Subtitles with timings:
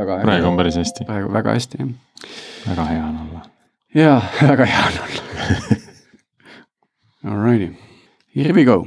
[0.00, 1.88] väga praegu on päris hästi, praegu väga hästi jah.
[2.68, 3.42] väga hea on olla.
[3.94, 5.22] jaa, väga hea on olla.
[7.24, 7.74] Alrighty,
[8.36, 8.86] here we go.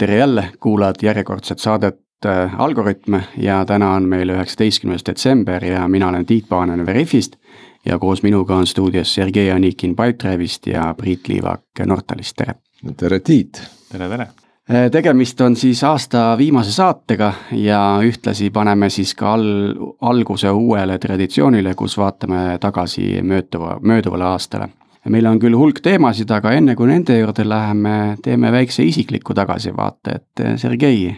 [0.00, 6.08] tere jälle, kuulad järjekordset saadet äh, Algorütme ja täna on meil üheksateistkümnes detsember ja mina
[6.08, 7.36] olen Tiit Paanen Veriffist
[7.86, 12.54] ja koos minuga on stuudios Sergei Anikin Pipedrive'ist ja Priit Liivak Nortalist, tere!
[12.96, 13.62] tere, Tiit.
[13.92, 14.26] tere, tere.
[14.70, 20.98] Äh, tegemist on siis aasta viimase saatega ja ühtlasi paneme siis ka al-, alguse uuele
[20.98, 24.68] traditsioonile, kus vaatame tagasi mööduva, mööduvale aastale.
[25.08, 30.14] meil on küll hulk teemasid, aga enne kui nende juurde läheme, teeme väikse isikliku tagasivaate,
[30.14, 31.16] et äh, Sergei,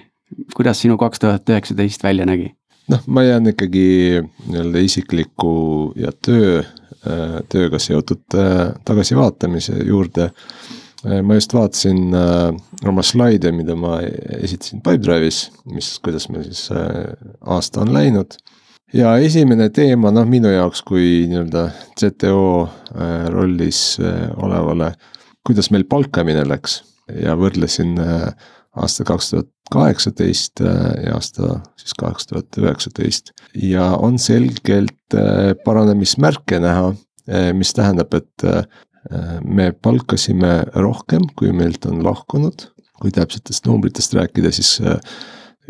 [0.54, 2.54] kuidas sinu kaks tuhat üheksateist välja nägi?
[2.92, 3.86] noh, ma jään ikkagi
[4.48, 5.54] nii-öelda isikliku
[5.96, 6.62] ja töö,
[7.50, 10.30] tööga seotud äh, tagasivaatamise juurde.
[11.26, 12.52] ma just vaatasin äh,
[12.86, 13.96] oma slaide, mida ma
[14.38, 17.10] esitasin Pipedrive'is, mis, kuidas meil siis äh,
[17.42, 18.36] aasta on läinud.
[18.94, 24.92] ja esimene teema, noh minu jaoks kui nii-öelda CTO äh, rollis äh, olevale,
[25.46, 28.28] kuidas meil palkamine läks ja võrdlesin äh,
[28.76, 36.60] aasta kaks tuhat kaheksateist ja aasta siis kaks tuhat üheksateist ja on selgelt äh, paranemismärke
[36.60, 36.92] näha,
[37.54, 38.64] mis tähendab, et äh,
[39.44, 42.68] me palkasime rohkem, kui meilt on lahkunud.
[43.02, 45.00] kui täpsetest numbritest rääkida, siis äh,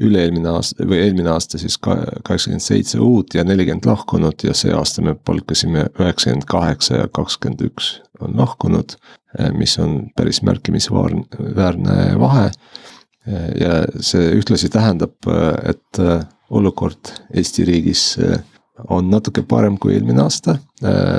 [0.04, 5.04] üle-eelmine aasta või eelmine aasta siis kaheksakümmend seitse uut ja nelikümmend lahkunud ja see aasta
[5.04, 8.96] me palkasime üheksakümmend kaheksa ja kakskümmend üks on lahkunud,
[9.56, 12.50] mis on päris märkimisväärne vahe
[13.60, 15.14] ja see ühtlasi tähendab,
[15.68, 16.00] et
[16.50, 18.16] olukord Eesti riigis
[18.90, 20.56] on natuke parem kui eelmine aasta.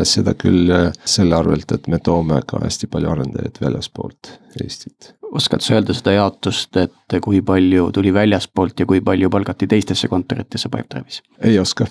[0.08, 0.72] seda küll
[1.08, 4.32] selle arvelt, et me toome ka hästi palju arendajaid väljaspoolt
[4.64, 5.14] Eestit.
[5.32, 10.08] oskad sa öelda seda jaotust, et kui palju tuli väljaspoolt ja kui palju palgati teistesse
[10.12, 11.22] kontoritesse Pipedrive'is?
[11.42, 11.88] ei oska,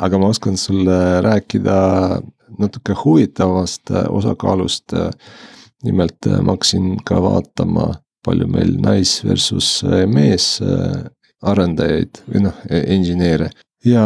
[0.00, 1.76] aga ma oskan sulle rääkida
[2.58, 4.92] natuke huvitavast osakaalust.
[5.84, 7.94] nimelt ma hakkasin ka vaatama
[8.24, 10.58] palju meil nais versus mees
[11.40, 13.48] arendajaid või noh, inseneere
[13.86, 14.04] ja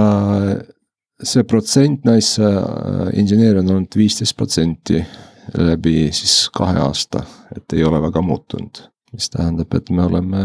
[1.23, 5.01] see protsent naisinseneere on olnud viisteist protsenti
[5.59, 7.23] läbi siis kahe aasta,
[7.57, 8.81] et ei ole väga muutunud,
[9.13, 10.45] mis tähendab, et me oleme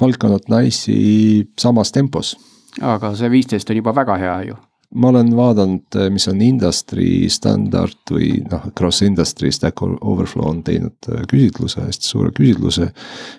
[0.00, 2.36] palkanud naisi samas tempos.
[2.80, 4.56] aga see viisteist on juba väga hea ju
[4.96, 11.08] ma olen vaadanud, mis on industry standard või noh, cross industry stack overflow on teinud
[11.30, 12.90] küsitluse, hästi suure küsitluse.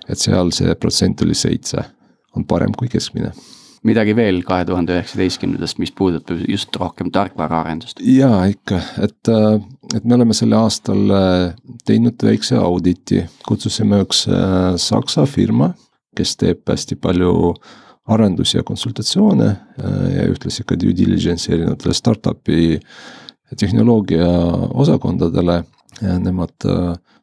[0.07, 1.83] et seal see protsent oli seitse,
[2.35, 3.31] on parem kui keskmine.
[3.87, 8.01] midagi veel kahe tuhande üheksateistkümnendast, mis puudutab just rohkem tarkvaraarendust?
[8.05, 9.33] jaa, ikka, et,
[9.95, 11.17] et me oleme sel aastal
[11.85, 14.27] teinud väikse auditi, kutsusime üks
[14.83, 15.73] saksa firma,
[16.17, 17.33] kes teeb hästi palju
[18.07, 19.47] arendus- ja konsultatsioone
[20.15, 22.79] ja ühtlasi ka due diligence erinevatele startup'i
[23.59, 24.27] tehnoloogia
[24.73, 25.63] osakondadele.
[26.01, 26.67] Nemad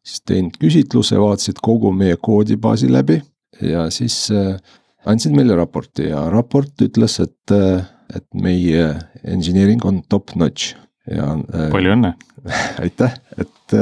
[0.05, 3.21] siis teinud küsitluse, vaatasid kogu meie koodibaasi läbi
[3.62, 4.27] ja siis
[5.06, 7.55] andsid meile raporti ja raport ütles, et,
[8.16, 8.89] et meie
[9.22, 10.75] engineering on top notch
[11.11, 11.34] ja.
[11.72, 12.15] palju õnne.
[12.84, 13.77] aitäh, et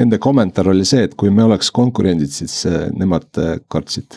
[0.00, 2.62] nende kommentaar oli see, et kui me oleks konkurendid, siis
[2.96, 3.28] nemad
[3.72, 4.16] kartsid,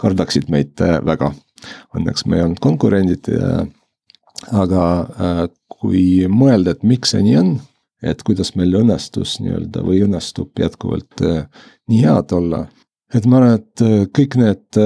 [0.00, 1.34] kardaksid meid väga
[1.96, 3.28] õnneks me ei olnud konkurendid
[4.48, 4.84] aga
[5.80, 7.52] kui mõelda, et miks see nii on,
[8.04, 12.66] et kuidas meil õnnestus nii-öelda või õnnestub jätkuvalt nii head olla.
[13.14, 14.80] et ma arvan, et kõik need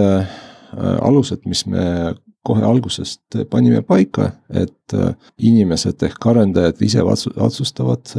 [0.74, 2.14] alused, mis me
[2.44, 4.96] kohe algusest panime paika, et
[5.38, 8.10] inimesed ehk arendajad ise otsustavad,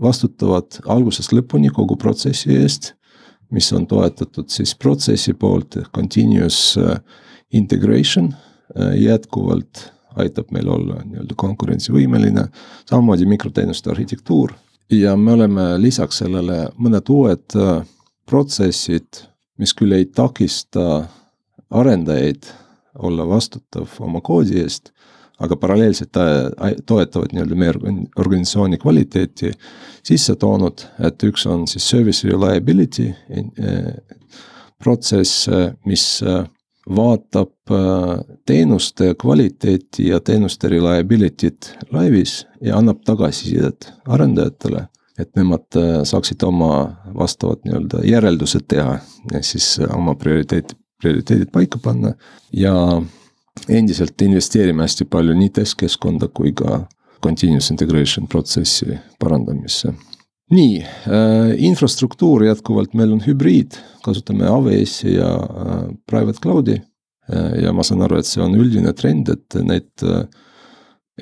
[0.00, 2.94] vastutavad algusest lõpuni kogu protsessi eest,
[3.50, 6.76] mis on toetatud siis protsessi poolt, continuous
[7.52, 8.34] integration
[8.96, 12.48] jätkuvalt aitab meil olla nii-öelda konkurentsivõimeline,
[12.88, 14.52] samamoodi mikroteenuste arhitektuur.
[14.90, 17.56] Ja me oleme lisaks sellele mõned uued
[18.26, 19.22] protsessid,
[19.58, 21.04] mis küll ei takista
[21.70, 22.48] arendajaid
[22.98, 24.90] olla vastutav oma koodi eest,
[25.38, 26.16] aga paralleelselt
[26.86, 27.74] toetavad nii-öelda meie
[28.18, 29.52] organisatsiooni kvaliteeti
[30.02, 33.12] sisse toonud, et üks on siis service reliability
[34.82, 35.46] protsess,
[35.86, 36.22] mis
[36.96, 37.52] vaatab
[38.46, 44.86] teenuste kvaliteeti ja teenuste reliability't laivis ja annab tagasisidet arendajatele,
[45.18, 46.72] et nemad saaksid oma
[47.18, 48.98] vastavad nii-öelda järeldused teha
[49.32, 52.14] ja siis oma prioriteet, prioriteedid paika panna
[52.52, 52.74] ja
[53.68, 56.86] endiselt investeerime hästi palju nii testkeskkonda kui ka
[57.24, 59.92] continuous integration protsessi parandamisse.
[60.54, 67.58] Nii äh,, infrastruktuur jätkuvalt meil on hübriid, kasutame AWS-i ja äh, private cloud'i äh,.
[67.64, 70.24] ja ma saan aru, et see on üldine trend, et neid äh,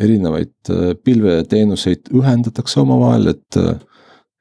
[0.01, 3.77] erinevaid äh, pilveteenuseid ühendatakse omavahel, et äh,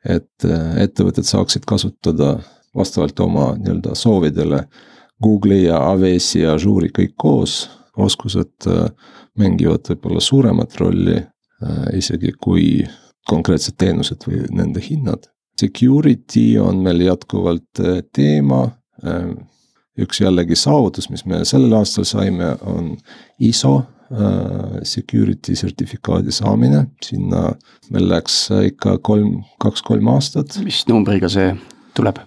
[0.06, 2.36] et äh, ettevõtted saaksid kasutada
[2.76, 4.66] vastavalt oma nii-öelda soovidele
[5.24, 7.66] Google'i ja AWS-i ja Azure'i kõik koos,
[7.98, 8.90] oskused äh,
[9.40, 12.68] mängivad võib-olla suuremat rolli äh, isegi kui
[13.30, 15.30] konkreetsed teenused või nende hinnad.
[15.60, 17.84] Security on meil jätkuvalt
[18.14, 18.68] teema.
[19.96, 22.98] üks jällegi saavutus, mis me sellel aastal saime, on
[23.40, 23.86] ISO
[24.84, 27.54] security sertifikaadi saamine, sinna
[27.92, 30.60] meil läks ikka kolm, kaks-kolm aastat.
[30.64, 31.56] mis numbriga see
[31.96, 32.20] tuleb?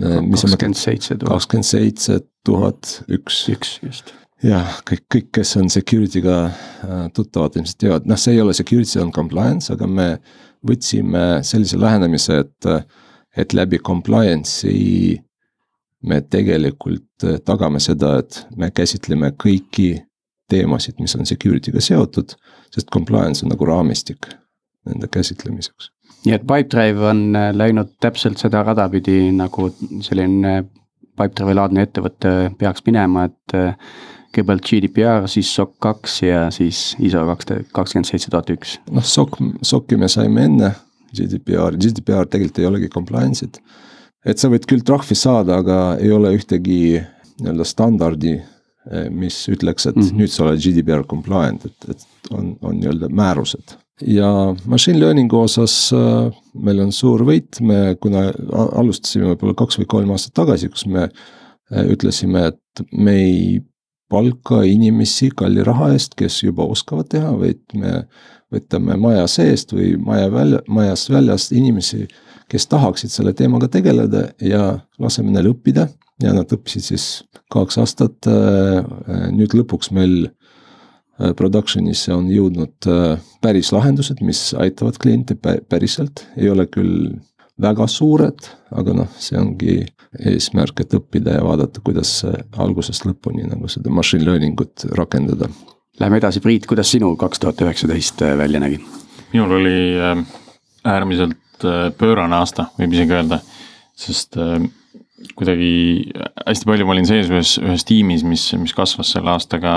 [0.00, 1.32] kakskümmend seitse tuhat.
[1.32, 3.44] kakskümmend seitse tuhat üks.
[3.52, 4.14] üks, just.
[4.44, 8.94] Jah, kõik, kõik, kes on security'ga äh, tuttavad, ilmselt teavad, noh, see ei ole security,
[8.94, 10.08] see on compliance, aga me
[10.66, 12.70] võtsime sellise lähenemise, et,
[13.36, 15.18] et läbi compliance'i
[16.08, 19.92] me tegelikult äh, tagame seda, et me käsitleme kõiki
[20.50, 22.34] teemasid, mis on security'ga seotud,
[22.74, 24.32] sest compliance on nagu raamistik
[24.88, 25.92] nende käsitlemiseks.
[26.24, 29.68] Nii et Pipedrive on äh, läinud täpselt seda rada pidi, nagu
[30.04, 30.62] selline
[31.20, 33.60] Pipedrive'i laadne ettevõte peaks minema, et
[34.30, 38.78] kõigepealt GDPR, siis SOC kaks ja siis ISO kaks, kakskümmend seitse tuhat üks.
[38.94, 40.72] noh, SOC, SOC-i me saime enne
[41.16, 43.60] GDPR, GDPR tegelikult ei olegi compliance'it.
[44.24, 47.00] et sa võid küll trahvi saada, aga ei ole ühtegi
[47.40, 48.36] nii-öelda standardi,
[48.92, 50.22] äh, mis ütleks, et mm -hmm.
[50.22, 55.92] nüüd sa oled GDPR compliant, et, et on, on nii-öelda määrused ja machine learning'u osas
[55.92, 60.86] äh, meil on suur võit, me kuna alustasime võib-olla kaks või kolm aastat tagasi, kus
[60.86, 63.60] me äh, ütlesime, et me ei
[64.10, 68.04] palka inimesi kalli raha eest, kes juba oskavad teha, vaid me
[68.50, 72.08] võtame maja seest või maja välja, majast väljast inimesi,
[72.50, 74.64] kes tahaksid selle teemaga tegeleda ja
[74.98, 75.86] laseme neil õppida
[76.20, 77.06] ja nad õppisid siis
[77.54, 78.26] kaks aastat.
[78.26, 80.32] Äh, nüüd lõpuks meil
[81.20, 87.10] Äh, production'isse on jõudnud äh, päris lahendused, mis aitavad kliente päriselt, ei ole küll
[87.60, 88.46] väga suured,
[88.76, 89.76] aga noh, see ongi
[90.26, 92.24] eesmärk, et õppida ja vaadata, kuidas
[92.58, 95.50] algusest lõpuni nagu seda machine learning ut rakendada.
[96.00, 98.80] Läheme edasi, Priit, kuidas sinu kaks tuhat üheksateist äh, välja nägi?
[99.30, 99.94] minul oli
[100.82, 101.62] äärmiselt
[101.98, 103.36] pöörane aasta, võib isegi öelda,
[103.94, 104.34] sest
[105.36, 105.72] kuidagi
[106.46, 109.74] hästi palju ma olin sees ühes, ühes tiimis, mis, mis kasvas selle aastaga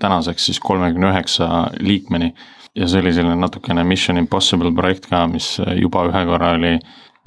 [0.00, 2.32] tänaseks siis kolmekümne üheksa liikmeni.
[2.76, 6.76] ja see oli selline natukene mission impossible projekt ka, mis juba ühe korra oli,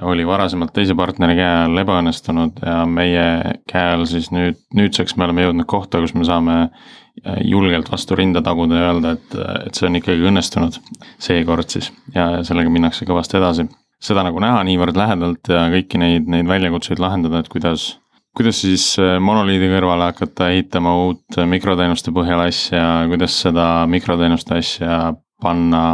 [0.02, 3.24] oli varasemalt teise partneri käe all ebaõnnestunud ja meie
[3.70, 6.56] käe all siis nüüd, nüüdseks me oleme jõudnud kohta, kus me saame
[7.44, 9.34] julgelt vastu rinda taguda ja öelda, et,
[9.68, 10.78] et see on ikkagi õnnestunud
[11.22, 13.66] seekord siis ja sellega minnakse kõvasti edasi.
[14.02, 17.92] Seda nagu näha niivõrd lähedalt ja kõiki neid, neid väljakutseid lahendada, et kuidas,
[18.34, 22.82] kuidas siis äh, monoliidi kõrvale hakata ehitama uut mikroteenuste põhjal asja,
[23.12, 24.98] kuidas seda mikroteenuste asja
[25.42, 25.84] panna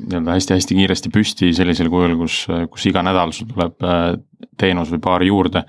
[0.00, 2.42] nii-öelda hästi-hästi kiiresti püsti sellisel kujul, kus,
[2.72, 4.12] kus iga nädal sul tuleb äh,
[4.60, 5.64] teenus või paar juurde.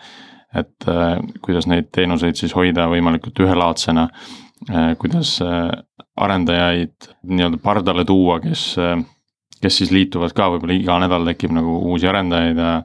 [0.56, 4.10] et äh, kuidas neid teenuseid siis hoida võimalikult ühelaadsena,
[5.02, 5.40] kuidas
[6.22, 8.76] arendajaid nii-öelda pardale tuua, kes
[9.62, 12.82] kes siis liituvad ka, võib-olla iga nädal tekib nagu uusi arendajaid ja ja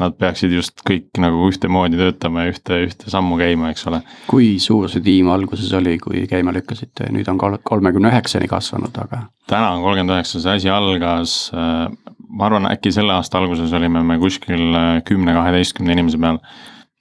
[0.00, 4.02] nad peaksid just kõik nagu ühtemoodi töötama ja ühte, ühte sammu käima, eks ole.
[4.30, 9.26] kui suur see tiim alguses oli, kui käima lükkasite, nüüd on kolmekümne üheksani kasvanud, aga.
[9.50, 11.88] täna on kolmkümmend üheksa, see asi algas, äh,
[12.28, 16.40] ma arvan, äkki selle aasta alguses olime me kuskil äh, kümne, kaheteistkümne inimese peal.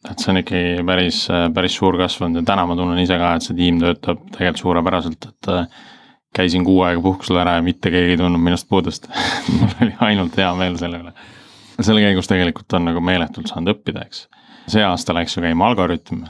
[0.10, 3.20] et see on ikkagi päris, äh, päris suur kasv olnud ja täna ma tunnen ise
[3.22, 5.54] ka, et see tiim töötab tegelikult suurepäraselt, et
[6.36, 9.08] käisin kuu aega puhkusel ära ja mitte keegi ei tundnud minust puudust
[9.60, 11.14] mul oli ainult hea meel selle üle.
[11.86, 14.26] Selle käigus tegelikult on nagu meeletult saanud õppida, eks.
[14.72, 16.24] see aasta läks ju käima Algorütm,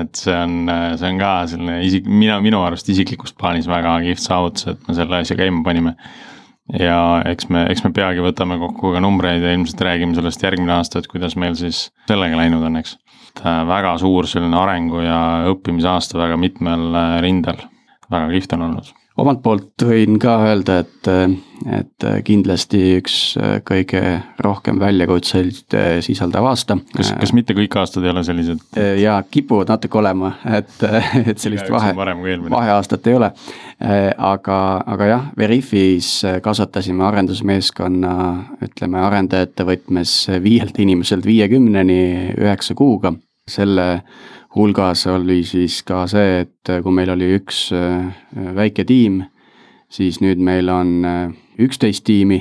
[0.00, 4.24] et see on, see on ka selline isik, mina, minu arust isiklikust plaanis väga kihvt
[4.24, 5.94] saavutus, et me selle asja käima panime.
[6.80, 10.74] ja eks me, eks me peagi võtame kokku ka numbreid ja ilmselt räägime sellest järgmine
[10.80, 12.98] aasta, et kuidas meil siis sellega läinud on, eks.
[13.44, 15.20] äh, väga suur selline arengu ja
[15.52, 17.62] õppimise aasta väga mitmel äh, rindel,
[18.10, 21.08] väga kihvt on olnud omalt poolt võin ka öelda, et,
[21.72, 23.16] et kindlasti üks
[23.66, 24.02] kõige
[24.44, 26.76] rohkem väljakutseid sisaldav aasta.
[26.92, 28.62] kas, kas mitte kõik aastad ei ole sellised?
[29.00, 30.74] jaa, kipuvad natuke olema, et,
[31.32, 33.32] et sellist vahe, vaheaastat ei ole.
[34.16, 34.60] aga,
[34.94, 36.10] aga jah, Veriffis
[36.44, 38.14] kasvatasime arendusmeeskonna,
[38.68, 42.00] ütleme arendajate võtmes viielt inimeselt viiekümneni
[42.36, 43.14] üheksa kuuga.
[43.46, 44.02] selle
[44.56, 48.08] hulgas oli siis ka see, et kui meil oli üks äh,
[48.56, 49.22] väike tiim,
[49.92, 51.24] siis nüüd meil on äh,
[51.62, 52.40] üksteist tiimi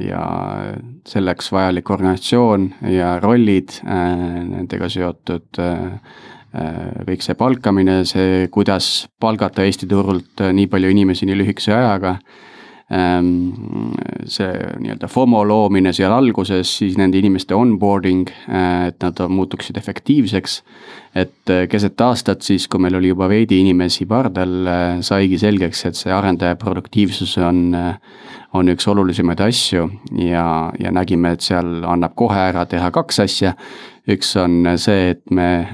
[0.00, 0.24] ja
[1.06, 5.60] selleks vajalik organisatsioon ja rollid, nendega seotud
[7.06, 8.88] kõik see palkamine, see, kuidas
[9.22, 12.16] palgata Eesti turult nii palju inimesi nii lühikese ajaga
[12.90, 14.48] see
[14.80, 20.62] nii-öelda FOMO loomine seal alguses, siis nende inimeste onboarding, äh, et nad muutuksid efektiivseks.
[21.14, 25.84] et äh, keset aastat siis, kui meil oli juba veidi inimesi pardal, äh, saigi selgeks,
[25.86, 27.76] et see arendaja produktiivsus on,
[28.52, 29.88] on üks olulisemaid asju
[30.18, 33.54] ja, ja nägime, et seal annab kohe ära teha kaks asja
[34.10, 35.66] üks on see, et me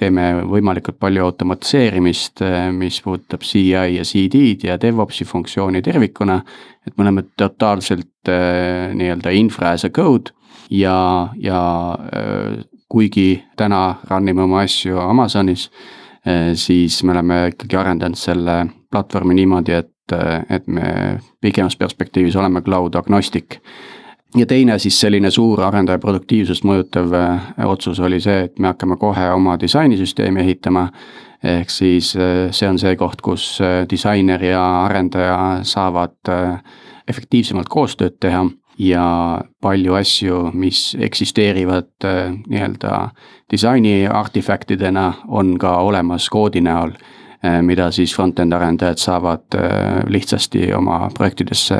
[0.00, 2.42] teeme võimalikult palju automatiseerimist,
[2.76, 6.42] mis puudutab CI ja CD-d ja DevOpsi funktsiooni tervikuna.
[6.86, 10.34] et me oleme totaalselt äh, nii-öelda infra as a code
[10.70, 11.60] ja, ja
[12.12, 15.70] äh, kuigi täna run ime oma asju Amazonis,
[16.26, 20.12] äh, siis me oleme ikkagi arendanud selle platvormi niimoodi, et,
[20.50, 23.60] et me pikemas perspektiivis oleme cloud agnostic
[24.36, 28.96] ja teine siis selline suur arendaja produktiivsust mõjutav äh, otsus oli see, et me hakkame
[29.00, 30.88] kohe oma disainisüsteemi ehitama.
[31.44, 36.16] ehk siis äh, see on see koht, kus äh, disainer ja arendaja saavad
[37.08, 38.46] efektiivsemalt koostööd teha
[38.78, 42.06] ja palju asju, mis eksisteerivad
[42.48, 43.10] nii-öelda
[43.52, 46.96] disaini artifaktidena, on ka olemas koodi näol
[47.62, 51.78] mida siis front-end arendajad saavad eh, lihtsasti oma projektidesse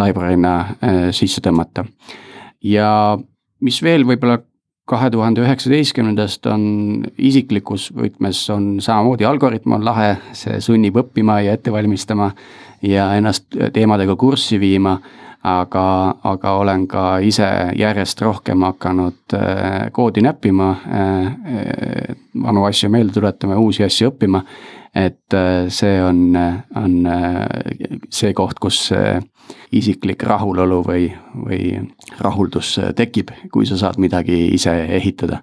[0.00, 1.84] library'na eh, sisse tõmmata.
[2.64, 3.18] ja
[3.60, 4.38] mis veel võib-olla
[4.88, 6.64] kahe tuhande üheksateistkümnendast on
[7.18, 12.30] isiklikus võtmes on samamoodi algoritm on lahe, see sunnib õppima ja ette valmistama
[12.84, 14.98] ja ennast teemadega kurssi viima
[15.44, 15.86] aga,
[16.24, 19.36] aga olen ka ise järjest rohkem hakanud
[19.92, 20.70] koodi näppima,
[22.44, 24.44] vanu asju meelde tuletama, uusi asju õppima
[24.94, 26.36] et äh, see on,
[26.76, 27.46] on äh,
[28.10, 28.92] see koht, kus
[29.74, 31.62] isiklik rahulolu või, või
[32.22, 35.42] rahuldus tekib, kui sa saad midagi ise ehitada.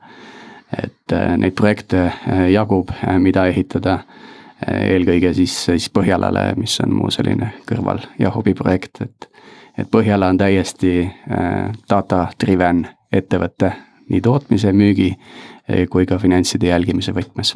[0.71, 2.13] et äh, neid projekte
[2.49, 3.99] jagub, mida ehitada,
[4.71, 9.27] eelkõige siis, siis Põhjalale, mis on mu selline kõrval ja hobiprojekt, et
[9.77, 11.09] et Põhjala on täiesti
[11.89, 13.71] data driven ettevõte
[14.11, 15.13] nii tootmise, müügi
[15.89, 17.55] kui ka finantside jälgimise võtmes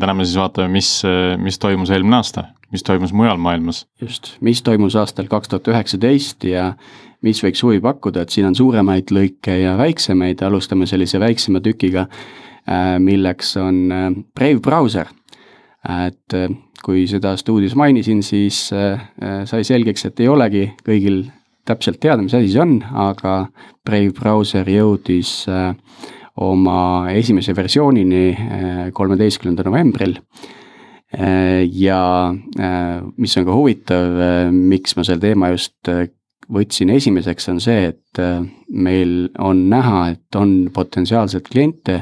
[0.00, 0.90] täna me siis vaatame, mis,
[1.42, 3.84] mis toimus eelmine aasta, mis toimus mujal maailmas.
[4.00, 6.72] just, mis toimus aastal kaks tuhat üheksateist ja
[7.26, 12.06] mis võiks huvi pakkuda, et siin on suuremaid lõike ja väiksemaid, alustame sellise väiksema tükiga,
[12.64, 15.12] äh, milleks on äh, Brave brauser.
[15.88, 16.48] et äh,
[16.84, 18.70] kui seda stuudios mainisin, siis
[19.44, 21.26] sai selgeks, et ei olegi kõigil
[21.68, 23.34] täpselt teada, mis asi see on, aga
[23.86, 25.74] Brave brauser jõudis äh,
[26.40, 30.16] oma esimese versioonini eh, kolmeteistkümnendal novembril.
[31.10, 35.90] Eh, ja eh, mis on ka huvitav, miks ma selle teema just
[36.50, 38.20] võtsin esimeseks, on see, et
[38.74, 42.00] meil on näha, et on potentsiaalselt kliente,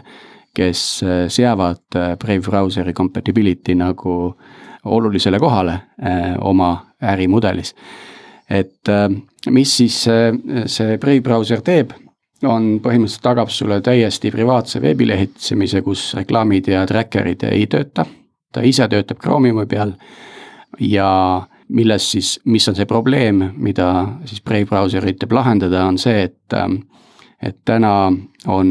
[0.56, 0.80] kes
[1.30, 4.14] seavad Brave browser'i compatibility nagu
[4.88, 5.76] olulisele kohale
[6.48, 6.70] oma
[7.12, 7.74] ärimudelis.
[8.48, 8.88] et
[9.52, 11.92] mis siis see Brave browser teeb
[12.46, 18.06] on põhimõtteliselt tagab sulle täiesti privaatse veebilehitsemise, kus reklaamid ja tracker'id ei tööta.
[18.52, 19.92] ta ise töötab Chromiumi peal
[20.80, 26.22] ja milles siis, mis on see probleem, mida siis Brave brauser üritab lahendada, on see,
[26.22, 26.56] et,
[27.42, 28.12] et täna
[28.46, 28.70] on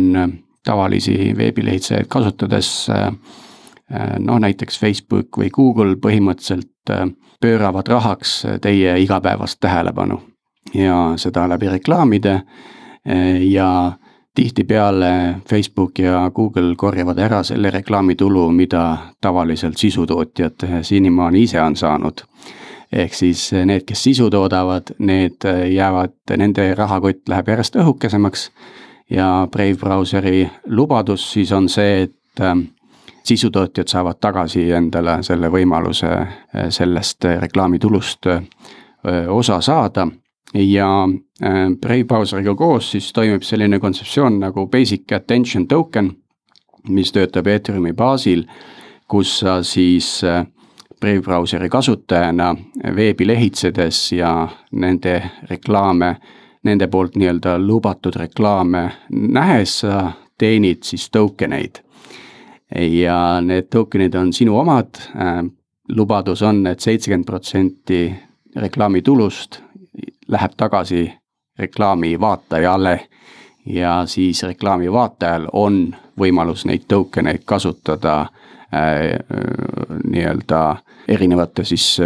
[0.65, 10.19] tavalisi veebilehitsejaid kasutades noh, näiteks Facebook või Google põhimõtteliselt pööravad rahaks teie igapäevast tähelepanu
[10.73, 12.41] ja seda läbi reklaamide
[13.49, 13.91] ja
[14.37, 22.21] tihtipeale Facebook ja Google korjavad ära selle reklaamitulu, mida tavaliselt sisutootjad senimaani ise on saanud.
[22.93, 28.51] ehk siis need, kes sisu toodavad, need jäävad, nende rahakott läheb järjest õhukesemaks.
[29.09, 32.55] ja Brave brauseri lubadus siis on see, et äh,
[33.23, 38.43] sisutootjad saavad tagasi endale selle võimaluse äh, sellest reklaamitulust äh,
[39.27, 40.07] osa saada
[40.53, 41.09] ja
[41.43, 46.11] äh, Brave browser'iga koos siis toimib selline kontseptsioon nagu basic attention token,
[46.89, 48.45] mis töötab Ethereumi baasil,
[49.07, 50.45] kus sa siis äh,
[50.99, 52.55] Brave browser'i kasutajana
[52.95, 56.15] veebi lehitsedes ja nende reklaame,
[56.63, 61.83] nende poolt nii-öelda lubatud reklaame nähes sa teenid siis token eid.
[62.77, 65.43] ja need token'id on sinu omad, äh,
[65.89, 68.15] lubadus on et, et seitsekümmend protsenti
[68.55, 69.61] reklaamitulust
[70.27, 71.13] läheb tagasi
[71.59, 72.99] reklaami vaatajale
[73.65, 78.29] ja siis reklaami vaatajal on võimalus neid token eid kasutada äh,
[80.11, 80.61] nii-öelda
[81.07, 82.01] erinevate siis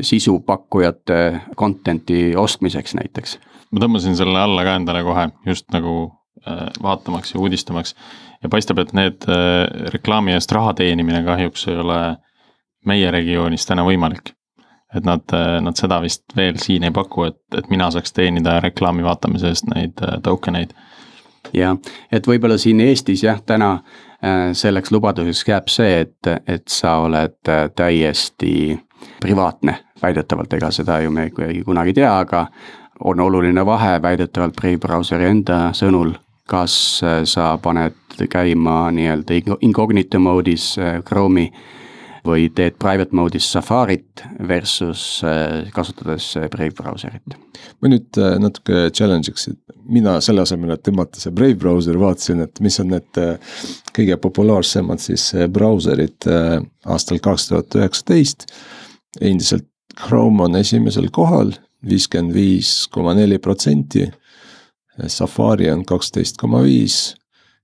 [0.00, 3.38] sisupakkujate content'i ostmiseks näiteks.
[3.70, 6.12] ma tõmbasin selle alla ka endale kohe just nagu
[6.82, 7.94] vaatamaks ja uudistamaks
[8.42, 9.26] ja paistab, et need
[9.94, 11.98] reklaami eest raha teenimine kahjuks ei ole
[12.86, 14.32] meie regioonis täna võimalik
[14.94, 19.04] et nad, nad seda vist veel siin ei paku, et, et mina saaks teenida reklaami
[19.04, 20.74] vaatamise eest neid äh, token eid.
[21.56, 21.76] jah,
[22.12, 27.38] et võib-olla siin Eestis jah, täna äh, selleks lubaduseks jääb see, et, et sa oled
[27.48, 28.78] äh, täiesti
[29.20, 32.46] privaatne, väidetavalt, ega seda ju me ei kunagi tea, aga
[33.04, 36.12] on oluline vahe väidetavalt Brave brauseri enda sõnul,
[36.46, 36.74] kas
[37.24, 37.96] sa paned
[38.30, 40.74] käima nii-öelda incognito mode'is
[41.08, 41.48] Chrome'i
[42.26, 47.34] või teed private mode'is Safarit versus äh, kasutades äh, Brave brauserit.
[47.82, 52.44] ma nüüd äh, natuke challenge'iks, et mina selle asemel, et tõmmata see Brave brauser, vaatasin,
[52.46, 53.20] et mis on need
[53.96, 56.28] kõige populaarsemad siis brauserid
[56.86, 58.46] aastal kaks tuhat üheksateist.
[59.20, 59.66] endiselt
[59.98, 61.52] Chrome on esimesel kohal,
[61.84, 64.06] viiskümmend viis koma neli protsenti.
[65.06, 67.14] Safari on kaksteist koma viis,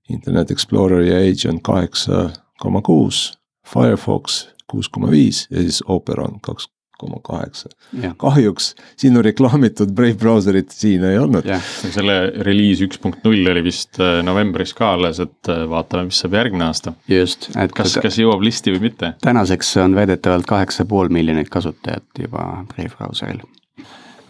[0.09, 2.29] Internet Explorer ja Edge on kaheksa
[2.61, 3.38] koma kuus
[3.69, 7.69] Firefox kuus koma viis ja siis Opera on kaks koma kaheksa.
[8.17, 11.47] kahjuks sinu reklaamitud Brave brauserit siin ei olnud.
[11.79, 16.19] selle reliis üks punkt null oli vist äh, novembris ka alles, et äh, vaatame, mis
[16.19, 16.93] saab järgmine aasta.
[17.07, 19.13] just, et kas, kas jõuab listi või mitte?
[19.23, 23.47] tänaseks on väidetavalt kaheksa pool miljonit kasutajat juba Brave brauseril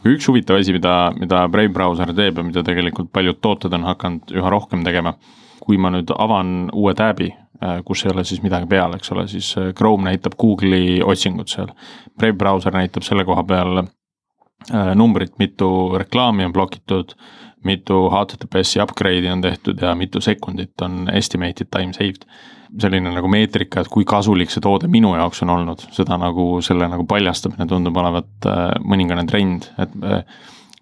[0.07, 4.31] üks huvitav asi, mida, mida Brave brauser teeb ja mida tegelikult paljud tooted on hakanud
[4.35, 5.17] üha rohkem tegema.
[5.59, 7.29] Kui ma nüüd avan uue tab'i
[7.63, 11.51] Äh, kus ei ole siis midagi peal, eks ole, siis äh, Chrome näitab Google'i otsingut
[11.51, 11.67] seal.
[12.15, 15.67] Brave brauser näitab selle koha peal äh, numbrit, mitu
[15.99, 17.11] reklaami on blokitud,
[17.67, 22.23] mitu HTTPS-i upgrade'i on tehtud ja mitu sekundit on estimated time saved.
[22.79, 26.85] selline nagu meetrika, et kui kasulik see toode minu jaoks on olnud, seda nagu selle
[26.87, 28.45] nagu paljastamine tundub olevat
[28.85, 29.95] mõningane trend, et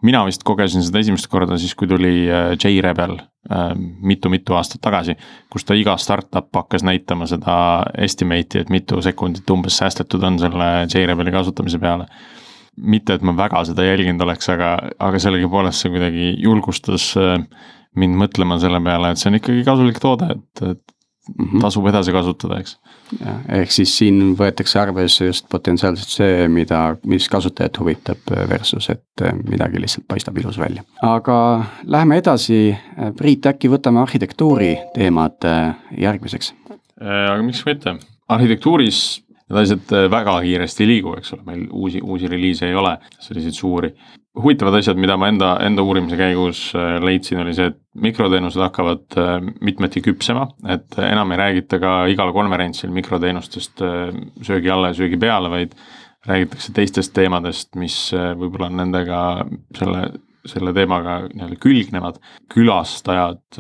[0.05, 5.17] mina vist kogesin seda esimest korda siis, kui tuli äh, J-Rebel äh, mitu-mitu aastat tagasi,
[5.53, 7.57] kus ta iga startup hakkas näitama seda
[8.07, 12.09] estimate'i, et mitu sekundit umbes säästetud on selle J-Rebeli kasutamise peale.
[12.77, 17.39] mitte, et ma väga seda jälginud oleks, aga, aga sellegipoolest see kuidagi julgustas äh,
[17.97, 20.96] mind mõtlema selle peale, et see on ikkagi kasulik toode, et, et
[21.27, 21.61] mm -hmm.
[21.61, 22.77] tasub edasi kasutada, eks.
[23.49, 29.81] ehk siis siin võetakse arvesse just potentsiaalselt see, mida, mis kasutajat huvitab versus, et midagi
[29.81, 30.83] lihtsalt paistab ilus välja.
[31.01, 32.77] aga läheme edasi,
[33.17, 36.53] Priit, äkki võtame arhitektuuri teemad äh, järgmiseks?
[37.01, 37.97] Äh, aga miks mitte,
[38.29, 42.97] arhitektuuris need asjad väga kiiresti ei liigu, eks ole, meil uusi, uusi reliise ei ole,
[43.19, 43.93] selliseid suuri
[44.43, 49.17] huvitavad asjad, mida ma enda, enda uurimise käigus äh, leidsin, oli see, et mikroteenused hakkavad
[49.19, 54.09] äh, mitmeti küpsema, et enam ei räägita ka igal konverentsil mikroteenustest äh,
[54.45, 55.75] söögi alla ja söögi peale, vaid
[56.27, 59.19] räägitakse teistest teemadest, mis võib-olla on nendega
[59.77, 60.01] selle,
[60.49, 62.17] selle teemaga nii-öelda külgnevad.
[62.51, 63.59] külastajad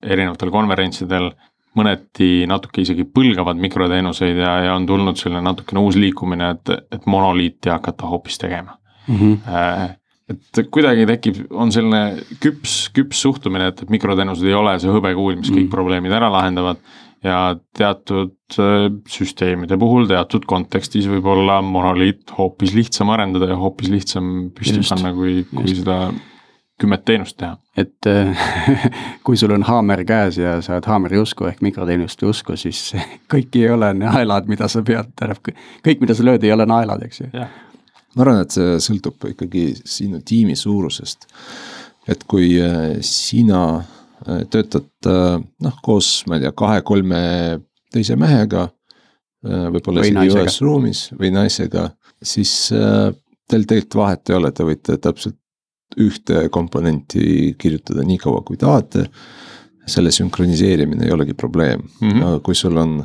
[0.00, 1.28] erinevatel konverentsidel
[1.76, 7.06] mõneti natuke isegi põlgavad mikroteenuseid ja, ja on tulnud selline natukene uus liikumine, et, et
[7.06, 9.16] monoliiti hakata hoopis tegema mm.
[9.18, 9.98] -hmm
[10.28, 15.38] et kuidagi tekib, on selline küps, küps suhtumine, et, et mikroteenused ei ole see hõbekuul,
[15.40, 15.74] mis kõik mm.
[15.74, 16.82] probleemid ära lahendavad.
[17.24, 23.90] ja teatud äh, süsteemide puhul, teatud kontekstis võib olla monoliit hoopis lihtsam arendada ja hoopis
[23.90, 26.12] lihtsam püsti panna, kui, kui seda
[26.78, 27.56] kümmet teenust teha.
[27.74, 28.06] et
[29.26, 32.92] kui sul on haamer käes ja sa oled haameri usku ehk mikroteenuste usku, siis
[33.32, 37.02] kõik ei ole naelad, mida sa pead, tähendab kõik, mida sa lööd, ei ole naelad,
[37.08, 37.32] eks ju
[38.16, 41.28] ma arvan, et see sõltub ikkagi sinu tiimi suurusest.
[42.08, 47.20] et kui äh, sina äh, töötad äh, noh, koos, ma ei tea, kahe-kolme
[47.92, 48.68] teise mehega.
[49.38, 51.84] võib-olla isegi ühes ruumis või naisega,
[52.26, 55.36] siis teil tegelikult vahet ei ole, te võite täpselt
[56.02, 59.06] ühte komponenti kirjutada nii kaua, kui tahate.
[59.88, 62.24] selle sünkroniseerimine ei olegi probleem mm, -hmm.
[62.26, 62.98] aga kui sul on,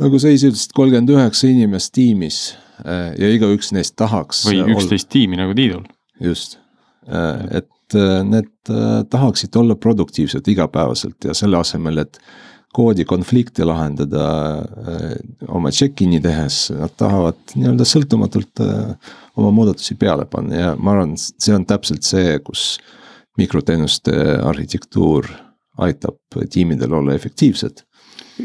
[0.00, 4.44] nagu sa ise ütlesid, kolmkümmend üheksa inimest tiimis ja igaüks neist tahaks.
[4.48, 5.84] või üksteist tiimi nagu Tiidul.
[6.20, 6.58] just,
[7.08, 8.50] äh, et äh, need
[9.10, 12.18] tahaksid olla produktiivsed igapäevaselt ja selle asemel, et
[12.74, 14.24] koodikonflikte lahendada
[15.46, 18.62] oma check-in'i tehes, nad tahavad nii-öelda sõltumatult
[19.38, 22.80] oma muudatusi peale panna ja ma arvan, see on täpselt see, kus
[23.38, 25.30] mikroteenuste arhitektuur
[25.86, 26.18] aitab
[26.50, 27.84] tiimidel olla efektiivsed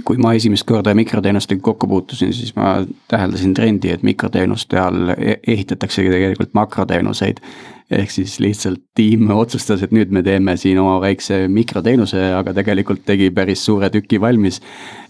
[0.05, 5.39] kui ma esimest korda mikroteenustega kokku puutusin, siis ma täheldasin trendi, et mikroteenuste all e-,
[5.47, 7.41] ehitataksegi tegelikult makroteenuseid.
[7.89, 13.01] ehk siis lihtsalt tiim otsustas, et nüüd me teeme siin oma väikse mikroteenuse, aga tegelikult
[13.05, 14.61] tegi päris suure tüki valmis.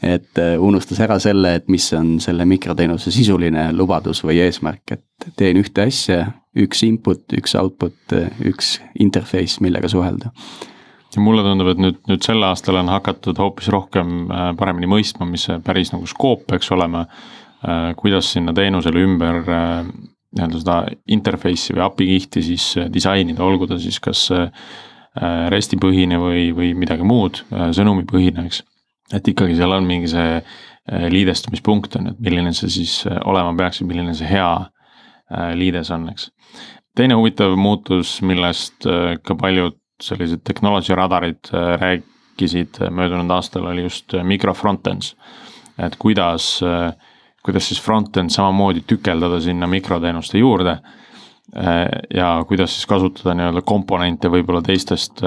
[0.02, 5.32] et äh, unustas ära selle, et mis on selle mikroteenuse sisuline lubadus või eesmärk, et
[5.36, 8.16] teen ühte asja, üks input, üks output,
[8.48, 10.32] üks interface, millega suhelda
[11.16, 15.28] ja mulle tundub, et nüüd, nüüd sel aastal on hakatud hoopis rohkem äh, paremini mõistma,
[15.30, 17.06] mis see päris nagu skoop peaks olema.
[17.66, 19.90] Äh, kuidas sinna teenusele ümber äh,
[20.38, 20.78] nii-öelda seda
[21.10, 24.28] interface'i või API kihti siis disainida, olgu ta siis kas
[25.50, 28.60] REST-i põhine või, või midagi muud, sõnumipõhine, eks.
[29.18, 30.38] et ikkagi seal on mingi see
[31.10, 32.94] liidestumispunkt on, et milline see siis
[33.26, 34.52] olema peaks ja milline see hea
[35.58, 36.30] liides on, eks.
[36.94, 43.84] teine huvitav muutus, millest ka paljud sellised technology radarid äh, rääkisid äh, möödunud aastal, oli
[43.88, 45.16] just äh, micro front-ends.
[45.80, 46.60] et kuidas,
[47.44, 50.80] kuidas siis front-end samamoodi tükeldada sinna mikroteenuste juurde.
[52.14, 55.24] ja kuidas siis kasutada nii-öelda komponente võib-olla teistest,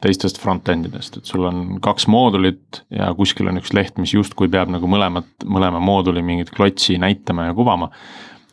[0.00, 4.48] teistest front-end idest, et sul on kaks moodulit ja kuskil on üks leht, mis justkui
[4.48, 7.90] peab nagu mõlemat, mõlema mooduli mingit klotsi näitama ja kuvama.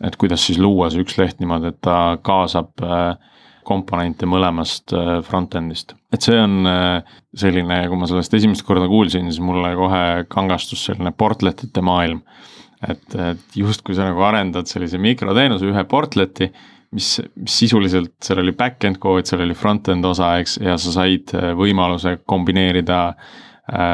[0.01, 3.15] et kuidas siis luua see üks leht niimoodi, et ta kaasab äh,
[3.65, 5.95] komponente mõlemast äh, front-end'ist.
[6.13, 10.85] et see on äh, selline, kui ma sellest esimest korda kuulsin, siis mulle kohe kangastus
[10.89, 12.21] selline portletite maailm.
[12.83, 16.49] et, et justkui sa nagu arendad sellise mikroteenuse, ühe portleti,
[16.91, 21.33] mis, mis sisuliselt, seal oli back-end kood, seal oli front-end osa, eks, ja sa said
[21.37, 23.07] äh, võimaluse kombineerida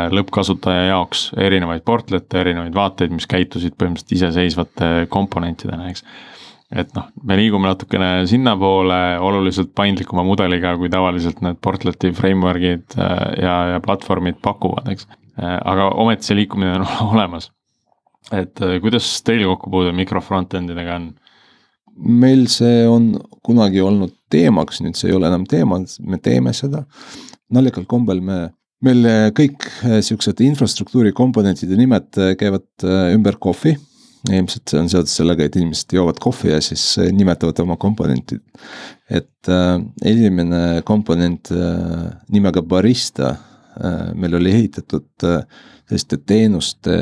[0.09, 6.01] lõppkasutaja jaoks erinevaid portlete, erinevaid vaateid, mis käitusid põhimõtteliselt iseseisvate komponentidena, eks
[6.69, 13.23] et noh, me liigume natukene sinnapoole oluliselt paindlikuma mudeliga, kui tavaliselt need portleti framework'id äh,
[13.41, 15.07] ja, ja platvormid pakuvad, eks.
[15.39, 17.49] Äh, aga ometi see liikumine on olemas.
[18.35, 21.09] et äh, kuidas teil kokkupuude mikro front-end idega on?
[21.99, 23.11] meil see on
[23.43, 26.85] kunagi olnud teemaks, nüüd see ei ole enam teema, me teeme seda.
[27.49, 28.37] naljakal kombel me,
[28.85, 29.65] meil kõik
[30.05, 32.85] siuksed infrastruktuuri komponentide nimed käivad
[33.17, 33.73] ümber kohvi
[34.27, 38.41] ilmselt see on seotud sellega, et inimesed joovad kohvi ja siis äh, nimetavad oma komponentid.
[39.09, 45.43] et äh, esimene komponent äh, nimega Barista äh, meil oli ehitatud äh,
[45.87, 46.97] selliste teenuste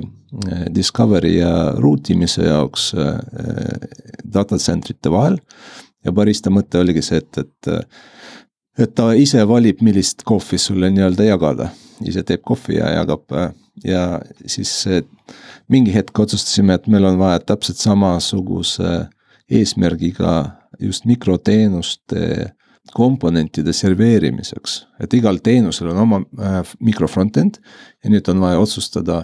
[0.00, 3.18] äh, discovery ja route imise jaoks äh,
[4.24, 5.38] data centrite vahel.
[6.04, 7.84] ja Barista mõte oligi see, et, et äh,
[8.78, 11.68] et ta ise valib, millist kohvi sulle nii-öelda jagada,
[12.08, 13.50] ise teeb kohvi ja jagab äh,
[13.84, 14.84] ja siis
[15.68, 19.06] mingi hetk otsustasime, et meil on vaja täpselt samasuguse
[19.50, 20.34] eesmärgiga
[20.80, 22.52] just mikroteenuste
[22.92, 27.60] komponentide serveerimiseks, et igal teenusel on oma äh, mikro front-end
[28.02, 29.22] ja nüüd on vaja otsustada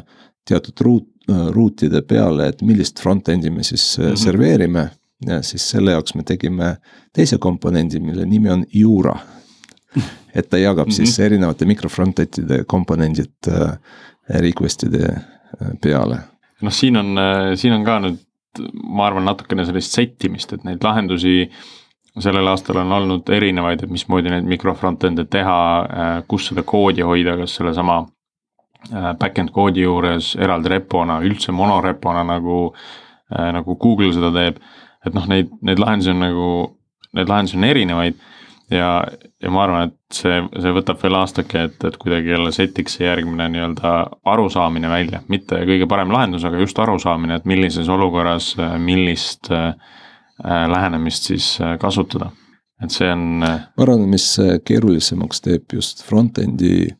[0.48, 4.16] teatud ruut, äh, ruutide peale, et millist front-end'i me siis mm -hmm.
[4.24, 4.90] serveerime.
[5.26, 6.76] ja siis selle jaoks me tegime
[7.12, 9.18] teise komponendi, mille nimi on Jura.
[10.34, 10.96] et ta jagab mm -hmm.
[10.96, 13.34] siis erinevate mikro front-end'ide komponendid
[14.28, 16.20] request'ide äh, peale.
[16.60, 18.20] noh, siin on, äh, siin on ka nüüd,
[18.84, 21.48] ma arvan, natukene sellist settimist, et neid lahendusi
[22.18, 27.06] sellel aastal on olnud erinevaid, et mismoodi neid mikro front-end'e teha, äh, kus seda koodi
[27.06, 28.04] hoida, kas sellesama
[29.18, 32.58] back-end koodi juures eraldi repona, üldse monorepona nagu,
[33.28, 34.60] nagu Google seda teeb.
[35.04, 36.46] et noh, neid, neid lahendusi on nagu,
[37.18, 38.22] neid lahendusi on erinevaid
[38.70, 38.88] ja,
[39.42, 43.06] ja ma arvan, et see, see võtab veel aastake, et, et kuidagi jälle setiks see
[43.06, 43.94] järgmine nii-öelda
[44.28, 49.72] arusaamine välja, mitte kõige parem lahendus, aga just arusaamine, et millises olukorras millist äh,
[50.44, 52.30] lähenemist siis äh, kasutada,
[52.82, 53.24] et see on.
[53.46, 54.30] Äh, ma arvan, mis
[54.64, 56.92] keerulisemaks teeb just front-end'i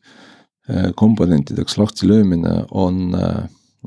[0.99, 3.07] komponentideks lahti löömine, on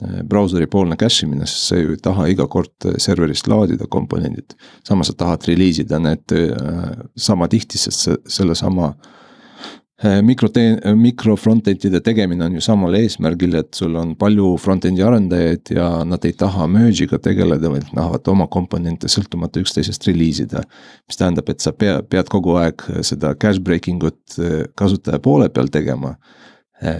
[0.01, 4.55] brauseri poolne cache imine, sest sa ju ei taha iga kord äh, serverist laadida komponendid.
[4.89, 8.95] samas sa tahad reliisida need äh, sama tihti, sest see, sellesama
[10.03, 15.91] mikrotee-, mikro front-end'ide tegemine on ju samal eesmärgil, et sul on palju front-end'i arendajaid ja
[16.09, 20.65] nad ei taha merge'iga tegeleda, vaid tahavad oma komponente sõltumata üksteisest reliisida.
[21.07, 24.41] mis tähendab, et sa pea, pead kogu aeg seda cache breaking ut
[24.75, 26.17] kasutaja poole peal tegema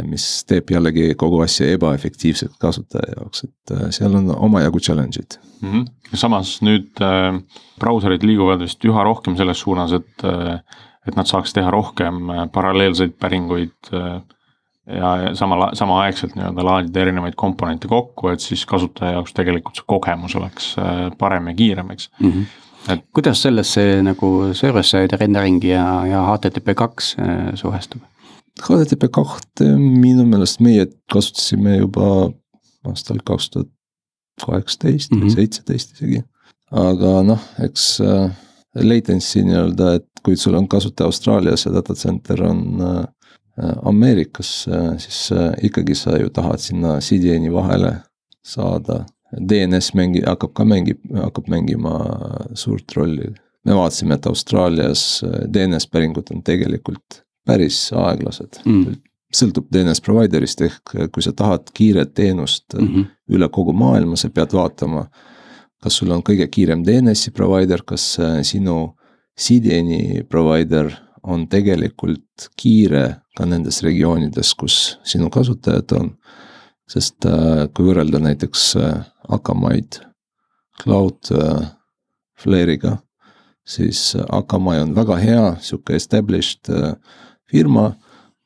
[0.07, 5.73] mis teeb jällegi kogu asja ebaefektiivseks kasutaja jaoks, et eh, seal on omajagu challenge'id mm.
[5.73, 6.17] -hmm.
[6.25, 7.43] samas nüüd äh,
[7.81, 10.61] brauserid liiguvad vist üha rohkem selles suunas, et äh,,
[11.09, 14.21] et nad saaks teha rohkem äh, paralleelseid päringuid äh,
[14.87, 20.37] ja sama, samaaegselt nii-öelda laadida erinevaid komponente kokku, et siis kasutaja jaoks tegelikult see kogemus
[20.39, 22.31] oleks äh, parem ja kiirem, eks mm.
[22.31, 22.61] -hmm.
[22.93, 23.05] Et...
[23.15, 28.03] kuidas sellesse nagu server-side rendering ja, ja HTTP2 suhestub?
[28.61, 32.33] HTTP kahte minu meelest meie kasutasime juba
[32.89, 33.69] aastal kaks tuhat
[34.43, 35.35] kaheksateist või Mhm.
[35.37, 36.23] seitseteist isegi.
[36.73, 38.31] aga noh, eks äh,
[38.75, 43.07] latency nii-öelda, et kui sul on kasutaja Austraalias ja data center on äh,
[43.85, 47.99] Ameerikas äh,, siis äh, ikkagi sa ju tahad sinna CDN-i vahele
[48.45, 49.05] saada.
[49.49, 51.93] DNS mängi-, hakkab ka mängib, hakkab mängima
[52.55, 53.35] suurt rolli.
[53.65, 58.97] me vaatasime, et Austraalias äh, DNS päringud on tegelikult päris aeglased Mm.
[59.33, 62.89] sõltub DNS provider'ist ehk kui sa tahad kiiret teenust mm.
[62.89, 63.07] -hmm.
[63.29, 65.07] üle kogu maailma, sa pead vaatama.
[65.83, 68.95] kas sul on kõige kiirem DNS-i provider, kas äh, sinu
[69.41, 76.17] CDN-i provider on tegelikult kiire ka nendes regioonides, kus sinu kasutajad on.
[76.89, 80.01] sest äh, kui võrrelda näiteks äh, Akamai'd
[80.83, 81.31] Cloud
[82.43, 82.97] Flare'iga,
[83.67, 86.71] siis Akamai on väga hea, sihuke established
[87.53, 87.93] firma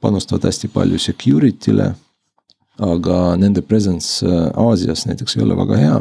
[0.03, 1.95] panustavad hästi palju security'le.
[2.77, 6.01] aga nende presence äh, Aasias näiteks ei ole väga hea,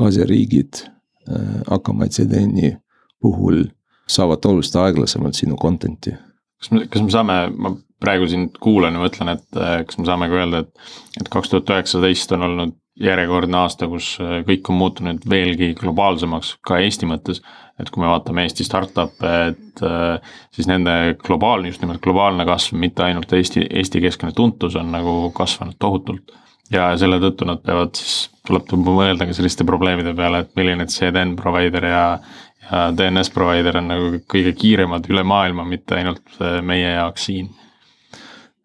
[0.00, 0.82] Aasia riigid
[1.28, 2.76] äh, Akamai CDN-i
[3.22, 3.64] puhul
[4.08, 6.16] saavad oluliselt aeglasemalt sinu content'i.
[6.60, 10.08] kas me, kas me saame, ma praegu sind kuulan ja mõtlen, et äh, kas me
[10.08, 10.90] saame ka öelda, et,
[11.20, 16.56] et kaks tuhat üheksateist on olnud järjekordne aasta, kus äh, kõik on muutunud veelgi globaalsemaks
[16.66, 17.42] ka Eesti mõttes.
[17.76, 22.78] et kui me vaatame Eesti startup'e, et äh, siis nende globaalne, just nimelt globaalne kasv,
[22.80, 26.32] mitte ainult Eesti, Eesti keskne tuntus on nagu kasvanud tohutult.
[26.70, 31.36] ja selle tõttu nad peavad siis, tuleb mõelda ka selliste probleemide peale, et milline CDN
[31.36, 32.06] provider ja
[32.70, 37.50] ja DNS provider on nagu kõige kiiremad üle maailma, mitte ainult äh, meie jaoks siin.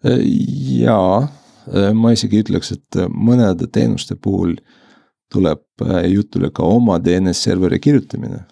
[0.02, 1.28] jaa,
[1.96, 4.58] ma isegi ütleks, et mõnede teenuste puhul
[5.32, 8.46] tuleb äh, jutule ka oma DNS serveri kirjutamine.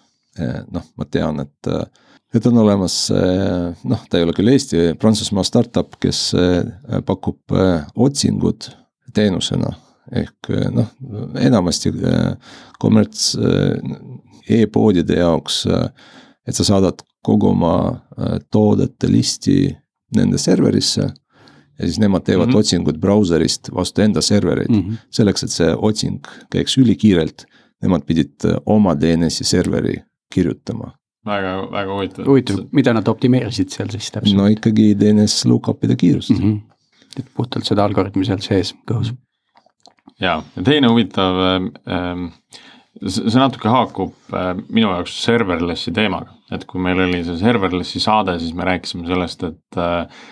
[0.72, 1.68] noh, ma tean, et,
[2.32, 7.82] et on olemas noh, ta ei ole küll Eesti, Prantsusmaa startup, kes äh, pakub äh,
[7.98, 8.70] otsingud
[9.12, 9.74] teenusena
[10.16, 10.88] ehk noh,
[11.38, 11.92] enamasti
[12.82, 13.34] kommerts
[14.50, 15.60] e-poodide jaoks,
[16.46, 17.74] et sa saadad kogu oma
[18.50, 19.68] toodete listi
[20.16, 21.10] nende serverisse
[21.80, 22.56] ja siis nemad teevad mm Mhm.
[22.56, 22.60] -hmm.
[22.60, 24.76] otsingud brauserist vastu enda servereid mm.
[24.76, 24.94] Mhm.
[25.10, 27.46] selleks, et see otsing käiks ülikiirelt,
[27.82, 29.96] nemad pidid oma DNS-i serveri
[30.34, 30.92] kirjutama.
[31.26, 32.26] väga, väga huvitav.
[32.26, 36.44] huvitav, mida nad optimeerisid seal siis täpselt no ikkagi DNS look-up'ide kiirust mm.
[36.44, 36.52] mm?
[36.52, 37.18] -hmm.
[37.18, 39.12] et puhtalt seda algoritmi seal sees kõhus
[40.20, 42.26] ja, ja teine huvitav ähm,,
[43.00, 48.02] see see natuke haakub äh, minu jaoks serverless'i teemaga, et kui meil oli see serverless'i
[48.02, 50.24] saade, siis me rääkisime sellest, et äh,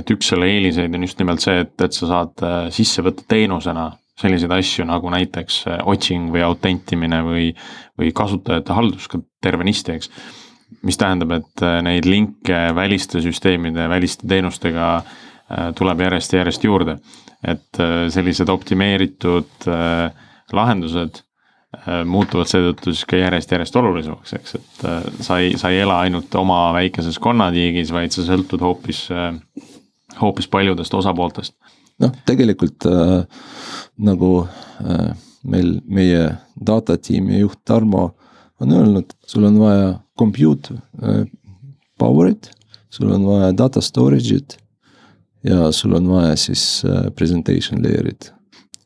[0.00, 3.24] et üks selle eeliseid on just nimelt see, et, et sa saad äh, sisse võtta
[3.30, 7.50] teenusena selliseid asju nagu näiteks äh, otsing või autentimine või,
[8.00, 10.10] või kasutajate haldus ka tervenisti, eks.
[10.86, 14.98] mis tähendab, et äh, neid linke väliste süsteemide, väliste teenustega
[15.78, 16.96] tuleb järjest ja järjest juurde.
[17.46, 17.78] et
[18.10, 19.66] sellised optimeeritud
[20.56, 21.20] lahendused
[22.10, 26.72] muutuvad seetõttu siis ka järjest-järjest olulisemaks, eks, et sa ei, sa ei ela ainult oma
[26.74, 29.04] väikeses konnatiigis, vaid sa sõltud hoopis
[30.20, 31.54] hoopis paljudest osapooltest.
[32.02, 33.24] noh, tegelikult äh,
[33.96, 34.30] nagu
[34.84, 38.10] äh, meil, meie data tiimi juht Tarmo
[38.60, 41.24] on öelnud, sul on vaja compute äh,
[42.00, 42.50] power'it,
[42.90, 44.58] sul on vaja data storage'it
[45.46, 48.32] ja sul on vaja siis äh, presentation layer'it.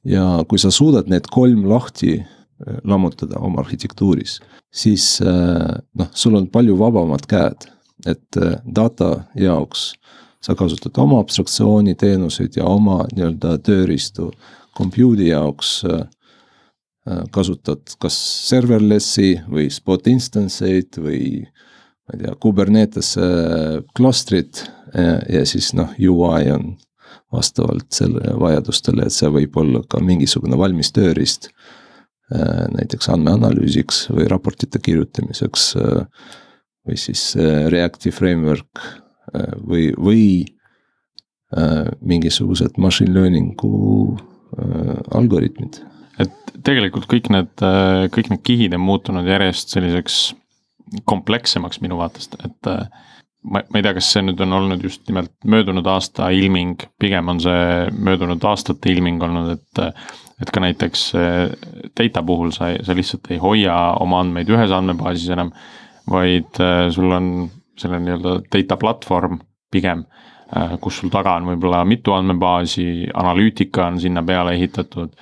[0.04, 4.40] ja kui sa suudad need kolm lahti äh, lammutada oma arhitektuuris,
[4.70, 7.68] siis äh, noh, sul on palju vabamad käed,
[8.06, 9.92] et äh, data jaoks
[10.40, 14.30] sa kasutad oma abstraktsiooniteenuseid ja oma nii-öelda tööriistu
[14.76, 16.04] compute'i jaoks äh,
[17.08, 18.16] äh, kasutad kas
[18.48, 25.92] serverless'i või spot instance eid või ma ei tea, Kubernetes äh, klastrit ja, siis noh,
[26.02, 26.72] UI on
[27.30, 31.52] vastavalt selle vajadustele, et see võib olla ka mingisugune valmis tööriist.
[32.74, 37.22] näiteks andmeanalüüsiks või raportite kirjutamiseks või siis
[37.70, 38.82] Reactive Framework
[39.66, 40.24] või, või
[41.56, 45.82] äh, mingisugused machine learning'u äh, algoritmid.
[46.20, 47.52] et tegelikult kõik need,
[48.12, 50.18] kõik need kihid on muutunud järjest selliseks
[51.04, 52.86] komplekssemaks minu vaatest, et äh,
[53.42, 57.30] ma, ma ei tea, kas see nüüd on olnud just nimelt möödunud aasta ilming, pigem
[57.32, 59.86] on see möödunud aastate ilming olnud, et
[60.40, 61.50] et ka näiteks äh,
[61.98, 65.50] data puhul sa, sa lihtsalt ei hoia oma andmeid ühes andmebaasis enam,
[66.08, 67.26] vaid äh, sul on
[67.80, 69.40] selle nii-öelda data platvorm
[69.70, 70.04] pigem,
[70.82, 75.14] kus sul taga on võib-olla mitu andmebaasi, analüütika on sinna peale ehitatud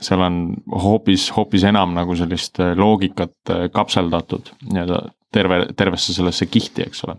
[0.00, 0.36] seal on
[0.82, 5.00] hoopis, hoopis enam nagu sellist loogikat kapseldatud nii-öelda
[5.36, 7.16] terve, tervesse sellesse kihti, eks ole.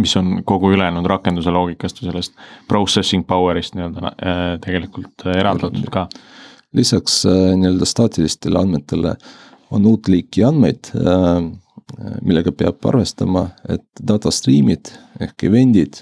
[0.00, 6.06] mis on kogu ülejäänud rakenduse loogikast või sellest processing power'ist nii-öelda äh, tegelikult eraldatud ka.
[6.72, 9.16] lisaks äh, nii-öelda staatilistele andmetele
[9.70, 11.50] on uut liiki andmeid, äh,
[12.22, 14.90] millega peab arvestama, et data stream'id
[15.22, 16.00] ehk event'id,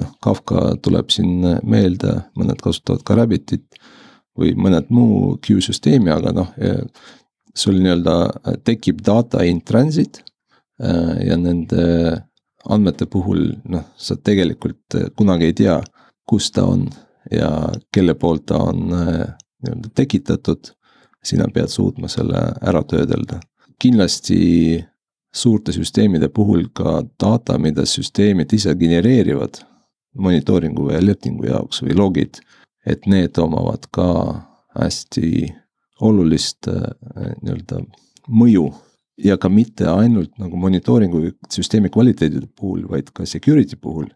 [0.00, 3.80] noh, Kafka tuleb siin meelde, mõned kasutavad ka Rabbitit
[4.38, 6.52] või mõned muu queue-süsteemi, aga noh,
[7.54, 8.16] sul nii-öelda
[8.64, 10.22] tekib data in transit
[10.80, 11.82] ja nende
[12.64, 15.78] andmete puhul noh, sa tegelikult eh, kunagi ei tea,
[16.28, 16.86] kus ta on
[17.30, 17.50] ja
[17.94, 20.72] kelle poolt ta on nii-öelda tekitatud.
[21.22, 23.40] sina pead suutma selle ära töödelda.
[23.78, 24.84] kindlasti
[25.34, 29.62] suurte süsteemide puhul ka data, mida süsteemid ise genereerivad
[30.18, 32.42] monitooringu või alertingu jaoks või logid,
[32.86, 34.08] et need omavad ka
[34.76, 35.48] hästi
[36.02, 37.80] olulist eh, nii-öelda
[38.28, 38.66] mõju
[39.24, 44.10] ja ka mitte ainult nagu monitooringu süsteemi kvaliteedi puhul, vaid ka security puhul.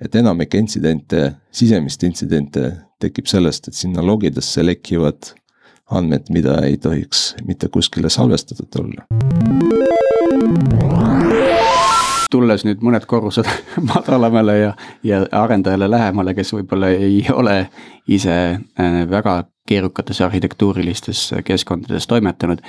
[0.00, 5.30] et enamik intsidente, sisemist intsidente tekib sellest, et sinna logidesse lekivad
[5.88, 10.05] andmed, mida ei tohiks mitte kuskile salvestatud olla
[12.30, 13.48] tulles nüüd mõned korrused
[13.90, 14.72] madalamale ja,
[15.06, 17.58] ja arendajale lähemale, kes võib-olla ei ole
[18.12, 22.62] ise äh, väga keerukates arhitektuurilistes keskkondades toimetanud.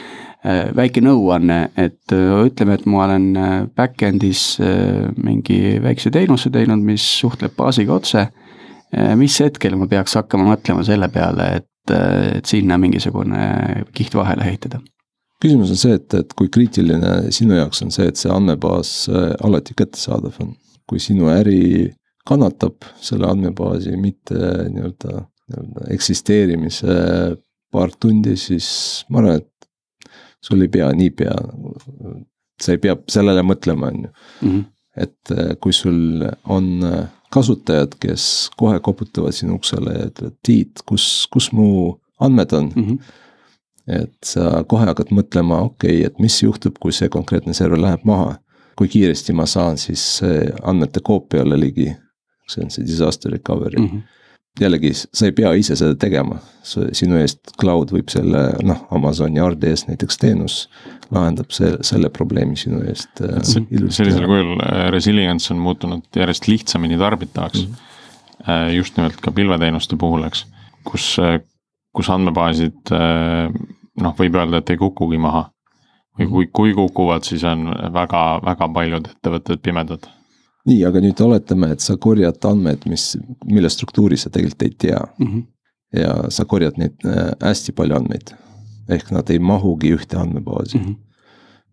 [0.46, 3.30] Äh, väike nõuanne, et äh, ütleme, et ma olen
[3.78, 4.44] back-end'is
[5.24, 8.28] mingi väikse teenuse teinud, mis suhtleb baasiga otse.
[9.20, 11.96] mis hetkel ma peaks hakkama mõtlema selle peale, et,
[12.38, 14.80] et sinna mingisugune kiht vahele ehitada?
[15.43, 19.34] Küsimus on see, et, et kui kriitiline sinu jaoks on see, et see andmebaas äh,
[19.45, 20.56] alati kättesaadav on.
[20.88, 21.91] kui sinu äri
[22.28, 24.38] kannatab selle andmebaasi mitte
[24.71, 25.17] nii-öelda,
[25.52, 26.95] nii-öelda eksisteerimise
[27.71, 28.69] paar tundi, siis
[29.12, 30.15] ma arvan, et
[30.47, 31.36] sul ei pea niipea
[32.63, 34.15] sa ei pea sellele mõtlema, on ju.
[34.47, 34.65] Mhm.
[34.97, 40.82] et äh, kui sul on äh, kasutajad, kes kohe koputavad sinu uksele ja ütlevad, Tiit,
[40.89, 41.67] kus, kus mu
[42.23, 42.84] andmed on mm?
[42.88, 43.15] -hmm
[43.88, 48.04] et sa kohe hakkad mõtlema, okei okay,, et mis juhtub, kui see konkreetne server läheb
[48.04, 48.36] maha.
[48.78, 50.21] kui kiiresti ma saan siis
[50.62, 51.88] andmete koopiale ligi,
[52.45, 53.88] see on see disaster recovery mm.
[53.88, 54.17] -hmm
[54.60, 59.88] jällegi, sa ei pea ise seda tegema, sinu eest cloud võib selle noh, Amazoni RDS
[59.89, 60.58] näiteks teenus
[61.13, 63.38] lahendab see, selle probleemi sinu eest äh,.
[63.45, 67.76] sellisel kujul äh, resilience on muutunud järjest lihtsamini tarbitavaks mm.
[68.39, 68.73] -hmm.
[68.76, 70.45] just nimelt ka pilveteenuste puhul, eks,
[70.84, 71.15] kus,
[71.95, 72.93] kus andmebaasid
[74.02, 75.48] noh, võib öelda, et ei kukugi maha.
[76.18, 80.08] või kui, kui kukuvad, siis on väga, väga paljud ettevõtted pimedad.
[80.66, 85.00] nii, aga nüüd oletame, et sa korjad andmeid, mis, mille struktuuri sa tegelikult ei tea
[85.18, 85.28] mm.
[85.28, 85.44] -hmm.
[86.02, 88.34] ja sa korjad neid äh, hästi palju andmeid.
[88.90, 90.86] ehk nad ei mahugi ühte andmebaasi mm.
[90.86, 90.96] -hmm.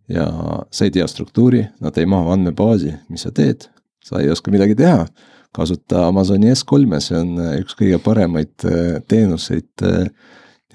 [0.09, 0.27] ja
[0.71, 3.69] sa ei tea struktuuri, nad ei mahu andmebaasi, mis sa teed,
[4.05, 5.07] sa ei oska midagi teha
[5.55, 9.87] kasuta Amazoni S3-e, see on äh, üks kõige paremaid äh, teenuseid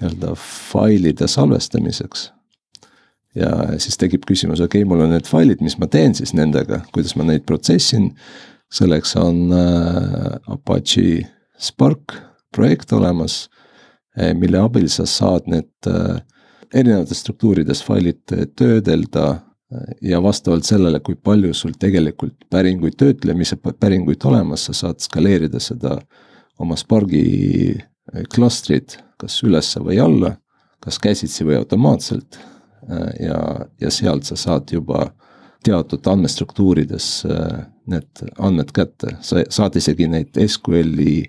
[0.00, 2.32] nii-öelda failide salvestamiseks.
[3.34, 6.80] ja siis tekib küsimus, okei okay,, mul on need failid, mis ma teen siis nendega,
[6.94, 8.10] kuidas ma neid protsessin.
[8.72, 11.26] selleks on äh, Apache
[11.58, 12.14] Spark
[12.54, 13.48] projekt olemas,
[14.18, 16.20] äh, mille abil sa saad need äh,
[16.74, 18.22] erinevates struktuurides failid
[18.56, 19.40] töödelda
[20.02, 26.00] ja vastavalt sellele, kui palju sul tegelikult päringuid, töötlemise päringuid olemas, sa saad skaleerida seda
[26.58, 27.78] oma Spargi
[28.34, 30.34] klastrit kas ülesse või alla,
[30.80, 32.40] kas käsitsi või automaatselt.
[32.90, 33.40] Äh, ja,
[33.80, 35.10] ja sealt sa saad juba
[35.64, 41.22] teatud andmestruktuurides äh, need andmed kätte, sa saad isegi neid SQL-i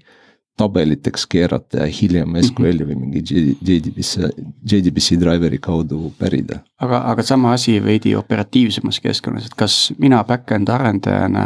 [0.60, 4.30] tabeliteks keerata ja hiljem SQL-i või mingi JDBC,
[4.68, 6.62] JDBC driver'i kaudu pärida.
[6.80, 11.46] aga, aga sama asi veidi operatiivsemas keskkonnas, et kas mina back-end arendajana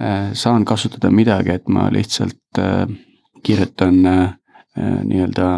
[0.00, 2.62] äh, saan kasutada midagi, et ma lihtsalt
[3.42, 4.02] kirjutan
[4.76, 5.48] nii-öelda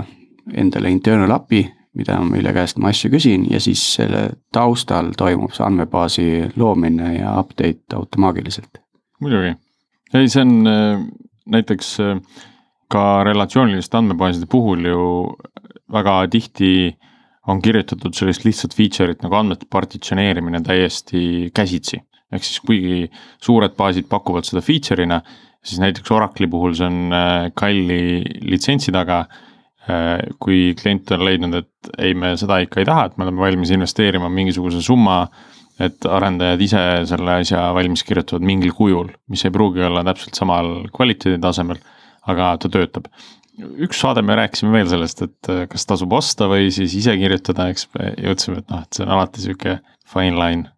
[0.53, 1.63] endale internal API,
[1.99, 6.27] mida, mille käest ma asju küsin ja siis selle taustal toimub see andmebaasi
[6.59, 8.83] loomine ja update automaagiliselt.
[9.23, 9.55] muidugi,
[10.15, 11.05] ei, see on äh,
[11.55, 12.19] näiteks äh,
[12.91, 15.07] ka relatsiooniliste andmebaaside puhul ju
[15.93, 16.73] väga tihti
[17.49, 22.01] on kirjutatud sellist lihtsat feature'it nagu andmete partitsioneerimine täiesti käsitsi.
[22.33, 25.21] ehk siis kuigi suured baasid pakuvad seda feature'ina
[25.65, 29.25] siis näiteks Oracle'i puhul see on äh, kalli litsentsi taga.
[29.85, 33.43] Äh, kui klient on leidnud, et ei, me seda ikka ei taha, et me oleme
[33.45, 35.27] valmis investeerima mingisuguse summa.
[35.75, 36.81] et arendajad ise
[37.11, 41.81] selle asja valmis kirjutavad mingil kujul, mis ei pruugi olla täpselt samal kvaliteedi tasemel,
[42.31, 43.09] aga ta töötab
[43.59, 47.67] üks saade me rääkisime veel sellest, et äh, kas tasub osta või siis ise kirjutada,
[47.75, 47.89] eks
[48.23, 49.77] jõudsime, et noh, et see on alati sihuke
[50.15, 50.71] fine line.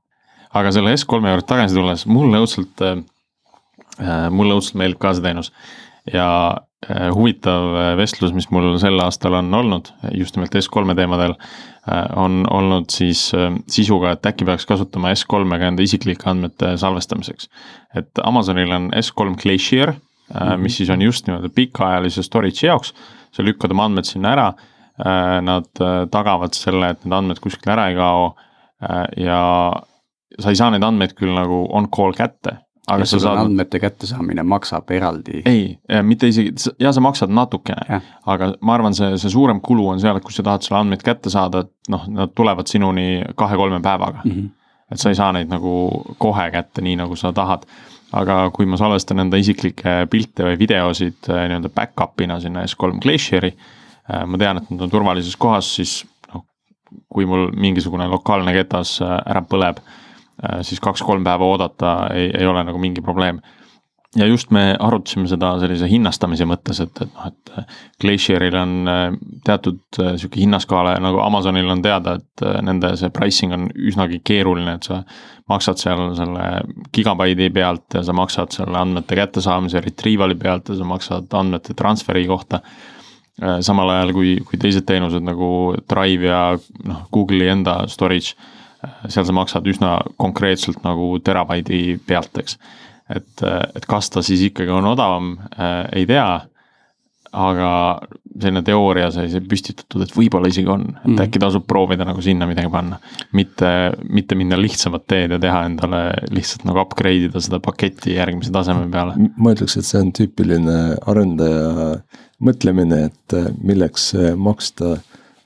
[0.57, 2.85] aga selle S3 juurde tagasi tulles, mulle õudselt
[4.31, 5.53] mulle õudselt meeldib ka see teenus
[6.13, 6.29] ja
[7.17, 11.35] huvitav vestlus, mis mul sel aastal on olnud just nimelt S3-e teemadel,
[12.21, 13.31] on olnud siis
[13.73, 17.49] sisuga, et äkki peaks kasutama S3-e ka enda isiklike andmete salvestamiseks.
[17.97, 20.57] et Amazonil on S3 Glacier mm, -hmm.
[20.57, 22.95] mis siis on just nii-öelda pikaajalise storage'i jaoks,
[23.33, 24.53] sa lükkad oma andmed sinna ära,
[25.43, 25.69] nad
[26.11, 28.35] tagavad selle, et need andmed kuskile ära ei kao
[29.17, 29.73] ja
[30.39, 32.59] sa ei saa neid andmeid küll nagu on call kätte.
[32.87, 33.41] Aga sa saad.
[33.43, 35.43] andmete kättesaamine maksab eraldi.
[35.45, 40.03] ei, mitte isegi, ja sa maksad natukene, aga ma arvan, see, see suurem kulu on
[40.03, 43.83] seal, et kui sa tahad selle andmeid kätte saada, et noh, nad tulevad sinuni kahe-kolme
[43.83, 44.33] päevaga mm.
[44.33, 44.49] -hmm.
[44.93, 45.75] et sa ei saa neid nagu
[46.19, 47.67] kohe kätte, nii nagu sa tahad
[48.17, 53.51] aga kui ma salvestan enda isiklikke pilte või videosid äh, nii-öelda back-up'ina sinna S3 Glacieri,
[53.51, 56.45] äh, ma tean, et nad on turvalises kohas, siis noh,
[57.11, 59.83] kui mul mingisugune lokaalne ketas ära põleb
[60.63, 63.41] siis kaks-kolm päeva oodata ei, ei ole nagu mingi probleem.
[64.17, 67.65] ja just me arutasime seda sellise hinnastamise mõttes, et, et noh, et äh,
[68.01, 69.03] Glacieril on äh,
[69.45, 74.79] teatud sihuke hinnaskaala ja nagu Amazonil on teada, et nende see pricing on üsnagi keeruline,
[74.79, 75.03] et sa
[75.53, 76.47] maksad seal selle
[76.97, 82.27] gigabaidi pealt ja sa maksad selle andmete kättesaamise retrieval'i pealt ja sa maksad andmete transferi
[82.27, 82.63] kohta
[83.61, 85.49] samal ajal kui, kui teised teenused nagu
[85.91, 86.43] Drive ja
[86.89, 88.33] noh, Google'i enda storage
[89.09, 92.59] seal sa maksad üsna konkreetselt nagu terabaidi pealt, eks.
[93.13, 96.29] et, et kas ta siis ikkagi on odavam äh,, ei tea.
[97.37, 97.71] aga
[98.41, 101.19] selline teooria sai see püstitatud, et võib-olla isegi on, et mm.
[101.27, 102.97] äkki tasub proovida nagu sinna midagi panna.
[103.37, 103.71] mitte,
[104.09, 108.87] mitte minna lihtsamat teed ja teha endale lihtsalt nagu upgrade ida seda paketti järgmise taseme
[108.93, 109.19] peale.
[109.37, 110.79] ma ütleks, et see on tüüpiline
[111.11, 111.99] arendaja
[112.47, 114.97] mõtlemine, et milleks maksta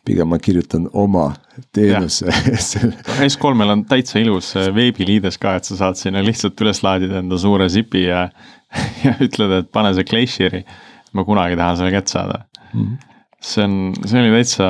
[0.06, 1.30] pigem ma kirjutan oma
[1.74, 7.20] teenuse S3-l on täitsa ilus äh, veebiliides ka, et sa saad sinna lihtsalt üles laadida
[7.20, 8.26] enda suure zipi ja,
[9.04, 10.64] ja ütled, et pane see Glacieri.
[11.12, 12.42] ma kunagi tahan selle kätte saada
[12.72, 12.80] mm.
[12.80, 12.98] -hmm.
[13.42, 14.66] see on, see oli täitsa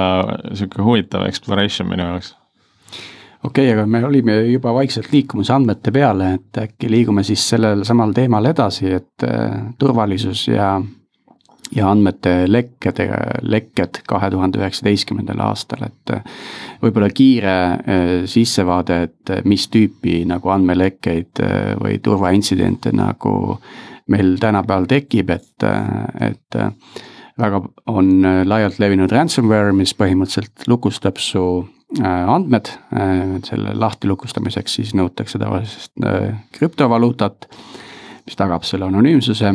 [0.55, 2.35] sihuke huvitav exploration minu jaoks
[3.45, 7.85] okei okay,, aga me olime juba vaikselt liikumas andmete peale, et äkki liigume siis sellel
[7.85, 10.81] samal teemal edasi, et äh, turvalisus ja
[11.77, 12.99] ja andmete lekked,
[13.47, 16.43] lekked kahe tuhande üheksateistkümnendal aastal, et äh,
[16.83, 21.43] võib-olla kiire äh, sissevaade, et äh, mis tüüpi nagu andmelekkeid
[21.81, 23.33] või turvaintsidente nagu
[24.11, 25.67] meil tänapäeval tekib, et,
[26.27, 26.57] et
[27.39, 27.61] väga
[27.93, 28.09] on
[28.51, 31.45] laialt levinud ransomware, mis põhimõtteliselt lukustab su
[32.01, 32.73] andmed,
[33.47, 36.11] selle lahti lukustamiseks siis nõutakse tavaliselt
[36.59, 37.47] krüptovaluutat,
[38.27, 39.55] mis tagab selle anonüümsuse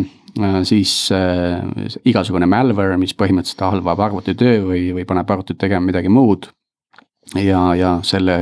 [0.63, 1.63] siis äh,
[2.05, 6.49] igasugune malware, mis põhimõtteliselt halvab arvuti töö või, või paneb arvutit tegema midagi muud.
[7.41, 8.35] ja, ja selle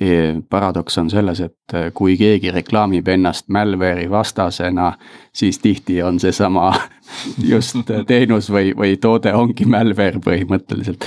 [0.00, 4.92] e, paradoks on selles, et äh, kui keegi reklaamib ennast malware'i vastasena,
[5.32, 6.72] siis tihti on seesama
[7.52, 7.76] just
[8.06, 11.06] teenus või, või toode ongi malware põhimõtteliselt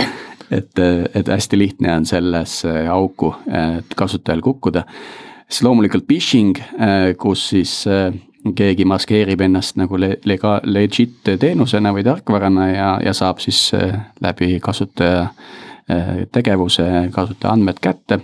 [0.51, 0.79] et,
[1.15, 3.33] et hästi lihtne on sellesse auku
[3.95, 4.85] kasutajal kukkuda.
[5.49, 6.55] siis loomulikult phishing,
[7.19, 7.81] kus siis
[8.57, 14.59] keegi maskeerib ennast nagu lega-, legit teenusena või tarkvarana ja, ja saab siis äh, läbi
[14.63, 15.27] kasutaja
[15.91, 18.21] äh, tegevuse kasutaja andmed kätte.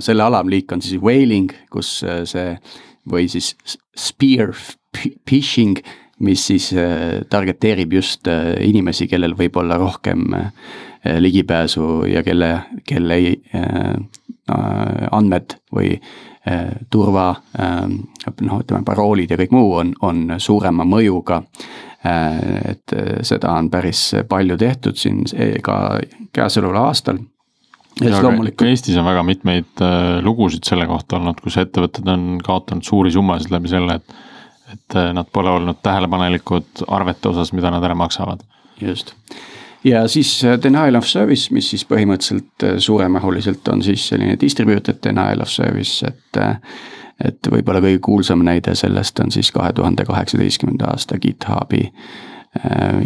[0.00, 2.56] selle alamliik on siis whaling, kus äh, see
[3.06, 3.54] või siis
[3.96, 4.54] spear
[5.28, 5.78] phishing,
[6.18, 6.70] mis siis
[7.28, 8.26] targeteerib just
[8.60, 10.24] inimesi, kellel võib olla rohkem
[11.04, 12.48] ligipääsu ja kelle,
[12.88, 13.18] kelle
[15.12, 16.00] andmed või
[16.90, 17.30] turva,
[17.60, 17.98] ähm,
[18.46, 21.40] noh, ütleme paroolid ja kõik muu on, on suurema mõjuga.
[22.06, 22.36] Äh,
[22.72, 25.24] et äh, seda on päris palju tehtud siin
[25.64, 25.78] ka
[26.36, 27.18] käesoleval aastal.
[28.00, 28.68] ja loomulikult...
[28.68, 29.82] Eestis on väga mitmeid
[30.22, 34.24] lugusid selle kohta olnud, kus ettevõtted on kaotanud suuri summasid läbi selle, et
[34.66, 38.40] et nad pole olnud tähelepanelikud arvete osas, mida nad ära maksavad.
[38.82, 39.12] just
[39.86, 45.00] ja siis äh, denial of service, mis siis põhimõtteliselt äh, suuremahuliselt on siis selline distributed
[45.04, 46.42] denial of service, et.
[46.42, 46.60] Äh,
[47.24, 51.86] et võib-olla kõige kuulsam näide sellest on siis kahe tuhande kaheksateistkümnenda aasta GitHubi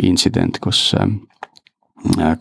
[0.02, 0.80] intsident, kus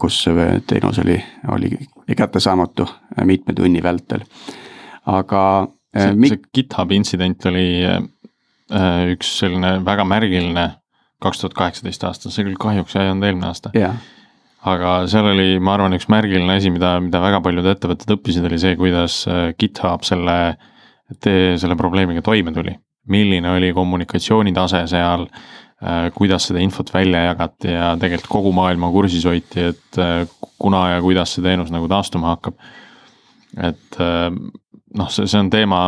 [0.01, 0.17] kus
[0.65, 1.19] teenus oli,
[1.53, 1.69] oli
[2.17, 2.89] kättesaamatu
[3.21, 4.25] mitme tunni vältel,
[5.05, 5.43] aga.
[5.93, 7.67] see, see GitHubi intsident oli
[9.13, 10.71] üks selline väga märgiline
[11.21, 13.93] kaks tuhat kaheksateist aastal, see küll kahjuks ei olnud eelmine aasta yeah
[14.68, 18.60] aga seal oli, ma arvan, üks märgiline asi, mida, mida väga paljud ettevõtted õppisid, oli
[18.60, 20.38] see, kuidas äh, GitHub selle,
[21.24, 22.76] selle probleemiga toime tuli.
[23.10, 25.24] milline oli kommunikatsioonitase seal,
[25.82, 30.28] äh, kuidas seda infot välja jagati ja tegelikult kogu maailma kursis hoiti, et äh,
[30.60, 32.60] kuna ja kuidas see teenus nagu taastuma hakkab.
[33.57, 35.88] et noh, see, see on teema,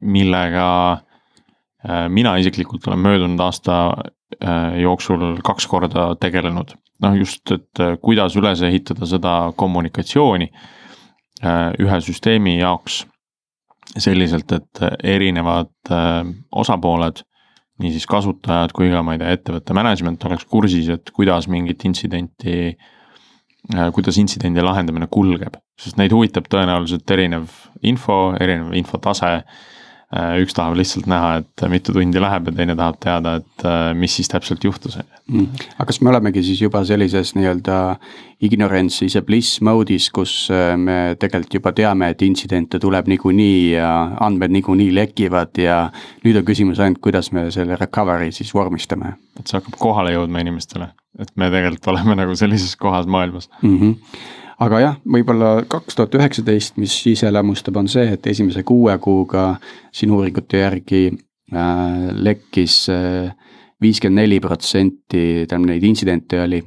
[0.00, 0.66] millega
[2.08, 3.76] mina isiklikult olen möödunud aasta
[4.80, 10.50] jooksul kaks korda tegelenud, noh just, et kuidas üles ehitada seda kommunikatsiooni
[11.80, 13.00] ühe süsteemi jaoks
[13.96, 15.72] selliselt, et erinevad
[16.52, 17.24] osapooled
[17.80, 22.56] niisiis kasutajad kui ka ma ei tea, ettevõtte management oleks kursis, et kuidas mingit intsidenti,
[23.74, 25.56] äh, kuidas intsidendi lahendamine kulgeb.
[25.80, 27.48] sest neid huvitab tõenäoliselt erinev
[27.88, 29.79] info, erinev infotase Äh,
[30.10, 34.16] üks tahab lihtsalt näha, et mitu tundi läheb ja teine tahab teada, et äh, mis
[34.18, 35.44] siis täpselt juhtus mm..
[35.76, 37.76] aga kas me olemegi siis juba sellises nii-öelda
[38.42, 43.76] ignorance is a bliss mode'is, kus äh, me tegelikult juba teame, et intsidente tuleb niikuinii
[43.76, 43.92] ja
[44.26, 45.78] andmed niikuinii lekivad ja
[46.24, 49.14] nüüd on küsimus ainult, kuidas me selle recovery siis vormistame.
[49.38, 50.90] et see hakkab kohale jõudma inimestele,
[51.22, 53.78] et me tegelikult oleme nagu sellises kohas maailmas mm.
[53.78, 59.54] -hmm aga jah, võib-olla kaks tuhat üheksateist, mis iseloomustab, on see, et esimese kuue kuuga
[59.94, 63.32] sinu uuringute järgi äh, lekkis äh,
[63.80, 66.60] viiskümmend neli protsenti, tähendab neid intsidente oli,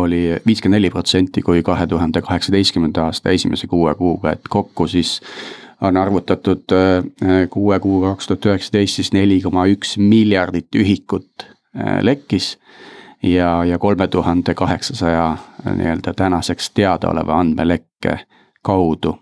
[0.00, 5.18] oli viiskümmend neli protsenti kui kahe tuhande kaheksateistkümnenda aasta esimese kuue kuuga, et kokku siis
[5.80, 12.00] on arvutatud äh, kuue kuuga kaks tuhat üheksateist siis neli koma üks miljardit ühikut äh,
[12.02, 12.56] lekkis
[13.22, 18.18] ja, ja kolme tuhande kaheksasaja nii-öelda tänaseks teadaoleva andmelekke
[18.62, 19.18] kaudu.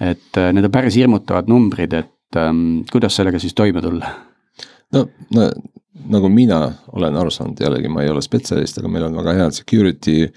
[0.00, 4.10] et äh, need on päris hirmutavad numbrid, et ähm, kuidas sellega siis toime tulla?
[4.92, 5.50] no, no
[6.08, 6.60] nagu mina
[6.92, 10.28] olen aru saanud, jällegi ma ei ole spetsialist, aga meil on väga head security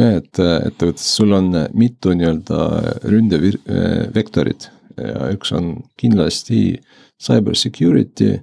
[0.00, 2.60] mehed ettevõttes, sul on mitu nii-öelda
[3.04, 6.80] ründevektorit ja üks on kindlasti
[7.20, 8.38] cyber security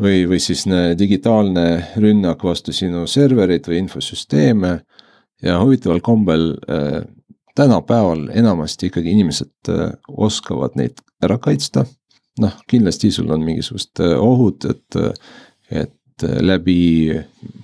[0.00, 0.64] või, või siis
[0.98, 1.66] digitaalne
[1.96, 4.80] rünnak vastu sinu serverit või infosüsteeme.
[5.42, 7.02] ja huvitaval kombel äh,
[7.54, 11.84] tänapäeval enamasti ikkagi inimesed äh, oskavad neid ära kaitsta.
[12.40, 15.20] noh, kindlasti sul on mingisugused äh, ohud, et,
[15.70, 17.10] et läbi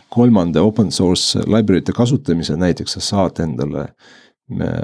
[0.08, 3.88] kolmanda open source library'te kasutamise näiteks sa saad endale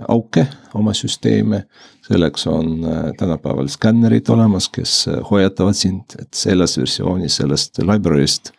[0.09, 1.67] auke oma süsteeme.
[2.07, 8.53] selleks on äh, tänapäeval skännerid olemas, kes äh, hoiatavad sind, et selles versioonis sellest library'st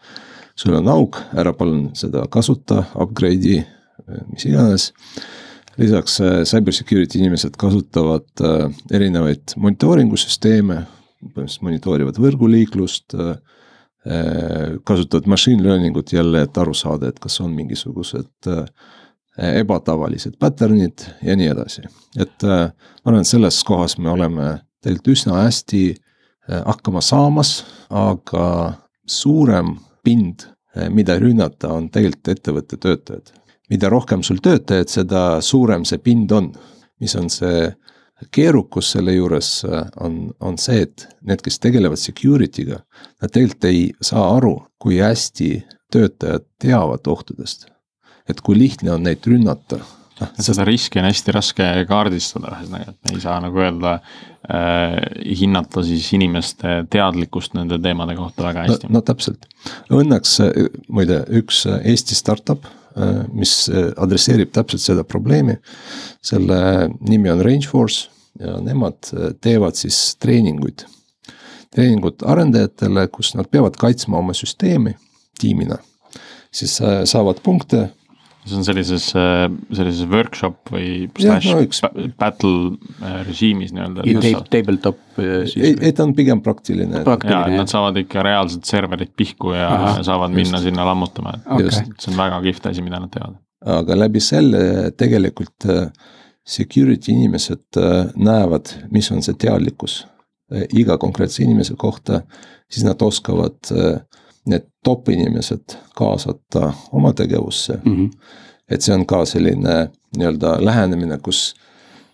[0.55, 4.91] sul on auk, ära palun seda kasuta, upgrade'i, äh, mis iganes.
[5.78, 6.18] lisaks
[6.49, 8.41] cyber security inimesed kasutavad
[8.91, 10.80] erinevaid monitooringu süsteeme,
[11.22, 13.14] põhimõtteliselt monitoorivad võrguliiklust
[14.84, 18.66] kasutavad machine learning ut jälle, et aru saada, et kas on mingisugused Eh,
[19.38, 21.82] ebatavalised pattern'id ja nii edasi.
[22.20, 24.50] et äh, ma arvan, et selles kohas me oleme
[24.82, 28.74] tegelikult üsna hästi äh, hakkama saamas, aga
[29.06, 33.34] suurem pind, äh, mida rünnata, on tegelikult ettevõtte töötajad.
[33.70, 36.52] mida rohkem sul töötajaid, seda suurem see pind on.
[37.00, 37.70] mis on see
[38.34, 39.62] keerukus selle juures
[40.02, 42.80] on, on see, et need, kes tegelevad security'ga,
[43.22, 45.52] nad tegelikult ei saa aru, kui hästi
[45.94, 47.68] töötajad teavad ohtudest
[48.30, 49.80] et kui lihtne on neid rünnata
[50.41, 54.97] seda riski on hästi raske kaardistada, ühesõnaga, et me ei saa nagu öelda äh,,
[55.41, 58.89] hinnata siis inimeste teadlikkust nende teemade kohta väga hästi.
[58.89, 59.47] no, no täpselt,
[59.93, 60.38] õnneks
[60.89, 62.67] muide üks Eesti startup,
[62.97, 65.59] äh, mis adresseerib täpselt seda probleemi.
[66.21, 66.59] selle
[66.99, 68.09] nimi on Rangeforce
[68.41, 69.11] ja nemad
[69.41, 70.86] teevad siis treeninguid.
[71.73, 74.95] treeningud arendajatele, kus nad peavad kaitsma oma süsteemi
[75.38, 75.78] tiimina
[76.51, 77.89] siis äh, saavad punkte
[78.48, 79.45] see on sellises, äh,
[79.76, 81.82] sellises workshop või slash no, üks...
[82.20, 84.06] battle äh, režiimis nii-öelda.
[84.52, 85.76] Tabletop äh, siis.
[85.76, 87.04] ei, ta on pigem praktiline.
[87.04, 90.39] jaa, et nad saavad ikka reaalselt serverit pihku ja Aha, saavad just.
[90.41, 91.88] minna sinna lammutama, et okay.
[91.98, 93.39] see on väga kihvt asi, mida nad teevad.
[93.78, 95.68] aga läbi selle tegelikult
[96.48, 97.80] security inimesed
[98.16, 100.06] näevad, mis on see teadlikkus
[100.80, 102.22] iga konkreetse inimese kohta,
[102.72, 103.74] siis nad oskavad
[104.48, 107.95] need top inimesed kaasata oma tegevusse mm.
[107.95, 108.10] -hmm.
[108.70, 111.56] et see on ka selline nii-öelda lähenemine, kus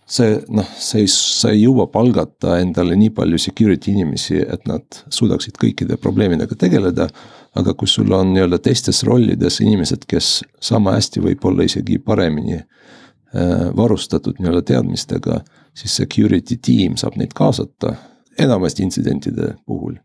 [0.06, 5.00] see noh, sa ei, sa ei jõua palgata endale nii palju security inimesi, et nad
[5.10, 7.08] suudaksid kõikide probleemidega tegeleda.
[7.56, 13.76] aga kui sul on nii-öelda teistes rollides inimesed, kes sama hästi võib-olla isegi paremini äh,
[13.78, 17.94] varustatud nii-öelda teadmistega, siis security tiim saab neid kaasata
[18.40, 20.00] enamasti intsidentide puhul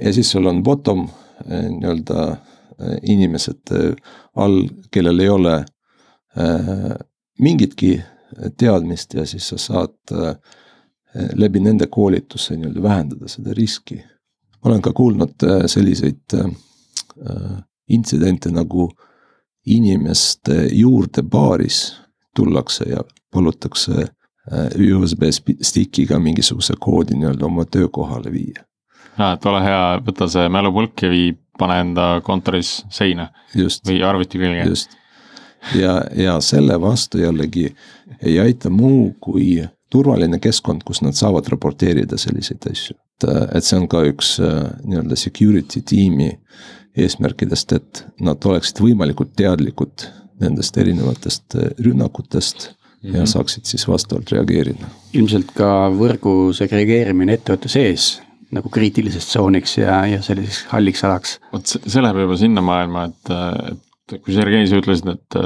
[0.00, 1.08] ja siis sul on bottom
[1.50, 3.94] eh, nii-öelda eh, inimesed eh,
[4.34, 5.64] all, kellel ei ole
[7.38, 8.00] mingitki
[8.58, 10.14] teadmist ja siis sa saad
[11.38, 14.00] läbi nende koolituse nii-öelda vähendada seda riski.
[14.64, 16.34] olen ka kuulnud selliseid
[17.88, 18.88] intsidente nagu
[19.66, 21.96] inimeste juurde baaris
[22.36, 24.08] tullakse ja palutakse
[24.96, 25.30] USB
[25.62, 28.66] stick'iga mingisuguse koodi nii-öelda oma töökohale viia
[29.18, 34.02] aa, et ole hea, võta see mälupulk ja vii, pane enda kontoris seina just, või
[34.06, 34.66] arvuti külge.
[34.68, 34.96] just.
[35.78, 37.68] ja, ja selle vastu jällegi
[38.22, 39.62] ei aita muu kui
[39.94, 42.96] turvaline keskkond, kus nad saavad raporteerida selliseid asju.
[42.96, 46.32] et, et see on ka üks äh, nii-öelda security tiimi
[46.98, 50.08] eesmärkidest, et nad oleksid võimalikult teadlikud
[50.42, 53.16] nendest erinevatest äh, rünnakutest mm -hmm.
[53.20, 54.90] ja saaksid siis vastavalt reageerida.
[55.12, 58.23] ilmselt ka võrgu segregeerimine ettevõtte sees
[58.54, 61.38] nagu kriitiliseks tsooniks ja, ja selliseks halliks alaks.
[61.52, 63.32] vot see, läheb juba sinna maailma, et,
[63.72, 65.38] et kui Sergei, sa ütlesid, et,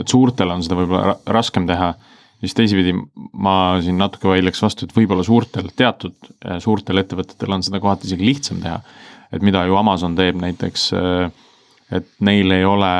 [0.00, 1.94] et suurtel on seda võib-olla raskem teha
[2.40, 2.94] siis teisipidi
[3.44, 6.30] ma siin natuke vaidleks vastu, et võib-olla suurtel, teatud
[6.64, 8.80] suurtel ettevõtetel on seda kohati isegi lihtsam teha.
[9.30, 10.88] et mida ju Amazon teeb näiteks,
[11.94, 12.94] et neil ei ole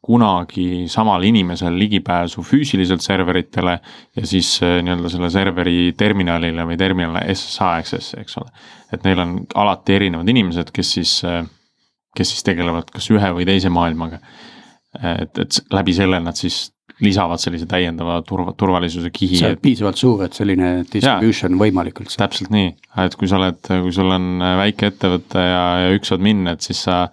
[0.00, 3.76] kunagi samal inimesel ligipääsu füüsiliselt serveritele
[4.16, 8.52] ja siis äh, nii-öelda selle serveri terminalile või terminal SSH access'i, eks ole.
[8.96, 11.42] et neil on alati erinevad inimesed, kes siis, äh,
[12.16, 14.22] kes siis tegelevad kas ühe või teise maailmaga.
[15.00, 19.38] et, et läbi selle nad siis lisavad sellise täiendava turva, turvalisuse kihi.
[19.38, 22.16] see on piisavalt suur, et selline distribution ja, võimalikult.
[22.18, 22.72] täpselt nii,
[23.04, 26.82] et kui sa oled, kui sul on väike ettevõte ja, ja üks admin, et siis
[26.88, 27.04] sa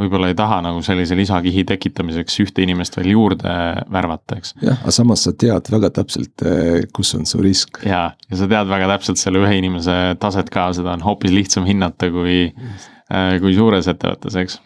[0.00, 3.52] võib-olla ei taha nagu sellise lisakihi tekitamiseks ühte inimest veel juurde
[3.92, 4.54] värvata, eks.
[4.62, 7.80] jah, aga samas sa tead väga täpselt, eh, kus on su risk.
[7.86, 11.68] ja, ja sa tead väga täpselt selle ühe inimese taset ka, seda on hoopis lihtsam
[11.68, 14.60] hinnata kui, eh, kui suures ettevõttes, eks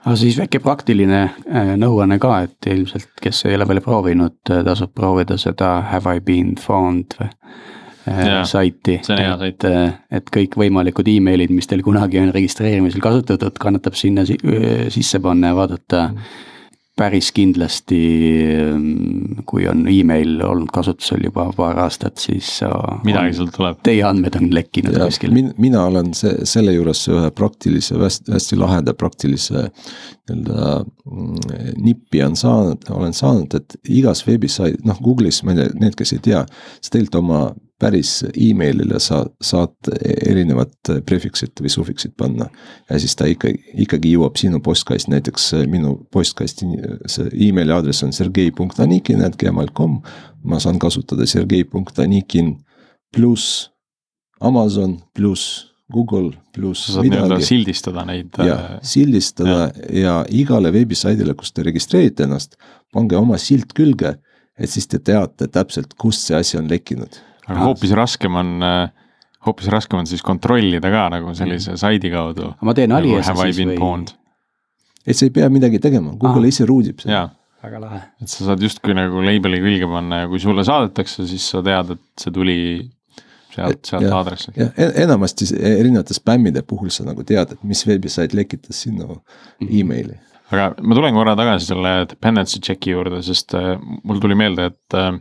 [0.00, 4.94] aga siis väike praktiline eh, nõuanne ka, et ilmselt, kes ei ole veel proovinud, tasub
[4.96, 7.34] proovida seda Have I been found või
[8.48, 15.20] saiti, et, äh, et kõikvõimalikud emailid, mis teil kunagi on registreerimisel kasutatud, kannatab sinna sisse
[15.20, 16.30] panna ja vaadata mm.
[17.00, 18.00] päris kindlasti,
[18.64, 22.58] ähm, kui on email olnud kasutusel juba paar aastat, siis.
[23.04, 23.80] midagi sealt tuleb.
[23.86, 25.54] Teie andmed on lekkinud kuskil min,.
[25.60, 29.68] mina olen see, selle juures ühe praktilise, hästi, hästi laheda praktilise
[30.30, 35.74] nii-öelda mm, nippi on saanud, olen saanud, et igas veebisait, noh Google'is, ma ei tea,
[35.80, 36.44] need, kes ei tea,
[36.80, 37.42] sa tegelikult oma
[37.80, 39.90] päris emailile sa saad
[40.26, 42.50] erinevad prefiksid või sufiksid panna.
[42.90, 43.52] ja siis ta ikka,
[43.84, 46.68] ikkagi jõuab sinu postkasti, näiteks minu postkasti
[47.10, 50.00] see emaili aadress on sergei.anikin.gmail.com.
[50.44, 52.56] ma saan kasutada sergei.anikin
[53.16, 53.70] pluss
[54.40, 58.36] Amazon pluss Google pluss sa saad nii-öelda sildistada neid.
[58.38, 59.70] jah, äh, sildistada ja.
[60.00, 62.54] ja igale veebisaidile, kus te registreerite ennast,
[62.94, 64.14] pange oma silt külge,
[64.60, 67.18] et siis te teate täpselt, kust see asi on lekkinud
[67.50, 69.10] aga hoopis raskem on, äh,
[69.46, 72.54] hoopis raskem on siis kontrollida ka nagu sellise saidi kaudu.
[72.60, 74.06] ma teen nagu aliasa siis või?
[75.06, 76.54] et sa ei pea midagi tegema, Google ah.
[76.54, 77.26] ise ruudib seda.
[77.64, 78.00] väga lahe.
[78.22, 81.94] et sa saad justkui nagu label'i külge panna ja kui sulle saadetakse, siis sa tead,
[81.96, 82.58] et see tuli
[83.54, 84.58] sealt, sealt aadressilt.
[84.60, 84.72] jah,
[85.04, 89.80] enamasti erinevate spämmide puhul sa nagu tead, et mis veebisait lekitas sinu mm -hmm.
[89.80, 90.18] emaili.
[90.50, 94.94] aga ma tulen korra tagasi selle dependency check'i juurde, sest äh, mul tuli meelde, et
[94.94, 95.20] äh,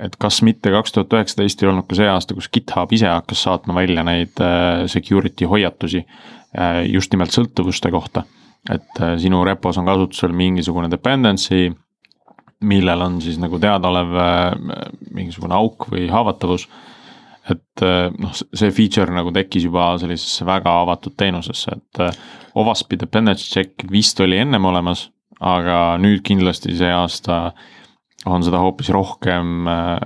[0.00, 3.44] et kas mitte kaks tuhat üheksateist ei olnud ka see aasta, kus GitHub ise hakkas
[3.46, 8.24] saatma välja neid äh, security hoiatusi äh, just nimelt sõltuvuste kohta.
[8.70, 11.70] et äh, sinu repos on kasutusel mingisugune dependency,
[12.60, 14.16] millel on siis nagu teadaolev
[15.16, 16.66] mingisugune auk või haavatavus.
[17.50, 17.82] et
[18.20, 22.02] noh, see feature nagu tekkis juba sellisesse väga avatud teenusesse, et
[22.54, 25.08] OWASP-i dependency check vist oli ennem olemas,
[25.40, 27.40] aga nüüd kindlasti see aasta
[28.28, 29.96] on seda hoopis rohkem äh,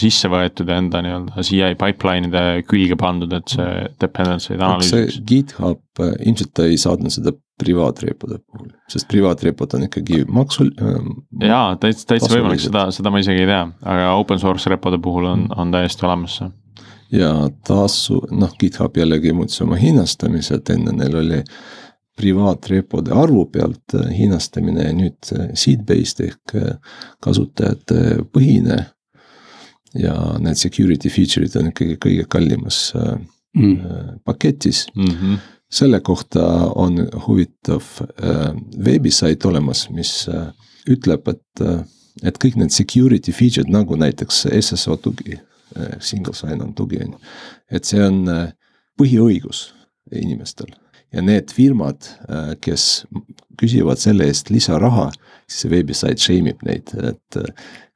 [0.00, 5.20] sisse võetud enda nii-öelda CI pipeline'ide külge pandud, et see dependency'd analüüsiks.
[5.28, 10.98] GitHub äh, ilmselt ei saatnud seda privaatrepode puhul, sest privaatrepod on ikkagi maksul äh,.
[11.46, 13.62] jaa, täitsa, täitsa võimalik, seda, seda ma isegi ei tea,
[13.94, 16.50] aga open source repode puhul on, on täiesti olemas see.
[17.20, 17.30] ja
[17.68, 21.54] tasu, noh, GitHub jällegi muutis oma hinnastamise, et enne neil oli äh,
[22.16, 26.76] privaatrepode arvu pealt äh, hinnastamine ja nüüd äh, seed-based ehk äh,
[27.24, 28.84] kasutajate põhine.
[29.94, 32.78] ja need security feature'id on ikkagi kõige kallimas
[33.54, 33.76] mm.
[34.26, 35.04] paketis mm.
[35.04, 35.36] -hmm.
[35.70, 36.42] selle kohta
[36.74, 36.98] on
[37.28, 37.84] huvitav
[38.84, 40.26] veebisait olemas, mis
[40.90, 41.62] ütleb, et,
[42.24, 45.38] et kõik need security feature'id nagu näiteks SSO tugi,
[46.00, 47.20] single sign-on tugi on ju,
[47.70, 48.26] et see on
[48.98, 49.68] põhiõigus
[50.10, 50.74] inimestel
[51.14, 53.04] ja need firmad, äh, kes
[53.60, 55.10] küsivad selle eest lisaraha,
[55.46, 57.38] siis see veebisait shame ib neid, et,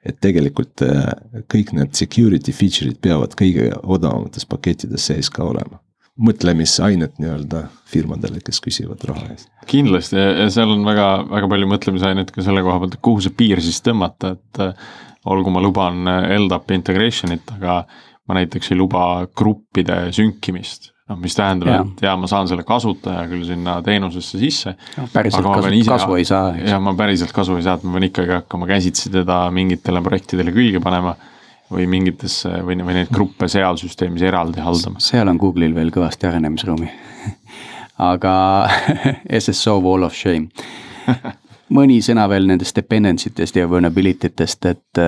[0.07, 1.11] et tegelikult äh,
[1.51, 5.83] kõik need security feature'id peavad kõige odavamates pakettides sees ka olema
[6.19, 9.47] mõtlemisainet nii-öelda firmadele, kes küsivad raha eest.
[9.71, 13.37] kindlasti ja seal on väga, väga palju mõtlemisainet ka selle koha pealt, et kuhu see
[13.39, 14.89] piir siis tõmmata, et äh,
[15.31, 17.83] olgu, ma luban LDAP integration'it, aga
[18.29, 19.03] ma näiteks ei luba
[19.39, 24.75] gruppide sünkimist noh, mis tähendab, et jaa, ma saan selle kasutaja küll sinna teenusesse sisse
[25.15, 26.53] päriselt kasu, ise, kasu ei saa.
[26.61, 30.55] jah, ma päriselt kasu ei saa, et ma pean ikkagi hakkama käsitsi teda mingitele projektidele
[30.57, 31.17] külge panema
[31.73, 35.03] või mingitesse või, või neid gruppe seal süsteemis eraldi haldama.
[35.05, 36.89] seal on Google'il veel kõvasti arenemisruumi
[38.13, 38.35] aga
[39.43, 40.49] SSO wall of shame
[41.77, 45.01] mõni sõna veel nendest dependency test ja vulnerability test, et,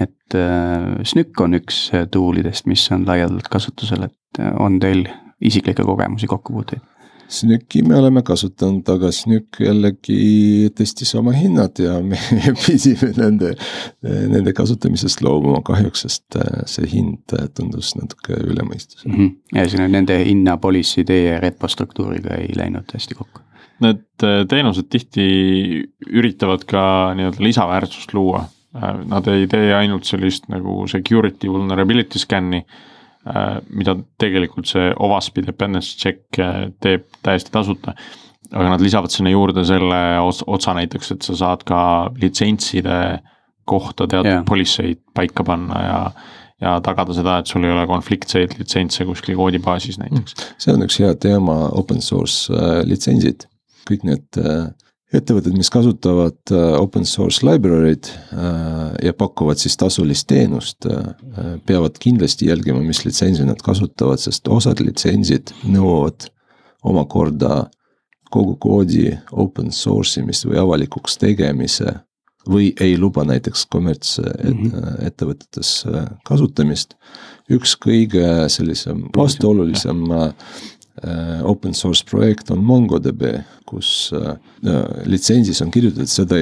[0.00, 0.36] et
[1.04, 1.80] SNÜK on üks
[2.12, 5.04] tool idest, mis on laialdalt kasutusel, et on teil
[5.40, 6.84] isiklikke kogemusi, kokkupuuteid?
[7.28, 12.18] SNÜK-i me oleme kasutanud, aga SNÜK jällegi tõstis oma hinnad ja me
[12.62, 13.52] pidime nende,
[14.04, 16.38] nende kasutamisest loobuma kahjuks, sest
[16.70, 19.16] see hind tundus natuke üle mõistuse mm.
[19.16, 19.34] -hmm.
[19.58, 23.42] ühesõnaga nende hinna policy teie repo struktuuriga ei läinud hästi kokku?
[23.82, 24.04] Need
[24.48, 25.24] teenused tihti
[26.06, 26.82] üritavad ka
[27.16, 28.46] nii-öelda lisaväärtust luua.
[29.10, 32.95] Nad ei tee ainult sellist nagu security vulnerability scan'i Äh,
[33.70, 37.96] mida tegelikult see OWASP-i dependency check äh, teeb täiesti tasuta.
[38.52, 41.80] aga nad lisavad sinna juurde selle otsa näiteks, et sa saad ka
[42.22, 43.18] litsentside
[43.66, 44.44] kohta teatud yeah.
[44.46, 46.00] politseid paika panna ja
[46.60, 50.36] ja tagada seda, et sul ei ole konfliktseid litsentse kuskil koodibaasis näiteks.
[50.62, 53.44] see on üks hea teema, open source äh, litsentsid,
[53.90, 54.70] kõik need äh,
[55.14, 61.14] ettevõtted, mis kasutavad äh, open source library'd äh, ja pakuvad siis tasulist teenust, äh,
[61.66, 66.28] peavad kindlasti jälgima, mis litsentsi nad kasutavad, sest osad litsentsid nõuavad
[66.86, 67.68] omakorda
[68.34, 71.90] kogu koodi open source imist või avalikuks tegemise.
[72.46, 76.16] või ei luba näiteks kommertsettevõtetes mm -hmm.
[76.24, 76.94] kasutamist.
[77.50, 80.32] üks kõige sellisem vastuolulisem Äh,
[81.44, 83.22] open source projekt on MongoDB,
[83.68, 84.36] kus äh,
[85.04, 86.40] litsentsis on kirjutatud seda,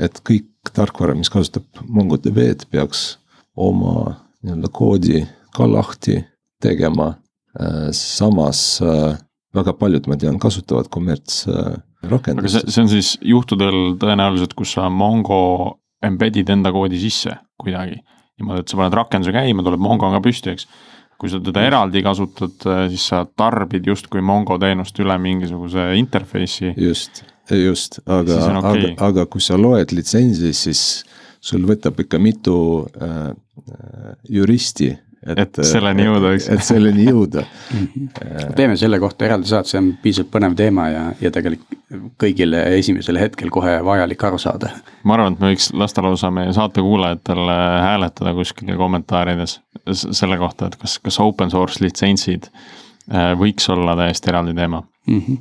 [0.00, 3.18] et kõik tarkvara, mis kasutab MongoDB-d, peaks
[3.54, 4.14] oma
[4.44, 5.24] nii-öelda koodi
[5.54, 6.18] ka lahti
[6.64, 7.14] tegema.
[7.94, 8.80] Samas
[9.54, 12.40] väga paljud, ma tean, kasutavad kommertsrakendust.
[12.40, 18.00] aga see, see on siis juhtudel tõenäoliselt, kus sa Mongo embedd'id enda koodi sisse kuidagi.
[18.40, 20.66] niimoodi, et sa paned rakenduse käima, tuleb Mongo ka püsti, eks
[21.24, 26.74] kui sa teda eraldi kasutad, äh, siis sa tarbid justkui Mongo teenust üle mingisuguse interface'i.
[26.76, 28.90] just, just, aga, okay.
[28.92, 30.82] aga, aga kui sa loed litsentsi, siis
[31.44, 32.58] sul võtab ikka mitu
[33.00, 34.90] äh, äh juristi
[35.26, 36.48] et, et selleni jõuda, eks.
[36.52, 37.44] et selleni jõuda
[38.56, 41.80] teeme selle kohta eraldi saate, see on piisavalt põnev teema ja, ja tegelikult
[42.20, 44.70] kõigile esimesel hetkel kohe vajalik aru saada.
[45.04, 49.58] ma arvan, et me võiks lasta lausa meie saate kuulajatele hääletada kuskil kommentaarides
[49.94, 55.20] selle kohta, et kas, kas open source litsentsid äh, võiks olla täiesti eraldi teema mm.
[55.20, 55.40] -hmm.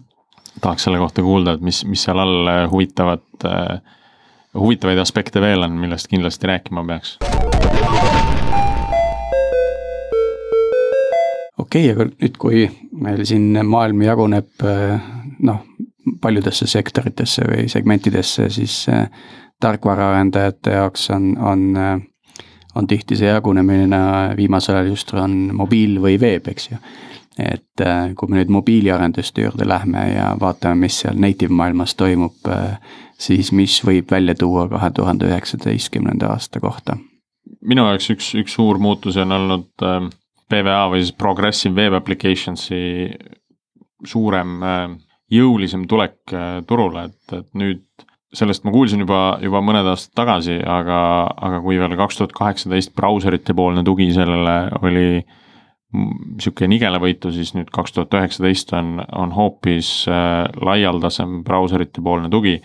[0.61, 3.79] tahaks selle kohta kuulda, et mis, mis seal all huvitavat, äh,
[4.53, 7.17] huvitavaid aspekte veel on, millest kindlasti rääkima peaks
[11.63, 12.67] okei okay,, aga nüüd, kui
[13.03, 14.67] meil siin maailm jaguneb
[15.43, 15.63] noh,
[16.21, 19.07] paljudesse sektoritesse või segmentidesse, siis äh,
[19.59, 22.01] tarkvaraarendajate jaoks on, on, äh,
[22.75, 23.99] on tihti see jagunemine
[24.37, 26.81] viimasel ajal just on mobiil või veeb, eks ju.
[27.39, 32.51] et äh, kui me nüüd mobiiliarenduste juurde lähme ja vaatame, mis seal native maailmas toimub,
[33.19, 36.97] siis mis võib välja tuua kahe tuhande üheksateistkümnenda aasta kohta?
[37.63, 39.87] minu jaoks üks, üks suur muutus on olnud
[40.49, 42.83] PWA või siis Progressive Web Applications'i
[44.07, 44.87] suurem äh,
[45.33, 47.85] jõulisem tulek äh, turule, et, et nüüd
[48.33, 52.95] sellest ma kuulsin juba, juba mõned aastad tagasi, aga, aga kui veel kaks tuhat kaheksateist
[52.97, 55.07] brauserite poolne tugi sellele oli
[56.41, 62.59] sihuke nigelavõitu, siis nüüd kaks tuhat üheksateist on, on hoopis äh, laialdasem brauserite poolne tugi.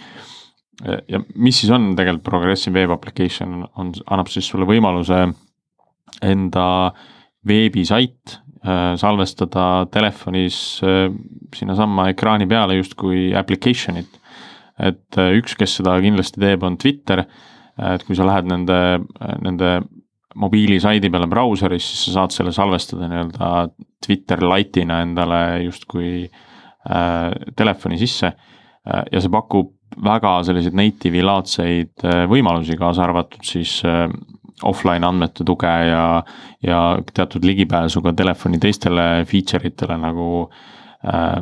[1.10, 5.26] ja mis siis on tegelikult Progressive Web Application, on, annab siis sulle võimaluse
[6.24, 7.06] enda äh,
[7.46, 11.06] veebisait, äh, salvestada telefonis äh,
[11.54, 14.18] sinnasamma ekraani peale justkui application'it.
[14.78, 17.24] et äh, üks, kes seda kindlasti teeb, on Twitter,
[17.78, 18.78] et kui sa lähed nende,
[19.42, 19.68] nende
[20.38, 23.50] mobiilisaidi peale brauseris, siis sa saad selle salvestada nii-öelda
[24.04, 29.04] Twitter Lite'ina endale justkui äh, telefoni sisse äh,.
[29.12, 29.74] ja see pakub
[30.04, 34.06] väga selliseid native'i laadseid äh, võimalusi, kaasa arvatud siis äh,
[34.66, 36.22] offline andmete tuge ja,
[36.64, 36.80] ja
[37.14, 40.28] teatud ligipääsu ka telefoni teistele feature itele nagu
[41.06, 41.38] äh,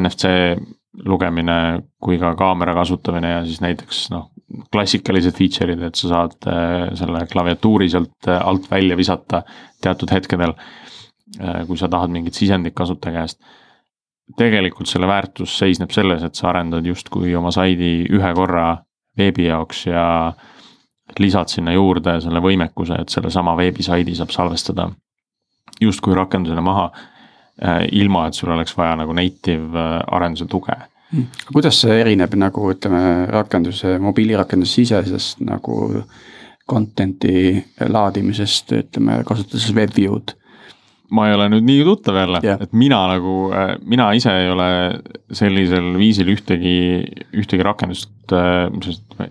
[0.00, 0.30] NFC
[1.04, 4.30] lugemine kui ka kaamera kasutamine ja siis näiteks noh,
[4.72, 9.42] klassikalised feature'id, et sa saad äh, selle klaviatuuri sealt äh, alt välja visata
[9.82, 10.54] teatud hetkedel
[11.40, 11.62] äh,.
[11.66, 13.40] kui sa tahad mingit sisendit kasutaja käest.
[14.36, 18.76] tegelikult selle väärtus seisneb selles, et sa arendad justkui oma saidi ühe korra
[19.18, 20.55] veebi jaoks ja äh,
[21.22, 24.90] lisad sinna juurde selle võimekuse, et sellesama veebisaidi saab salvestada
[25.80, 26.90] justkui rakendusena maha.
[27.92, 30.74] ilma, et sul oleks vaja nagu native arenduse tuge
[31.52, 36.02] kuidas see erineb nagu ütleme, rakenduse, mobiilirakenduse sisesest nagu
[36.68, 40.34] content'i laadimisest, ütleme kasutades WebView'd?
[41.14, 43.34] Ma ei ole nüüd nii tuttav jälle yeah., et mina nagu,
[43.86, 44.68] mina ise ei ole
[45.34, 46.78] sellisel viisil ühtegi,
[47.36, 48.34] ühtegi rakendust,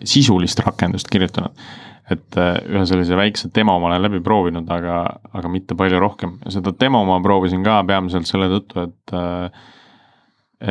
[0.07, 1.65] sisulist rakendust kirjutanud.
[2.11, 4.99] et ühe sellise väikse demo ma olen läbi proovinud, aga,
[5.33, 9.15] aga mitte palju rohkem seda demo ma proovisin ka peamiselt selle tõttu, et,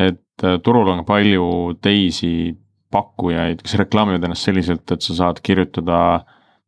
[0.05, 1.49] et turul on palju
[1.83, 2.55] teisi
[2.95, 5.99] pakkujaid, kes reklaamivad ennast selliselt, et sa saad kirjutada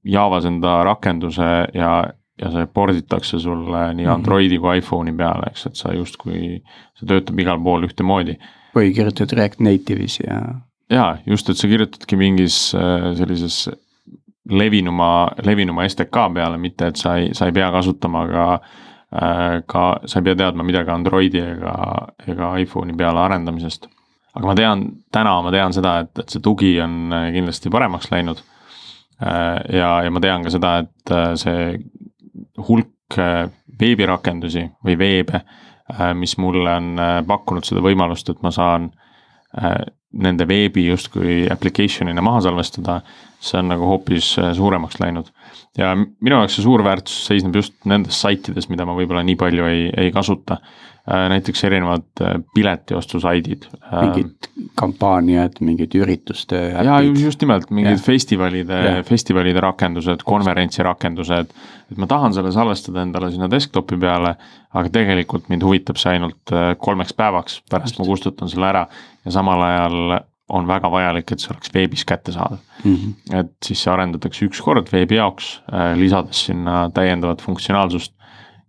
[0.07, 1.93] Javas enda rakenduse ja,
[2.41, 4.13] ja see port itakse sulle nii mhm.
[4.13, 6.61] Androidi kui iPhone'i peale, eks, et sa justkui,
[6.99, 8.37] see töötab igal pool ühtemoodi.
[8.77, 10.41] või kirjutad React Native'is ja.
[10.93, 13.67] jaa, just, et sa kirjutadki mingis äh, sellises
[14.47, 19.87] levinuma, levinuma STK peale, mitte et sa ei, sa ei pea kasutama ka äh, ka
[20.05, 21.77] sa ei pea teadma midagi Androidi ega,
[22.29, 23.89] ega iPhone'i peale arendamisest.
[24.37, 28.13] aga ma tean, täna ma tean seda, et, et see tugi on äh, kindlasti paremaks
[28.13, 28.45] läinud
[29.17, 31.79] ja, ja ma tean ka seda, et see
[32.69, 33.47] hulk äh,
[33.81, 35.43] veebirakendusi või veebe,
[36.19, 38.89] mis mulle on pakkunud seda võimalust, et ma saan
[40.19, 42.97] nende veebi justkui application'ina maha salvestada,
[43.39, 45.29] see on nagu hoopis suuremaks läinud.
[45.79, 49.69] ja minu jaoks see suur väärtus seisneb just nendes saitides, mida ma võib-olla nii palju
[49.71, 53.67] ei, ei kasuta Äh, näiteks erinevad äh, piletiostusaidid.
[53.93, 58.03] Äh, mingid kampaaniad, mingid ürituste jaa, just nimelt, mingid ja.
[58.03, 61.53] festivalide, festivalide rakendused, konverentsi rakendused.
[61.91, 64.35] et ma tahan selle salvestada endale sinna desktopi peale,
[64.75, 68.01] aga tegelikult mind huvitab see ainult kolmeks päevaks, pärast just.
[68.01, 68.87] ma kustutan selle ära
[69.25, 70.19] ja samal ajal
[70.57, 72.95] on väga vajalik, et see oleks veebis kättesaadav mm.
[72.97, 73.39] -hmm.
[73.41, 75.61] et siis see arendatakse üks kord veebi jaoks,
[75.95, 78.13] lisades sinna täiendavat funktsionaalsust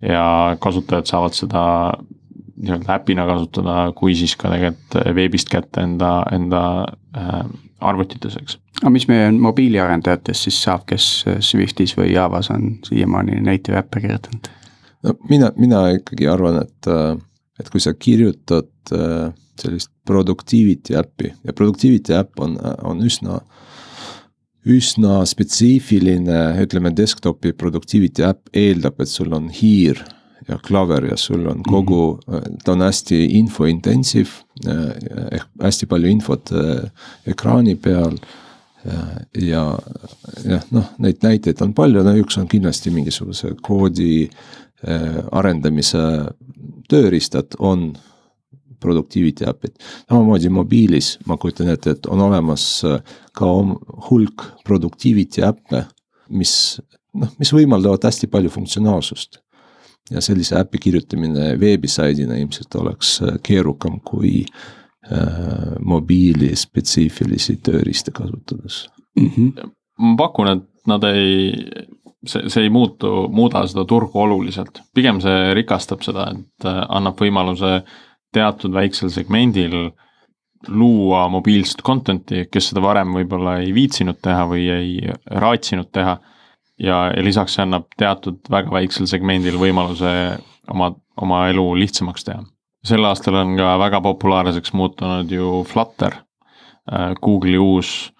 [0.01, 1.63] ja kasutajad saavad seda
[2.57, 6.61] nii-öelda äpina kasutada, kui siis ka tegelikult veebist kätte enda, enda
[7.17, 7.41] äh,
[7.85, 8.57] arvutites, eks.
[8.81, 11.09] aga mis meie mobiiliarendajatest siis saab, kes
[11.45, 14.49] Swiftis või Javas on siiamaani native äppe kirjutanud?
[15.05, 17.13] no mina, mina ikkagi arvan, et, äh,
[17.61, 19.29] et kui sa kirjutad äh,
[19.61, 23.41] sellist productivity äppi ja productivity äpp on, on üsna
[24.67, 30.01] üsna spetsiifiline, ütleme desktopi productivity äpp eeldab, et sul on hiir
[30.47, 32.57] ja klaver ja sul on kogu mm, -hmm.
[32.63, 34.29] ta on hästi infointensiiv
[34.67, 34.91] eh,
[35.31, 36.89] ehk hästi palju infot eh,
[37.25, 38.17] ekraani peal.
[39.41, 39.79] ja
[40.45, 44.29] jah, noh, neid näiteid on palju, no üks on kindlasti mingisuguse koodi
[45.31, 46.03] arendamise
[46.87, 47.97] tööriistad on
[48.79, 49.73] productivity äpid.
[50.07, 52.85] samamoodi mobiilis ma kujutan ette, et on olemas
[53.33, 53.49] ka
[54.09, 55.83] hulk productivity äppe,
[56.29, 56.79] mis
[57.13, 59.41] noh, mis võimaldavad hästi palju funktsionaalsust
[60.11, 64.45] ja sellise äpi kirjutamine veebisaidina ilmselt oleks äh, keerukam kui
[65.11, 68.87] äh, mobiili spetsiifilisi tööriiste kasutades
[69.19, 69.29] mm.
[69.29, 69.69] -hmm.
[69.97, 71.51] ma pakun, et nad ei,
[72.25, 77.19] see, see ei muutu, muuda seda turgu oluliselt, pigem see rikastab seda, et äh, annab
[77.19, 77.81] võimaluse
[78.33, 79.91] teatud väiksel segmendil
[80.67, 86.17] luua mobiilset content'i, kes seda varem võib-olla ei viitsinud teha või ei raatsinud teha
[86.79, 90.11] ja, ja lisaks see annab teatud väga väiksel segmendil võimaluse
[90.71, 92.43] oma, oma elu lihtsamaks teha.
[92.87, 96.21] sel aastal on ka väga populaarseks muutunud ju Flutter,
[96.91, 98.11] äh, Google'i uus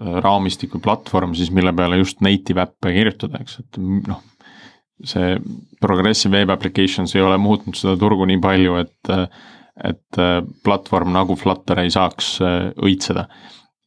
[0.00, 4.24] äh, raamistiku platvorm siis, mille peale just native äppe kirjutada, eks, et noh.
[5.04, 5.36] see
[5.80, 9.12] progressive web applications ei ole muutnud seda turgu nii palju, et,
[9.84, 13.28] et äh, platvorm nagu Flutter ei saaks õitseda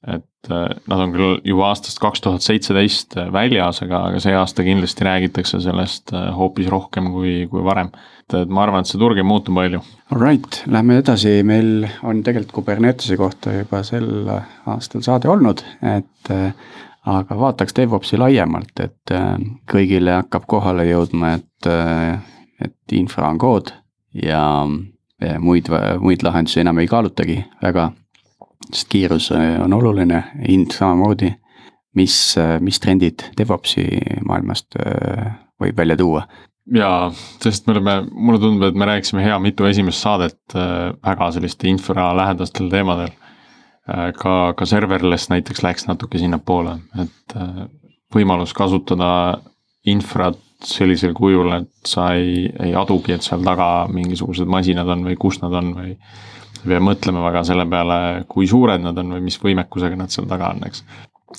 [0.07, 4.33] et äh, nad on küll juba aastast kaks tuhat seitseteist äh, väljas, aga, aga see
[4.33, 7.91] aasta kindlasti räägitakse sellest äh, hoopis rohkem kui, kui varem.
[8.23, 9.83] et, et ma arvan, et see turg ei muutu palju.
[10.09, 16.33] Alright, lähme edasi, meil on tegelikult Kubernetese kohta juba sel aastal saade olnud, et
[17.11, 19.13] aga vaataks DevOpsi laiemalt, et
[19.69, 21.69] kõigile hakkab kohale jõudma, et,
[22.61, 23.71] et infra on kood
[24.17, 24.43] ja
[25.39, 25.69] muid,
[26.01, 27.91] muid lahendusi enam ei kaalutagi väga
[28.69, 31.33] sest kiirus äh, on oluline, hind samamoodi.
[31.95, 33.83] mis, äh, mis trendid DevOpsi
[34.25, 36.25] maailmast äh, võib välja tuua?
[36.71, 37.11] jaa,
[37.43, 42.11] sest me oleme, mulle tundub, et me rääkisime hea mitu esimest saadet väga selliste infra
[42.15, 43.09] lähedastel teemadel.
[44.15, 47.35] ka, ka serverless näiteks läks natuke sinnapoole, et
[48.13, 49.41] võimalus kasutada
[49.89, 55.17] infrat sellisel kujul, et sa ei, ei adugi, et seal taga mingisugused masinad on või
[55.19, 55.95] kus nad on või
[56.61, 57.97] ei pea mõtlema väga selle peale,
[58.29, 60.83] kui suured nad on või mis võimekusega nad seal taga on, eks.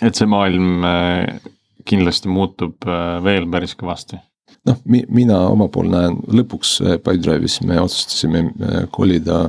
[0.01, 1.49] et see maailm äh,
[1.89, 4.18] kindlasti muutub äh, veel päris kõvasti.
[4.68, 8.45] noh, mi-, mina oma pool näen lõpuks Pipedrive'is me otsustasime
[8.95, 9.45] kolida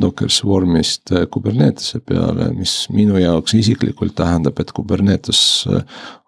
[0.00, 5.66] Docker Swarmist Kubernetese peale, mis minu jaoks isiklikult tähendab, et Kubernetes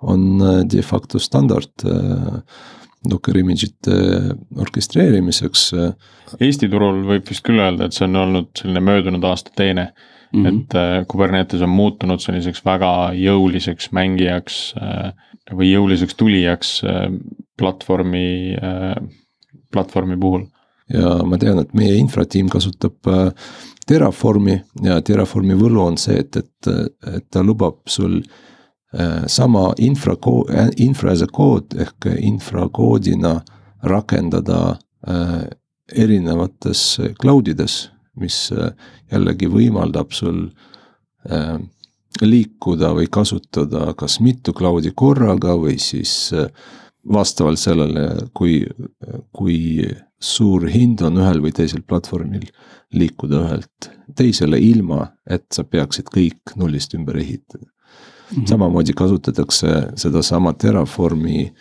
[0.01, 1.86] on de facto standard
[3.11, 3.96] Docker image'ite
[4.62, 5.68] orkestreerimiseks.
[6.40, 9.90] Eesti turul võib vist küll öelda, et see on olnud selline möödunud aasta teene
[10.32, 10.44] mm.
[10.44, 10.48] -hmm.
[10.48, 15.12] et äh, Kubernetes on muutunud selliseks väga jõuliseks mängijaks äh,
[15.53, 17.09] või jõuliseks tulijaks äh,
[17.59, 18.57] platvormi,
[19.72, 20.46] platvormi puhul.
[20.92, 22.96] ja ma tean, et meie infratiim kasutab
[23.86, 26.70] Terraformi ja Terraformi võlu on see, et, et,
[27.16, 28.22] et ta lubab sul
[29.26, 30.16] sama infra,
[30.76, 33.38] infra as a code ehk infrakoodina
[33.88, 34.76] rakendada
[35.88, 37.78] erinevates cloud ides
[38.20, 38.72] mis äh,
[39.12, 40.45] jällegi võimaldab sul
[41.28, 41.57] äh,
[42.22, 46.51] liikuda või kasutada kas mitu cloud'i korraga või siis äh,
[47.12, 48.61] vastavalt sellele, kui,
[49.34, 49.82] kui
[50.22, 52.45] suur hind on ühel või teisel platvormil,
[52.95, 57.66] liikuda ühelt teisele, ilma et sa peaksid kõik nullist ümber ehitada
[58.33, 58.43] mm.
[58.43, 58.47] -hmm.
[58.49, 61.53] samamoodi kasutatakse sedasama Terraformi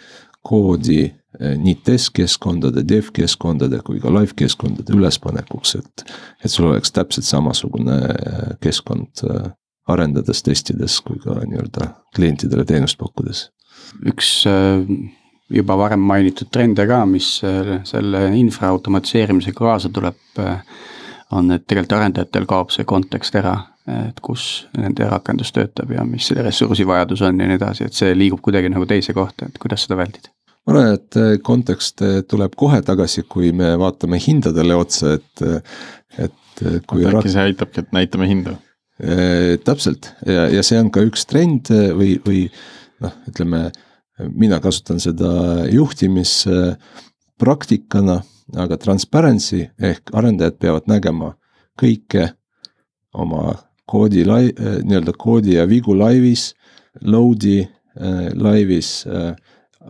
[0.42, 6.04] koodi Eh, nii testkeskkondade, dev-keskkondade kui ka live keskkondade ülespanekuks, et.
[6.44, 9.46] et sul oleks täpselt samasugune eh, keskkond eh,
[9.88, 13.46] arendades, testides kui ka nii-öelda klientidele teenust pakkudes.
[14.12, 14.28] üks
[15.52, 17.30] juba varem mainitud trende ka, mis
[17.88, 20.20] selle infra automatiseerimisega kaasa tuleb.
[21.32, 23.56] on, et tegelikult arendajatel kaob see kontekst ära,
[24.10, 28.14] et kus nende rakendus töötab ja mis selle ressursivajadus on ja nii edasi, et see
[28.18, 30.30] liigub kuidagi nagu teise kohta, et kuidas seda vältida
[30.66, 35.36] ma arvan, et äh, kontekst äh, tuleb kohe tagasi, kui me vaatame hindadele otsa, et,
[35.46, 35.62] äh,
[36.28, 36.40] et
[36.90, 37.02] kui.
[37.08, 38.52] äkki see aitabki, et näitame hindu?
[39.66, 42.54] täpselt ja, ja see on ka üks trend või, või
[43.02, 43.74] noh, ütleme,
[44.38, 48.22] mina kasutan seda juhtimispraktikana,
[48.62, 51.34] aga transparency ehk arendajad peavad nägema
[51.82, 52.38] kõike
[53.18, 53.58] oma
[53.92, 56.52] koodi lai-, nii-öelda koodi ja vigu laivis,
[57.04, 57.60] load'i
[58.40, 59.34] laivis äh,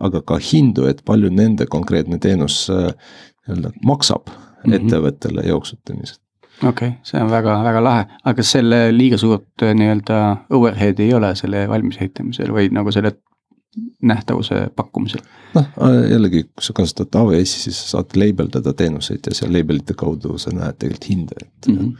[0.00, 4.34] aga ka hindu, et palju nende konkreetne teenus nii-öelda maksab mm
[4.64, 4.74] -hmm.
[4.78, 6.20] ettevõttele jooksutamisest.
[6.62, 11.68] okei okay,, see on väga-väga lahe, aga selle liiga suurt nii-öelda overhead'i ei ole selle
[11.68, 13.12] valmisehitamisel või nagu selle
[14.02, 15.20] nähtavuse pakkumisel?
[15.54, 19.96] noh, äh, jällegi, kui sa kasutad AWS-i, siis sa saad labeldada teenuseid ja seal label'ite
[19.96, 21.78] kaudu sa näed tegelikult hinde, et mm.
[21.78, 21.92] -hmm.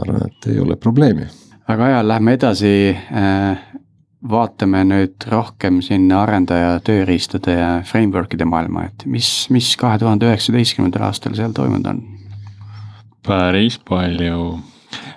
[0.00, 1.26] Ma arvan, et ei ole probleemi.
[1.68, 3.60] väga hea, lähme edasi äh,
[4.30, 11.06] vaatame nüüd rohkem sinna arendaja tööriistade ja framework'ide maailma, et mis, mis kahe tuhande üheksateistkümnendal
[11.10, 12.02] aastal seal toimunud on?
[13.26, 14.58] päris palju.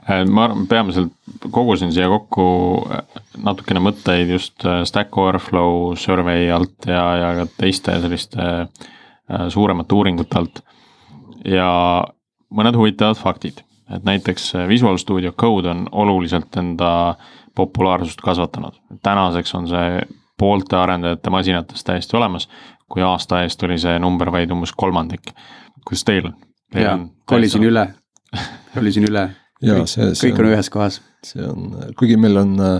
[0.04, 1.14] Äh, ma peamiselt
[1.52, 2.48] kogusin siia kokku
[2.92, 3.06] äh,
[3.44, 8.68] natukene mõtteid just Stack Overflow survey alt ja, ja ka teiste selliste
[9.50, 10.60] suuremate uuringute alt.
[11.48, 11.70] ja
[12.54, 13.64] mõned huvitavad faktid,
[13.96, 18.74] et näiteks Visual Studio Code on oluliselt enda äh, populaarsust kasvatanud.
[19.04, 20.02] tänaseks on see
[20.40, 22.50] poolte arendajate masinates täiesti olemas,
[22.92, 25.32] kui aasta eest oli see number vaid umbes kolmandik.
[25.88, 26.36] kuidas teil on?
[26.76, 27.88] jaa, kolisin üle,
[28.74, 29.30] kolisin üle.
[29.70, 31.02] jaa, see, see kõik on, on ühes kohas.
[31.26, 31.70] see on,
[32.00, 32.80] kuigi meil on äh,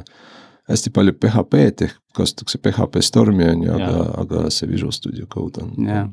[0.70, 5.64] hästi palju PHP-d ehk kasutatakse PHP Stormi on ju, aga, aga see Visual Studio Code
[5.64, 5.88] on.
[5.88, 6.10] jah,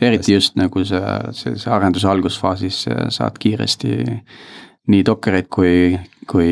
[0.00, 0.34] eriti hästi.
[0.34, 1.02] just nagu sa
[1.36, 2.84] selles arenduse algusfaasis
[3.14, 3.98] saad kiiresti
[4.92, 5.98] nii Dockerit kui,
[6.30, 6.50] kui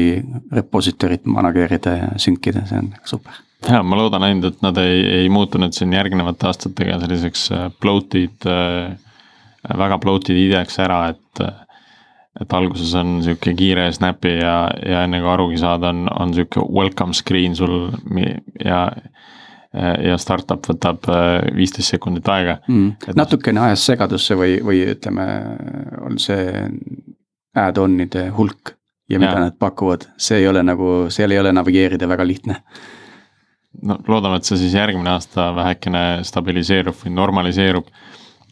[0.53, 3.37] repository't manageerida ja sünkida, see on super.
[3.69, 7.69] ja ma loodan ainult, et nad ei, ei muutu nüüd siin järgnevate aastatega selliseks äh,
[7.81, 11.45] bloated, äh, väga bloated ideks ära, et.
[12.41, 16.65] Et alguses on sihuke kiire snapi ja, ja enne kui arugi saada, on, on sihuke
[16.67, 17.93] welcome screen sul
[18.65, 18.89] ja
[19.75, 23.15] ja startup võtab äh, viisteist sekundit aega mm..
[23.19, 25.25] natukene ajas segadusse või, või ütleme,
[26.07, 26.63] on see
[27.59, 28.77] add-on'ide hulk
[29.11, 29.47] ja mida ja.
[29.47, 32.61] nad pakuvad, see ei ole nagu, seal ei ole navigeerida väga lihtne.
[33.83, 37.91] no loodame, et see siis järgmine aasta vähekene stabiliseerub või normaliseerub,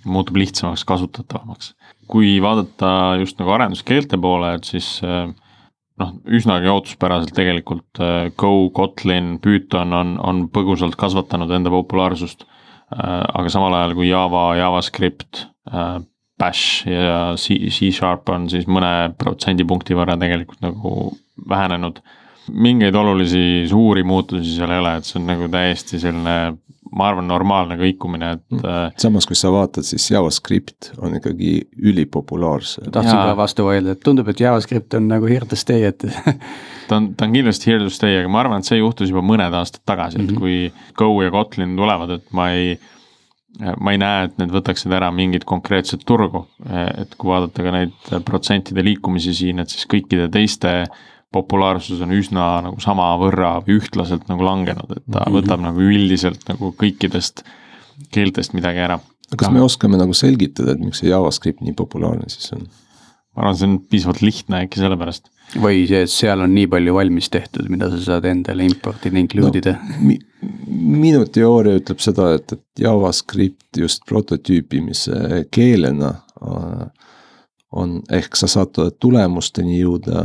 [0.04, 1.74] muutub lihtsamaks, kasutatavamaks.
[2.12, 5.30] Kui vaadata just nagu arenduskeelte poole, et siis eh,
[6.02, 12.44] noh, üsnagi ootuspäraselt tegelikult eh, Go, Kotlin, Python on, on põgusalt kasvatanud enda populaarsust.
[12.44, 15.46] Eh, aga samal ajal kui Java, JavaScript,
[16.42, 21.12] Bash ja C-Sharp on siis mõne protsendipunkti võrra tegelikult nagu
[21.48, 22.00] vähenenud.
[22.50, 26.56] mingeid olulisi suuri muutusi seal ei ole, et see on nagu täiesti selline,
[26.92, 28.44] ma arvan, normaalne kõikumine, et.
[28.52, 28.62] Mm.
[28.68, 32.86] Äh, samas, kui sa vaatad, siis JavaScript on ikkagi ülipopulaarse.
[32.92, 36.04] tahtsin ka vastu vaielda, et tundub, et JavaScript on nagu here to stay, et
[36.88, 39.24] ta on, ta on kindlasti here to stay, aga ma arvan, et see juhtus juba
[39.24, 40.28] mõned aastad tagasi mm, -hmm.
[40.28, 40.40] et mhm.
[40.40, 42.76] kui Go ja Kotlin tulevad, et ma ei
[43.80, 48.12] ma ei näe, et need võtaksid ära mingit konkreetset turgu, et kui vaadata ka neid
[48.24, 50.72] protsentide liikumisi siin, et siis kõikide teiste
[51.32, 55.36] populaarsus on üsna nagu samavõrra või ühtlaselt nagu langenud, et ta mm -hmm.
[55.38, 57.44] võtab nagu üldiselt nagu kõikidest
[58.12, 59.00] keeltest midagi ära.
[59.36, 62.66] kas me oskame nagu selgitada, et miks see JavaScript nii populaarne siis on?
[63.32, 65.30] ma arvan, see on piisavalt lihtne äkki sellepärast.
[65.62, 69.62] või see, et seal on nii palju valmis tehtud, mida sa saad endale importida, include
[69.62, 70.18] ida no, mi,.
[70.68, 77.08] minu teooria ütleb seda, et, et JavaScript just prototüüpimise keelena äh,
[77.72, 80.22] on, ehk sa saad tulemusteni jõuda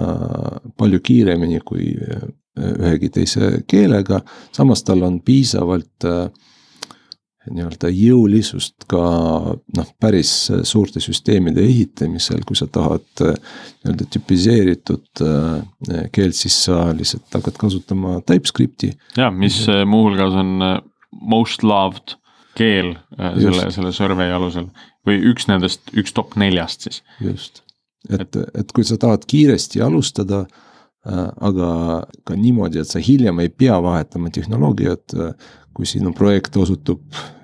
[0.78, 2.28] palju kiiremini kui äh,
[2.58, 4.22] ühegi teise keelega,
[4.56, 6.28] samas tal on piisavalt äh,
[7.48, 9.02] nii-öelda jõulisust ka
[9.56, 10.32] noh, päris
[10.68, 13.38] suurte süsteemide ehitamisel, kui sa tahad äh,
[13.86, 15.24] nii-öelda tüpiseeritud
[16.12, 18.92] keelt, siis sa lihtsalt hakkad kasutama TypeScripti.
[19.18, 20.58] jah, mis muuhulgas on
[21.22, 22.18] most loved
[22.58, 24.68] keel selle, selle survey alusel
[25.08, 27.02] või üks nendest, üks top neljast siis.
[27.24, 27.64] just,
[28.10, 31.70] et, et kui sa tahad kiiresti alustada äh,, aga
[32.28, 35.34] ka niimoodi, et sa hiljem ei pea vahetama tehnoloogiat äh,,
[35.78, 37.04] kui sinu projekt osutub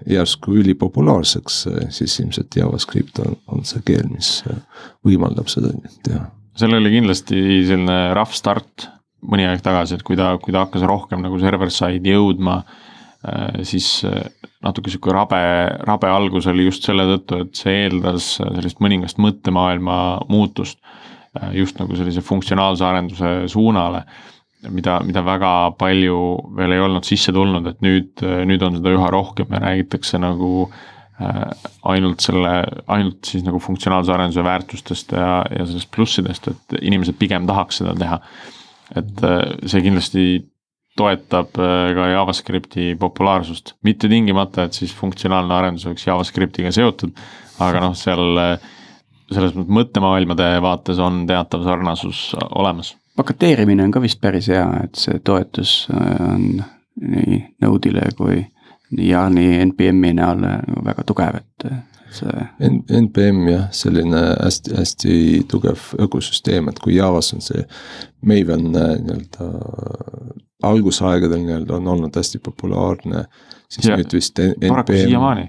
[0.10, 4.64] järsku ülipopulaarseks, äh, siis ilmselt JavaScript on, on see keel, mis äh,
[5.06, 5.74] võimaldab seda
[6.06, 6.26] teha.
[6.58, 8.90] seal oli kindlasti selline rough start
[9.24, 14.02] mõni aeg tagasi, et kui ta, kui ta hakkas rohkem nagu server-side jõudma äh,, siis
[14.64, 15.40] natuke sihuke rabe,
[15.88, 19.98] rabe algus oli just selle tõttu, et see eeldas sellist mõningast mõttemaailma
[20.32, 20.80] muutust.
[21.40, 24.04] Äh, just nagu sellise funktsionaalse arenduse suunale,
[24.72, 26.18] mida, mida väga palju
[26.58, 30.68] veel ei olnud sisse tulnud, et nüüd, nüüd on seda üha rohkem ja räägitakse nagu
[30.70, 31.50] äh,
[31.90, 32.54] ainult selle,
[32.88, 37.98] ainult siis nagu funktsionaalse arenduse väärtustest ja, ja sellest plussidest, et inimesed pigem tahaks seda
[38.00, 38.22] teha.
[38.96, 40.26] et äh, see kindlasti
[40.98, 47.16] toetab äh, ka JavaScripti populaarsust, mitte tingimata, et siis funktsionaalne arendus oleks JavaScriptiga seotud,
[47.64, 48.68] aga noh, seal äh,
[49.34, 52.26] selles mõttes mõttemaailmade vaates on teatav sarnasus
[52.56, 52.94] olemas.
[53.18, 56.48] paketeerimine on ka vist päris hea, et see toetus äh, on
[57.02, 58.44] nii Node'ile kui
[59.02, 60.46] ja nii NPM-i näol
[60.86, 61.68] väga tugev, et
[62.14, 62.46] see.
[63.02, 65.16] NPM jah, selline hästi-hästi
[65.50, 67.66] tugev ökosüsteem, et kui Javas on see
[68.22, 69.50] Maven nii-öelda
[70.64, 73.26] algusaegadel nii-öelda on olnud hästi populaarne,
[73.72, 75.48] siis ja, nüüd vist NPM,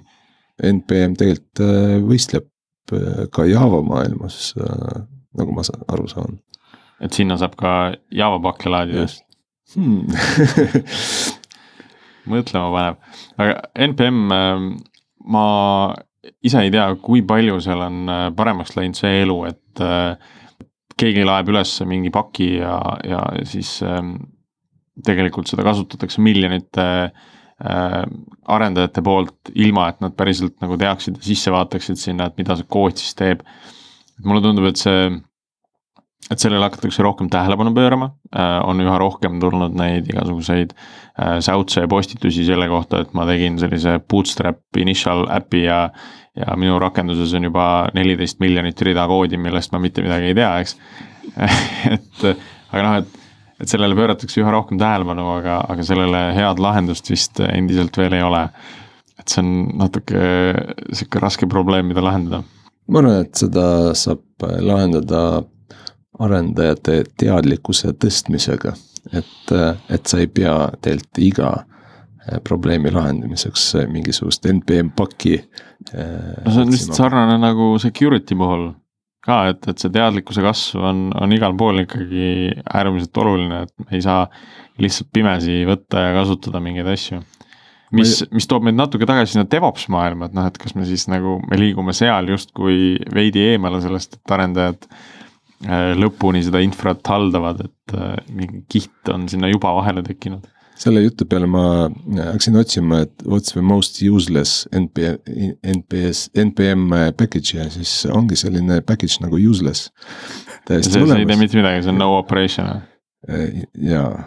[0.71, 2.49] NPM tegelikult äh, võistleb
[2.95, 5.05] äh, ka Java maailmas, äh,
[5.39, 6.41] nagu ma aru saan.
[7.01, 9.07] et sinna saab ka Java pakke laadida?
[9.75, 10.07] Hmm.
[12.31, 12.99] mõtlema panev,
[13.41, 13.57] aga
[13.87, 14.21] NPM
[15.25, 15.47] ma
[16.45, 19.83] ise ei tea, kui palju seal on paremaks läinud see elu, et
[21.01, 24.15] keegi laeb üles mingi paki ja, ja siis ähm,
[25.05, 28.01] tegelikult seda kasutatakse miljonite äh,
[28.47, 32.68] arendajate poolt, ilma et nad päriselt nagu teaksid ja sisse vaataksid sinna, et mida see
[32.70, 33.45] kood siis teeb.
[34.14, 35.09] et mulle tundub, et see,
[36.30, 41.82] et sellele hakatakse rohkem tähelepanu pöörama äh,, on üha rohkem tulnud neid igasuguseid äh, säutse
[41.82, 45.88] ja postitusi selle kohta, et ma tegin sellise bootstrap initial äpi ja
[46.34, 50.49] ja minu rakenduses on juba neliteist miljonit rida koodi, millest ma mitte midagi ei tea,
[50.64, 50.78] eks
[51.95, 53.24] et aga noh, et
[53.61, 58.25] et sellele pööratakse üha rohkem tähelepanu, aga, aga sellele head lahendust vist endiselt veel ei
[58.27, 58.49] ole.
[59.15, 60.23] et see on natuke
[60.91, 62.43] sihuke raske probleem, mida lahendada.
[62.89, 63.67] ma arvan, et seda
[63.99, 65.45] saab lahendada
[66.23, 68.75] arendajate teadlikkuse tõstmisega,
[69.13, 69.55] et,
[69.91, 71.55] et sa ei pea tegelikult iga
[72.45, 75.37] probleemi lahendamiseks mingisugust NPM paki.
[75.93, 78.71] no see on lihtsalt sarnane nagu security puhul
[79.25, 83.96] ka, et, et see teadlikkuse kasv on, on igal pool ikkagi äärmiselt oluline, et me
[83.99, 84.26] ei saa
[84.83, 87.22] lihtsalt pimesi võtta ja kasutada mingeid asju.
[87.95, 91.07] mis, mis toob meid natuke tagasi sinna DevOps maailma, et noh, et kas me siis
[91.11, 97.64] nagu, me liigume seal justkui veidi eemale sellest, et arendajad äh, lõpuni seda infrat haldavad,
[97.68, 103.01] et äh, mingi kiht on sinna juba vahele tekkinud selle jutu peale ma hakkasin otsima,
[103.05, 105.14] et what's the most useless NP,
[105.63, 109.91] NPS, NPM package ja siis ongi selline package nagu useless.
[110.68, 112.83] see, see ei tee mitte midagi, see on no operation.
[113.29, 114.25] Äh, jaa.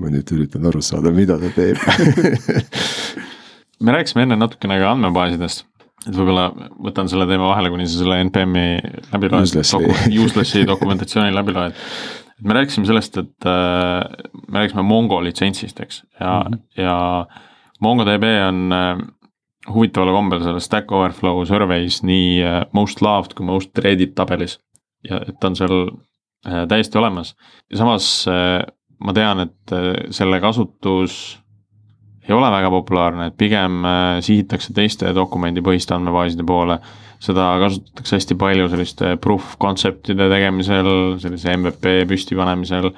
[0.00, 1.76] Ma nüüd üritan aru saada, mida ta teeb.
[3.82, 5.64] Me rääkisime enne natukene ka andmebaasidest,
[6.06, 6.48] et võib-olla
[6.86, 8.66] võtan selle teema vahele, kuni sa selle NPM-i
[9.12, 9.52] läbi loed,
[10.24, 11.74] useless'i dokumentatsiooni läbi loed
[12.40, 14.04] me rääkisime sellest, et äh,
[14.48, 16.82] me rääkisime Mongo litsentsist, eks, ja mm, -hmm.
[16.82, 17.26] ja
[17.80, 18.98] MongoDB on äh,
[19.74, 24.60] huvitaval kombel selles Stack Overflow survey's nii äh, most loved kui most readed tabelis.
[25.08, 25.90] ja et ta on seal
[26.68, 27.34] täiesti olemas
[27.70, 28.26] ja samas
[29.04, 29.72] ma tean, et
[30.10, 31.40] selle kasutus
[32.28, 33.82] ei ole väga populaarne, et pigem
[34.20, 36.78] sihitakse teiste dokumendipõhiste andmebaaside poole.
[37.22, 40.88] Seda kasutatakse hästi palju selliste proof concept'ide tegemisel,
[41.22, 42.90] sellise MVP püstipanemisel.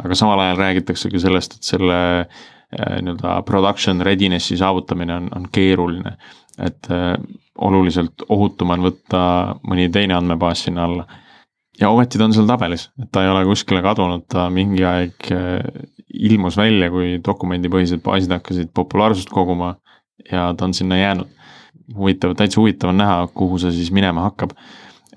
[0.00, 5.48] aga samal ajal räägitakse ka sellest, et selle äh, nii-öelda production readiness'i saavutamine on, on
[5.52, 6.16] keeruline.
[6.58, 7.14] et äh,
[7.58, 9.22] oluliselt ohutum on võtta
[9.68, 11.06] mõni teine andmebaas sinna alla
[11.80, 15.30] ja ometi ta on seal tabelis, et ta ei ole kuskile kadunud, ta mingi aeg
[16.10, 19.74] ilmus välja, kui dokumendipõhised baasid hakkasid populaarsust koguma
[20.30, 21.28] ja ta on sinna jäänud.
[21.96, 24.54] Huvitav, täitsa huvitav on näha, kuhu see siis minema hakkab.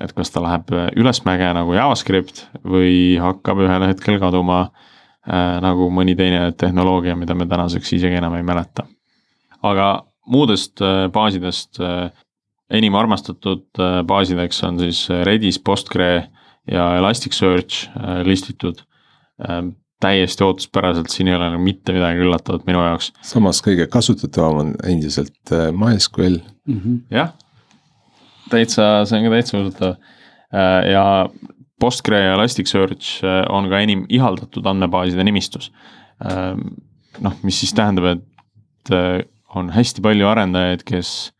[0.02, 6.16] et kas ta läheb ülesmäge nagu JavaScript või hakkab ühel hetkel kaduma äh, nagu mõni
[6.18, 8.88] teine tehnoloogia, mida me tänaseks isegi enam ei mäleta.
[9.62, 12.10] aga muudest äh, baasidest äh,
[12.74, 16.30] enim armastatud äh, baasideks on siis Redis, Postgre
[16.72, 17.90] ja Elasticsearch
[18.24, 18.86] listitud
[20.04, 23.12] täiesti ootuspäraselt, siin ei ole nagu mitte midagi üllatavat minu jaoks.
[23.26, 26.80] samas kõige kasutatavam on endiselt äh, MySQL mm.
[26.80, 27.00] -hmm.
[27.14, 27.34] jah,
[28.52, 31.06] täitsa, see on ka täitsa usutav äh, ja
[31.80, 35.72] Postgre ja Elasticsearch äh, on ka enim ihaldatud andmebaaside nimistus.
[37.20, 38.92] noh, mis siis tähendab, et
[39.56, 41.34] on hästi palju arendajaid, kes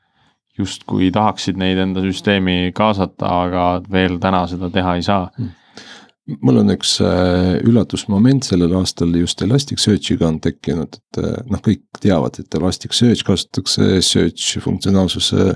[0.60, 5.63] justkui tahaksid neid enda süsteemi kaasata, aga veel täna seda teha ei saa mm
[6.26, 11.84] mul on üks äh, üllatusmoment sellel aastal just Elasticsearchiga on tekkinud, et äh, noh, kõik
[12.04, 15.52] teavad, et Elasticsearch kasutatakse search funktsionaalsuse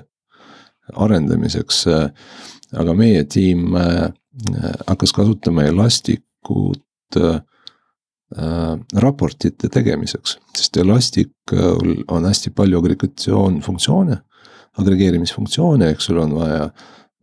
[0.96, 1.86] arendamiseks.
[1.92, 2.08] Äh,
[2.78, 7.16] aga meie tiim hakkas kasutama Elasticut
[9.00, 14.18] raportite tegemiseks, sest Elasticul on hästi palju agregatsioonfunktsioone,
[14.84, 16.66] agregeerimisfunktsioone, eks sul on vaja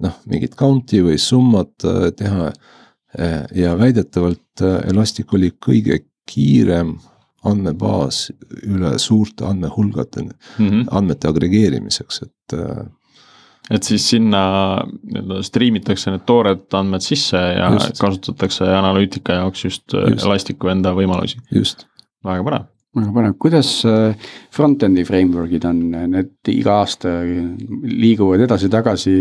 [0.00, 1.76] noh, mingit count'i või summat
[2.16, 2.83] teha Eh,
[3.54, 6.00] ja väidetavalt eh, Elastic oli kõige
[6.30, 6.96] kiirem
[7.44, 8.30] andmebaas
[8.64, 10.84] üle suurte andmehulgade mm -hmm.
[10.90, 12.58] andmete agregeerimiseks, et.
[12.58, 12.84] Eh,
[13.70, 14.40] et siis sinna
[14.84, 18.00] nii-öelda striimitakse need toored andmed sisse ja just.
[18.00, 20.24] kasutatakse analüütika jaoks just, just.
[20.24, 21.40] Elasticu enda võimalusi.
[22.24, 29.16] väga põnev väga põnev, kuidas äh, front-end'i framework'id on, need iga aasta liiguvad edasi-tagasi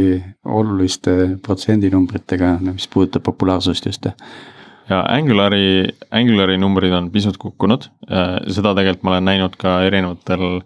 [0.45, 4.09] oluliste protsendinumbritega, mis puudutab populaarsust just?
[4.89, 10.63] ja Angulari, Angulari numbrid on pisut kukkunud, äh, seda tegelikult ma olen näinud ka erinevatel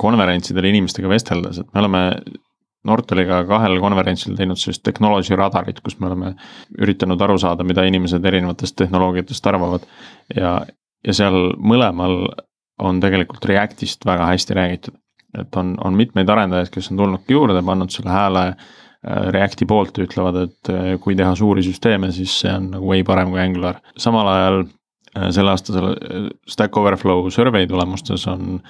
[0.00, 2.02] konverentsidel inimestega vesteldes, et me oleme
[2.86, 6.34] Nortaliga kahel konverentsil teinud sellist technology radarit, kus me oleme
[6.78, 9.86] üritanud aru saada, mida inimesed erinevatest tehnoloogiatest arvavad.
[10.36, 10.60] ja,
[11.06, 12.26] ja seal mõlemal
[12.82, 14.94] on tegelikult Reactist väga hästi räägitud.
[15.36, 19.98] et on, on mitmeid arendajaid, kes on tulnudki juurde, pannud selle hääle äh, Reacti poolt
[19.98, 23.42] ja ütlevad, et äh, kui teha suuri süsteeme, siis see on nagu way parem kui
[23.42, 23.82] Angular.
[24.00, 28.60] samal ajal äh, selle aasta selle Stack Overflow survey tulemustes on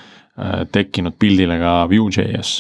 [0.72, 2.50] tekkinud pildile ka Vue.js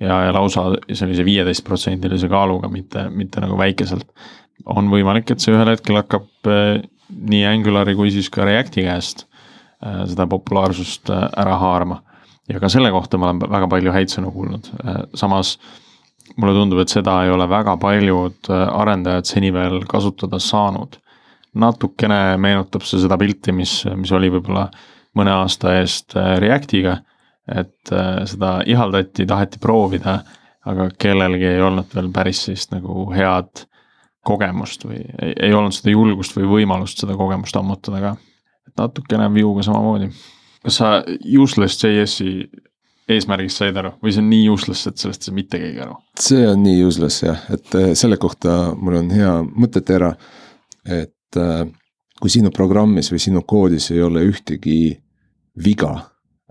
[0.00, 4.08] ja, ja lausa sellise viieteistprotsendilise kaaluga, mitte, mitte nagu väikeselt.
[4.66, 6.26] on võimalik, et see ühel hetkel hakkab
[7.12, 12.02] nii Angulari kui siis ka Reacti käest äh, seda populaarsust äh, ära haarama.
[12.48, 15.56] ja ka selle kohta ma olen väga palju häid sõnu kuulnud, äh, samas
[16.36, 20.96] mulle tundub, et seda ei ole väga paljud arendajad seni veel kasutada saanud.
[21.54, 24.70] natukene meenutab see seda pilti, mis, mis oli võib-olla
[25.18, 26.96] mõne aasta eest Reactiga,
[27.44, 27.92] et
[28.30, 30.22] seda ihaldati, taheti proovida,
[30.64, 33.66] aga kellelgi ei olnud veel päris sellist nagu head
[34.26, 38.12] kogemust või ei, ei olnud seda julgust või võimalust seda kogemust ammutada ka.
[38.68, 40.10] et natukene Vue'ga samamoodi.
[40.62, 40.92] kas sa
[41.38, 42.46] useless JS-i
[43.10, 45.98] eesmärgist said aru või see on nii useless, et sellest ei saa mitte keegi aru?
[46.20, 50.12] see on nii useless jah, et äh, selle kohta mul on hea mõtetera,
[50.86, 51.66] et äh,
[52.20, 54.78] kui sinu programmis või sinu koodis ei ole ühtegi
[55.64, 55.92] viga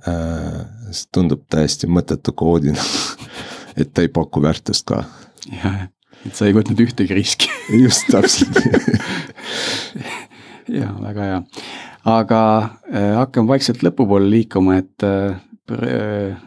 [0.07, 0.59] äh,,
[0.91, 2.83] see tundub täiesti mõttetu koodina
[3.79, 5.03] et ta ei paku väärtust ka.
[6.27, 7.51] Et sa ei võtnud ühtegi riski.
[7.83, 8.61] Just täpselt.
[10.71, 11.37] Ja väga hea,
[12.07, 12.41] aga
[12.87, 15.33] äh, hakkame vaikselt lõpupoole liikuma, et äh,
[15.73, 16.37] äh,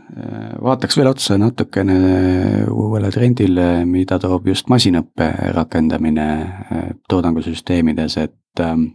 [0.64, 1.98] vaataks veel otsa natukene
[2.72, 8.94] uuele trendile, mida toob just masinõppe rakendamine äh, toodangusüsteemides, et ähm,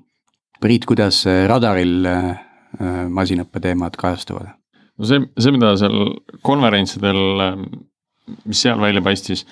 [0.60, 2.32] Priit, kuidas radaril äh,
[3.14, 4.56] masinõppe teemad kajastuvad?
[5.00, 7.22] no see, see, mida seal konverentsidel,
[8.44, 9.46] mis seal välja paistis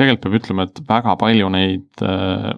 [0.00, 2.50] tegelikult peab ütlema, et väga palju neid äh,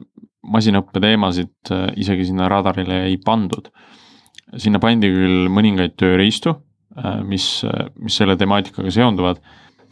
[0.55, 3.71] masinõppe teemasid äh, isegi sinna radarile ei pandud.
[4.61, 6.55] sinna pandi küll mõningaid tööriistu,
[6.99, 7.65] äh, mis,
[7.97, 9.41] mis selle temaatikaga seonduvad,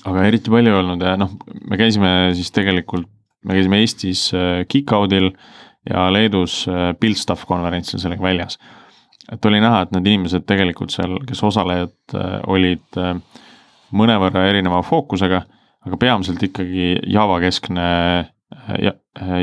[0.09, 1.33] aga eriti palju ei olnud ja noh,
[1.69, 3.09] me käisime siis tegelikult,
[3.45, 4.31] me käisime Eestis
[4.69, 5.31] Kickoudil
[5.89, 6.67] ja Leedus
[7.01, 8.59] Buildstuff konverentsil sellega väljas.
[9.33, 12.17] et oli näha, et need inimesed tegelikult seal, kes osalejad
[12.51, 13.01] olid
[13.97, 15.45] mõnevõrra erineva fookusega,
[15.87, 17.87] aga peamiselt ikkagi Java keskne
[18.83, 18.93] ja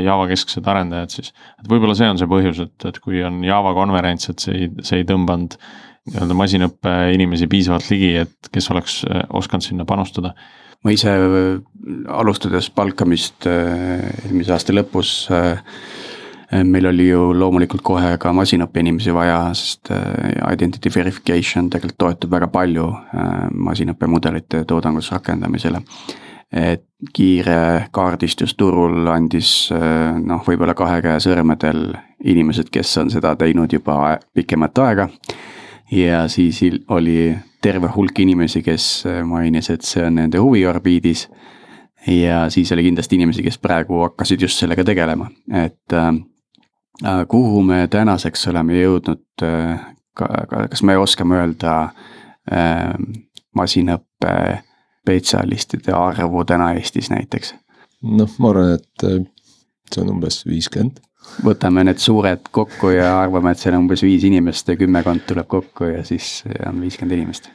[0.04, 3.74] Java kesksed arendajad siis, et võib-olla see on see põhjus, et, et kui on Java
[3.76, 5.58] konverents, et see ei, see ei tõmbanud
[6.08, 9.02] nii-öelda masinõppe inimesi piisavalt ligi, et kes oleks
[9.36, 10.34] osanud sinna panustada.
[10.84, 11.10] ma ise
[12.14, 15.26] alustades palkamist eelmise aasta lõpus
[16.64, 19.90] meil oli ju loomulikult kohe ka masinõppe inimesi vaja, sest
[20.52, 22.86] identity verification tegelikult toetub väga palju
[23.68, 25.82] masinõppemudelite toodangus rakendamisele
[26.52, 26.84] et
[27.14, 29.70] kiire kaardistus turul andis
[30.24, 31.92] noh, võib-olla kahe käe sõrmedel
[32.24, 35.08] inimesed, kes on seda teinud juba pikemat aega.
[35.90, 41.28] ja siis oli terve hulk inimesi, kes mainis, et see on nende huviorbiidis.
[42.06, 46.14] ja siis oli kindlasti inimesi, kes praegu hakkasid just sellega tegelema, et äh,
[47.28, 49.80] kuhu me tänaseks oleme jõudnud äh,,
[50.70, 51.74] kas me oskame öelda
[52.52, 52.94] äh,
[53.54, 54.62] masinõppe
[55.08, 57.54] spetsialistide arvu täna Eestis näiteks?
[58.02, 59.22] noh, ma arvan, et äh,
[59.92, 61.00] see on umbes viiskümmend.
[61.44, 65.48] võtame need suured kokku ja arvame, et seal on umbes viis inimest ja kümmekond tuleb
[65.50, 67.50] kokku ja siis on viiskümmend inimest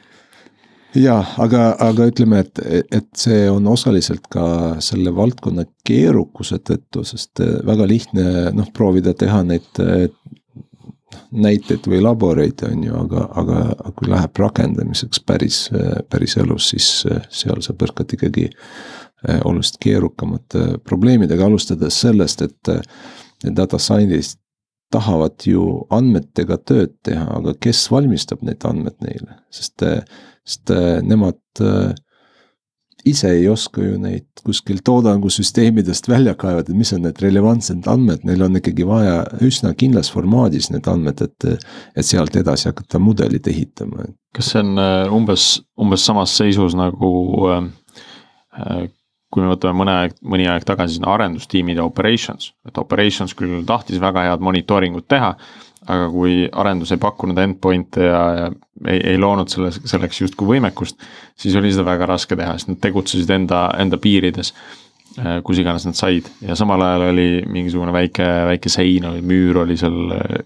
[0.98, 2.60] ja aga, aga ütleme, et,
[2.94, 4.44] et see on osaliselt ka
[4.84, 10.06] selle valdkonna keerukuse tõttu, sest äh, väga lihtne noh, proovida teha neid äh,
[11.32, 15.58] näiteid või laboreid, on ju, aga, aga kui läheb rakendamiseks päris,
[16.10, 16.88] päris elus, siis
[17.30, 24.40] seal sa põrkad ikkagi eh, oluliselt keerukamate probleemidega, alustades sellest, et data scientist
[24.94, 29.82] tahavad ju andmetega tööd teha, aga kes valmistab need andmed neile, sest,
[30.46, 30.70] sest
[31.02, 31.40] nemad
[33.04, 38.44] ise ei oska ju neid kuskil toodangusüsteemidest välja kaevata, mis on need relevantsed andmed, neil
[38.46, 41.68] on ikkagi vaja üsna kindlas formaadis need andmed, et.
[41.96, 44.08] et sealt edasi hakata mudelit ehitama.
[44.34, 45.46] kas see on äh, umbes,
[45.80, 47.10] umbes samas seisus nagu
[47.50, 47.64] äh,
[48.60, 48.84] äh,
[49.34, 53.98] kui me võtame mõne aeg, mõni aeg tagasi sinna arendustiimide operations, et operations küll tahtis
[54.02, 55.32] väga head monitooringut teha
[55.90, 58.46] aga kui arendus ei pakkunud endpoint'e ja, ja
[58.88, 61.02] ei, ei loonud selle, selleks justkui võimekust,
[61.40, 64.54] siis oli seda väga raske teha, sest nad tegutsesid enda, enda piirides.
[65.14, 69.60] Äh, kus iganes nad said ja samal ajal oli mingisugune väike, väike sein või müür
[69.62, 70.40] oli seal äh,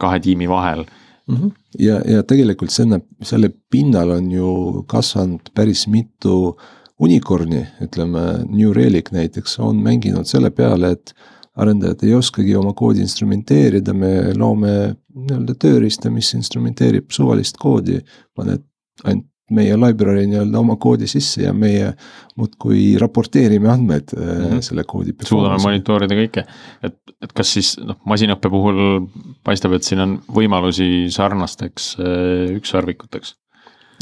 [0.00, 0.86] kahe tiimi vahel
[1.26, 1.36] mm.
[1.36, 1.50] -hmm.
[1.84, 4.52] ja, ja tegelikult selle, selle pinnal on ju
[4.88, 6.56] kasvanud päris mitu
[6.96, 11.12] unicorn'i, ütleme New Relic näiteks on mänginud selle peale, et
[11.56, 14.72] arendajad ei oskagi oma koodi instrumenteerida, me loome
[15.16, 18.02] nii-öelda tööriista, mis instrumenteerib suvalist koodi.
[18.36, 18.62] paned
[19.04, 21.92] ainult meie library nii-öelda oma koodi sisse ja meie
[22.36, 24.60] muudkui raporteerime andmeid mm -hmm.
[24.60, 25.14] selle koodi.
[25.22, 26.44] suudame monitoorida kõike,
[26.82, 29.06] et, et kas siis noh, masinõppe puhul
[29.44, 33.36] paistab, et siin on võimalusi sarnasteks äh, ükssarvikuteks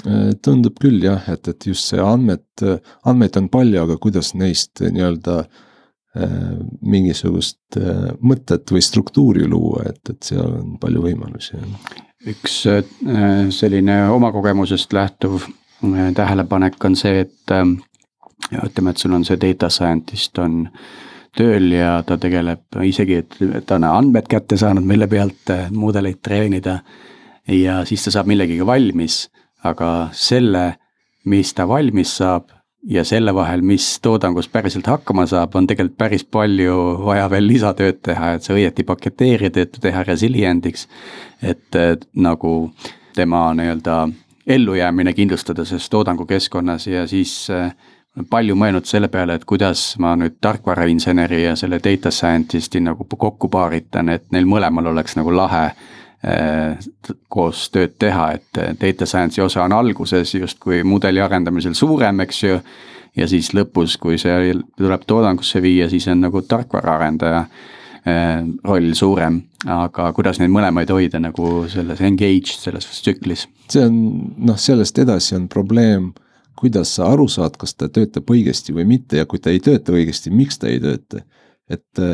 [0.07, 2.49] äh, tundub küll jah, et, et just see andmed,
[3.05, 5.64] andmeid on palju, aga kuidas neist nii-öelda Äh,
[6.15, 11.59] mingisugust äh, mõtet või struktuuri luua, et, et seal on palju võimalusi.
[12.31, 12.85] üks äh,
[13.51, 15.43] selline oma kogemusest lähtuv
[16.15, 20.63] tähelepanek on see, et ütleme, et sul on see data scientist on
[21.37, 26.79] tööl ja ta tegeleb isegi, et ta on andmed kätte saanud, mille pealt mudeleid treenida.
[27.49, 29.29] ja siis ta saab millegagi valmis,
[29.65, 30.77] aga selle,
[31.25, 32.49] mis ta valmis saab,
[32.89, 38.03] ja selle vahel, mis toodangus päriselt hakkama saab, on tegelikult päris palju vaja veel lisatööd
[38.05, 40.89] teha, et see õieti paketeerida, et teha resilient'iks.
[41.43, 42.73] et nagu
[43.15, 44.09] tema nii-öelda
[44.47, 47.75] ellujäämine kindlustada selles toodangukeskkonnas ja siis äh,
[48.31, 53.49] palju mõelnud selle peale, et kuidas ma nüüd tarkvarainseneri ja selle data scientist'i nagu kokku
[53.49, 55.71] paaritan, et neil mõlemal oleks nagu lahe
[57.29, 62.59] koos tööd teha, et data science'i osa on alguses justkui mudeli arendamisel suurem, eks ju.
[63.17, 69.43] ja siis lõpus, kui see tuleb toodangusse viia, siis on nagu tarkvaraarendaja äh, roll suurem,
[69.67, 73.47] aga kuidas neid mõlemaid hoida nagu selles engaged selles tsüklis?
[73.69, 73.97] see on
[74.49, 76.13] noh, sellest edasi on probleem,
[76.57, 79.93] kuidas sa aru saad, kas ta töötab õigesti või mitte ja kui ta ei tööta
[79.93, 81.25] õigesti, miks ta ei tööta.
[81.69, 82.05] et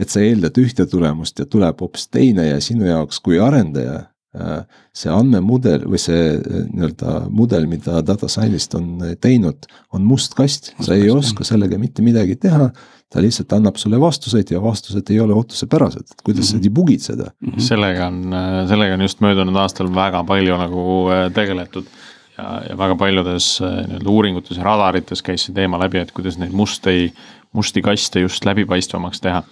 [0.00, 3.96] et sa eeldad ühte tulemust ja tuleb hoopis teine ja sinu jaoks kui arendaja
[4.36, 4.62] äh,
[4.96, 10.36] see andmemudel või see äh, nii-öelda mudel, mida data scientist on äh, teinud, on must
[10.38, 12.70] kast, sa ei oska sellega mitte midagi teha.
[13.10, 16.50] ta lihtsalt annab sulle vastuseid ja vastused ei ole ootusepärased, et kuidas mm -hmm.
[16.50, 16.64] sa mhm.
[16.66, 17.48] debug'id seda mm.
[17.48, 17.60] -hmm.
[17.60, 18.34] sellega on,
[18.68, 20.84] sellega on just möödunud aastal väga palju nagu
[21.34, 21.86] tegeletud
[22.38, 26.52] ja, ja väga paljudes nii-öelda uuringutes ja radarites käis see teema läbi, et kuidas neid
[26.52, 27.12] musti,
[27.52, 29.42] musti kaste just läbipaistvamaks teha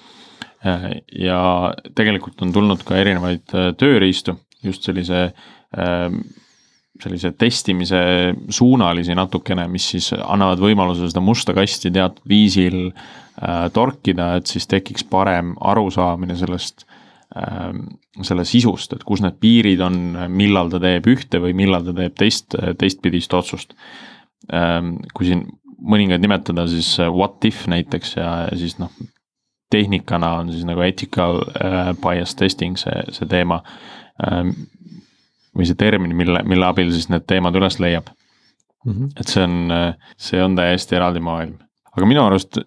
[0.64, 1.40] ja
[1.94, 5.28] tegelikult on tulnud ka erinevaid äh, tööriistu just sellise
[5.78, 6.22] ähm,
[6.98, 8.00] sellise testimise
[8.50, 14.66] suunalisi natukene, mis siis annavad võimaluse seda musta kasti teatud viisil äh, torkida, et siis
[14.66, 16.82] tekiks parem arusaamine sellest
[17.38, 17.70] äh,,
[18.26, 20.00] selle sisust, et kus need piirid on,
[20.34, 23.78] millal ta teeb ühte või millal ta teeb teist, teistpidist otsust
[24.50, 24.82] äh,.
[25.14, 25.46] kui siin
[25.78, 28.90] mõningaid nimetada, siis what if näiteks ja, ja siis noh,
[29.70, 33.62] tehnikana on siis nagu ethical äh, bias testing see, see teema
[34.24, 34.42] äh,
[35.56, 38.10] või see termin, mille, mille abil siis need teemad üles leiab
[38.84, 38.92] mm.
[38.92, 39.14] -hmm.
[39.20, 41.56] et see on, see on täiesti eraldi maailm,
[41.92, 42.60] aga minu arust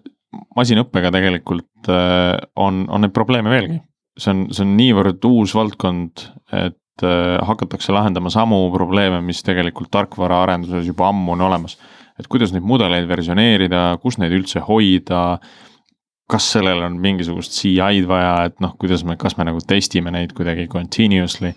[0.56, 3.80] masinõppega tegelikult äh, on, on neid probleeme veelgi.
[4.18, 9.92] see on, see on niivõrd uus valdkond, et äh, hakatakse lahendama samu probleeme, mis tegelikult
[9.94, 11.78] tarkvaraarenduses juba ammu on olemas.
[12.20, 15.40] et kuidas neid mudeleid versioneerida, kus neid üldse hoida
[16.32, 20.32] kas sellel on mingisugust CI-d vaja, et noh, kuidas me, kas me nagu testime neid
[20.36, 21.52] kuidagi continuously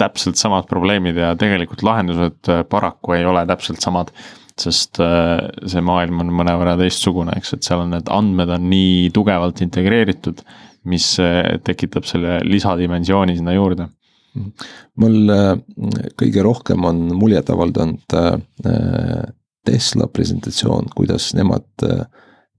[0.00, 4.14] täpselt samad probleemid ja tegelikult lahendused äh, paraku ei ole täpselt samad.
[4.54, 9.08] sest äh, see maailm on mõnevõrra teistsugune, eks, et seal on need andmed on nii
[9.14, 10.44] tugevalt integreeritud,
[10.90, 13.88] mis äh, tekitab selle lisadimensiooni sinna juurde
[14.98, 15.30] mul
[16.18, 18.14] kõige rohkem on muljet avaldanud
[19.64, 21.86] Tesla presentatsioon, kuidas nemad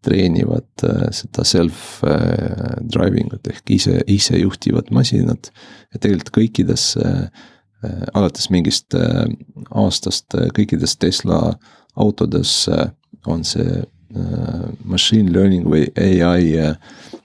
[0.05, 5.49] treenivad seda self-driving ut ehk ise, isejuhtivat masinat
[5.93, 6.93] ja tegelikult kõikides
[7.85, 9.25] äh, alates mingist äh,
[9.75, 11.55] aastast äh, kõikides Tesla
[11.95, 12.65] autodes
[13.25, 13.83] on see
[14.85, 15.87] machine learning või
[16.23, 16.51] ai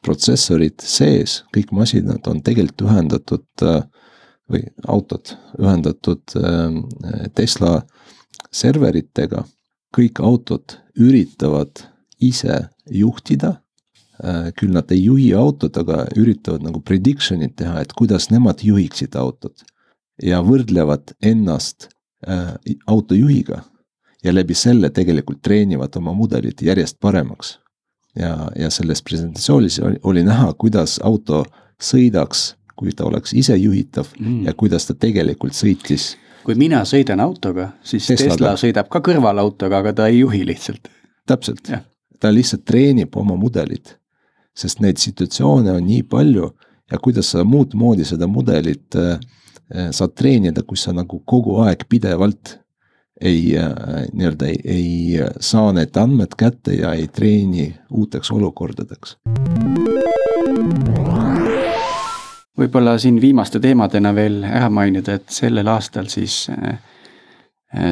[0.03, 3.65] protsessorid sees, kõik masinad on tegelikult ühendatud
[4.51, 6.35] või autod ühendatud
[7.35, 7.75] Tesla
[8.51, 9.45] serveritega.
[9.95, 11.90] kõik autod üritavad
[12.21, 13.57] ise juhtida
[14.25, 19.17] Äh, küll nad ei juhi autot, aga üritavad nagu prediction'it teha, et kuidas nemad juhiksid
[19.17, 19.65] autot.
[20.21, 21.87] ja võrdlevad ennast
[22.29, 22.53] äh,
[22.87, 23.63] autojuhiga
[24.25, 27.59] ja läbi selle tegelikult treenivad oma mudelit järjest paremaks.
[28.15, 31.47] ja, ja selles presentatsioonis oli, oli näha, kuidas auto
[31.81, 34.43] sõidaks, kui ta oleks isejuhitav mm.
[34.45, 36.19] ja kuidas ta tegelikult sõitis.
[36.45, 38.37] kui mina sõidan autoga, siis Teslaga.
[38.37, 40.93] Tesla sõidab ka kõrvalautoga, aga ta ei juhi lihtsalt.
[41.25, 41.73] täpselt,
[42.21, 44.01] ta lihtsalt treenib oma mudelit
[44.61, 46.49] sest neid situatsioone on nii palju
[46.91, 49.13] ja kuidas sa muud moodi seda mudelit äh,
[49.75, 52.57] äh, saad treenida, kui sa nagu kogu aeg pidevalt
[53.21, 59.17] ei äh, nii-öelda ei, ei saa need andmed kätte ja ei treeni uuteks olukordadeks.
[62.61, 66.43] võib-olla siin viimaste teemadena veel ära mainida, et sellel aastal siis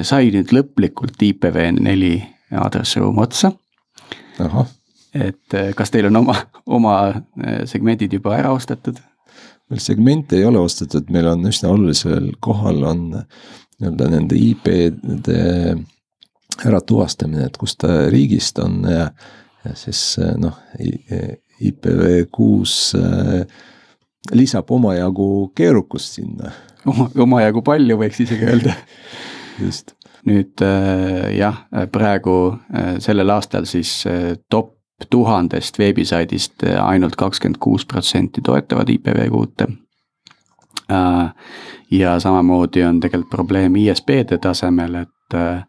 [0.02, 2.10] sai nüüd lõplikult IPv4
[2.58, 3.52] aadressiruum otsa.
[5.14, 6.34] Et eh, kas teil on oma,
[6.66, 9.00] oma eh, segmendid juba ära ostetud?
[9.68, 15.40] meil segmente ei ole ostetud, meil on üsna olulisel kohal on nii-öelda nende IP-de
[16.64, 19.10] äratuvastamine, et kust ta riigist on ja,
[19.66, 20.56] ja siis eh, noh,
[21.68, 22.96] IPv6
[24.38, 26.52] lisab omajagu keerukust sinna.
[26.88, 28.72] oma, omajagu palju, võiks isegi öelda
[29.60, 29.97] just.
[30.28, 30.60] Nüüd
[31.32, 32.34] jah, praegu
[33.00, 34.02] sellel aastal siis
[34.52, 34.74] top
[35.10, 39.66] tuhandest veebisaidist ainult kakskümmend kuus protsenti toetavad IPv6-e.
[40.92, 41.34] Äh,
[41.90, 45.64] ja samamoodi on tegelikult probleem ISP-de tasemel, et äh,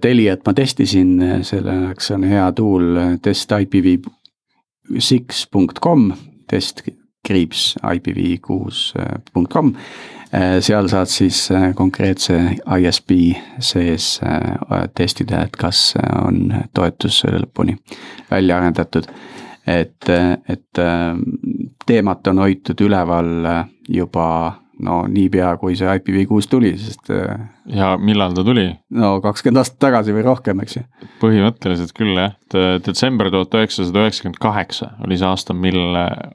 [0.00, 2.82] Teliat ma testisin, selleks on hea tool
[3.22, 6.12] test IPv6.com,
[6.48, 6.82] test
[7.26, 10.15] kriips IPv6.com Äh,
[10.60, 12.36] seal saad siis äh, konkreetse
[12.78, 13.10] ISP
[13.58, 17.76] sees äh, testida, et kas on toetus lõpuni
[18.30, 19.08] välja arendatud.
[19.66, 20.08] et,
[20.48, 20.78] et
[21.86, 23.48] teemat on hoitud üleval
[23.88, 24.26] juba
[24.84, 27.08] no niipea, kui see IPv6 tuli, sest.
[27.72, 28.66] ja millal ta tuli?
[28.96, 30.82] no kakskümmend aastat tagasi või rohkem, eks ju.
[31.22, 35.80] põhimõtteliselt küll jah, et detsember tuhat üheksasada üheksakümmend kaheksa oli see aasta, mil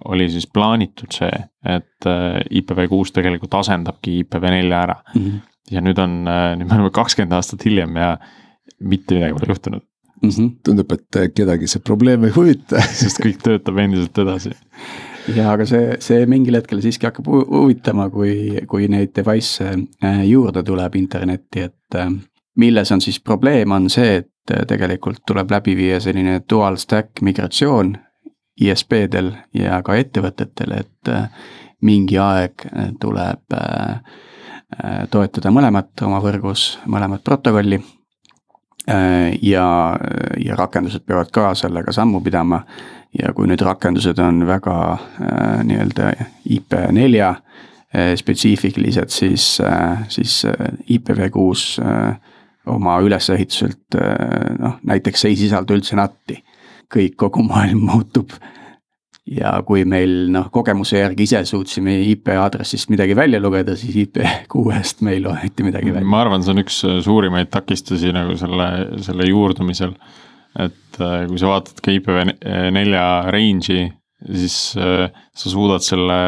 [0.09, 5.21] oli siis plaanitud see, et äh, IPv6 tegelikult asendabki IPv4 ära mm.
[5.21, 5.39] -hmm.
[5.77, 8.15] ja nüüd on, äh, nüüd me oleme kakskümmend aastat hiljem ja
[8.81, 9.85] mitte midagi pole juhtunud
[10.21, 10.29] mm.
[10.29, 10.51] -hmm.
[10.65, 14.55] tundub, et kedagi see probleem ei huvita sest kõik töötab endiselt edasi
[15.35, 19.73] ja aga see, see mingil hetkel siiski hakkab huvitama, kui, kui neid device'e
[20.05, 22.09] äh, juurde tuleb internetti, et äh,
[22.61, 27.21] milles on siis probleem, on see, et äh, tegelikult tuleb läbi viia selline dual stack
[27.21, 27.95] migratsioon
[28.61, 31.09] ISP-del ja ka ettevõtetel, et
[31.81, 32.61] mingi aeg
[33.01, 33.55] tuleb
[35.09, 37.79] toetada mõlemat oma võrgus, mõlemat protokolli.
[39.41, 39.65] ja,
[40.45, 42.61] ja rakendused peavad ka sellega sammu pidama
[43.19, 46.13] ja kui nüüd rakendused on väga äh, nii-öelda
[46.57, 47.33] IP4
[48.15, 49.57] spetsiifiliselt siis,
[50.07, 50.35] siis
[50.95, 51.81] IPv6
[52.71, 53.97] oma ülesehituselt
[54.63, 56.37] noh, näiteks ei sisalda üldse NAT-i.
[56.87, 58.31] kõik, kogu maailm muutub
[59.29, 65.05] ja kui meil noh, kogemuse järgi ise suutsime IP aadressist midagi välja lugeda, siis IP6-st
[65.05, 66.07] me ei loe mitte midagi välja.
[66.07, 68.69] ma arvan, see on üks suurimaid takistusi nagu selle,
[69.05, 69.95] selle juurdumisel.
[70.59, 73.87] Et äh, kui sa vaatad ka IPv4 range'i,
[74.31, 76.19] siis äh, sa suudad selle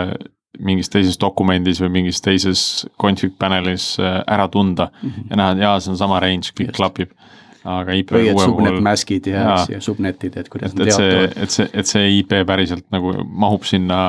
[0.64, 5.30] mingis teises dokumendis või mingis teises config panelis äh, ära tunda mm -hmm.
[5.30, 6.78] ja näha, et jaa, see on sama range, kõik Just.
[6.78, 7.16] klapib
[7.64, 11.38] aga IP või et subnet mask'id ja, ja, ja subnetid, et kuidas nad jaotuvad.
[11.46, 14.00] et see, et see IP päriselt nagu mahub sinna,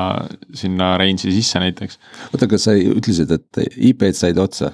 [0.53, 1.99] sinna range'i sisse näiteks.
[2.33, 4.73] oota, aga sa ütlesid, et IP-d said otsa?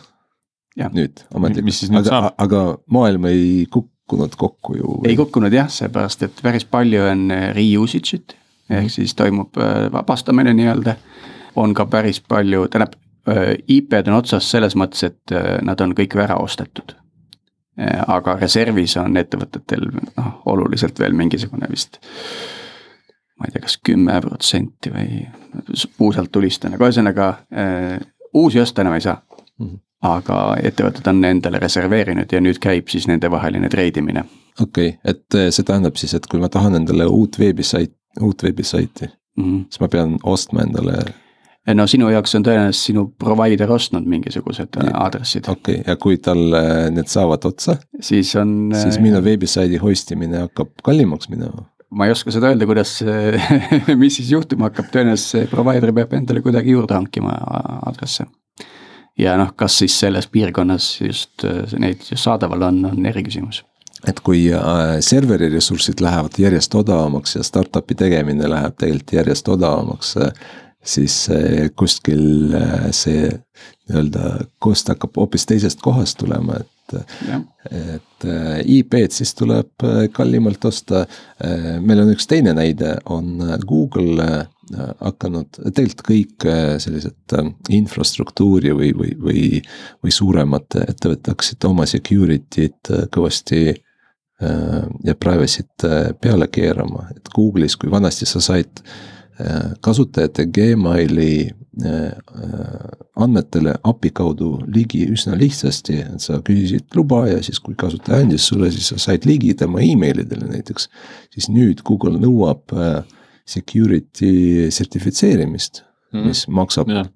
[0.96, 3.66] nüüd ametlikult, aga, aga maailm ei
[4.12, 4.96] kukkunud kokku ju?
[5.08, 8.36] ei kukkunud jah, seepärast et päris palju on reusage'it
[8.70, 8.90] ehk mhm.
[8.90, 10.96] siis toimub äh, vabastamine nii-öelda.
[11.56, 12.96] on ka päris palju, tähendab
[13.28, 16.96] äh, IP-d on otsas selles mõttes, et nad on kõik ära ostetud
[18.08, 21.98] aga reservis on ettevõtetel noh, oluliselt veel mingisugune vist
[23.40, 25.22] ma ei tea, kas kümme protsenti või
[25.98, 27.96] puusalt tulistan, aga ühesõnaga äh,
[28.38, 29.68] uusi osta enam ei saa mm.
[29.68, 29.80] -hmm.
[30.02, 34.26] Aga ettevõtted on endale reserveerinud ja nüüd käib siis nendevaheline treidimine.
[34.60, 38.44] okei okay,, et äh, see tähendab siis, et kui ma tahan endale uut veebisait, uut
[38.44, 39.66] veebisaiti mm, -hmm.
[39.70, 40.98] siis ma pean ostma endale
[41.76, 45.48] no sinu jaoks on tõenäoliselt sinu provider ostnud mingisugused ja, aadressid.
[45.48, 48.72] okei okay., ja kui tal äh, need saavad otsa, siis on.
[48.82, 52.94] siis minu veebisaidi host imine hakkab kallimaks minema ma ei oska seda öelda, kuidas,
[54.02, 57.36] mis siis juhtuma hakkab, tõenäoliselt see provider peab endale kuidagi juurde hankima
[57.82, 58.26] aadresse.
[59.20, 63.64] Ja noh, kas siis selles piirkonnas just äh, neid saadaval on, on eriküsimus
[64.08, 64.48] et kui
[65.06, 70.16] serveri ressursid lähevad järjest odavamaks ja startup'i tegemine läheb tegelikult järjest odavamaks,
[70.82, 71.18] siis
[71.78, 73.30] kuskil äh, see
[73.92, 76.70] nii-öelda kost hakkab hoopis teisest kohast tulema, et.
[77.00, 81.06] Et äh, IP-d siis tuleb äh, kallimalt osta.
[81.82, 84.46] meil on üks teine näide, on Google
[85.02, 86.46] hakanud, tegelikult kõik
[86.80, 87.34] sellised
[87.74, 89.46] infrastruktuuri või, või, või,
[90.04, 93.64] või suuremad ettevõtted hakkasid oma security'd kõvasti
[95.04, 95.88] ja privacy't
[96.22, 98.80] peale keerama, et Google'is, kui vanasti sa said
[99.82, 101.50] kasutajate Gmaili
[101.84, 102.12] äh,
[103.16, 108.48] andmetele API kaudu ligi üsna lihtsasti, et sa küsisid luba ja siis, kui kasutaja andis
[108.50, 110.90] sulle, siis sa said ligi tema emailidele näiteks.
[111.34, 113.04] siis nüüd Google nõuab äh,
[113.46, 117.08] security sertifitseerimist mm., mis maksab yeah.,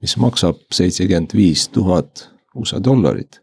[0.00, 3.40] mis maksab seitsekümmend viis tuhat USA dollarit.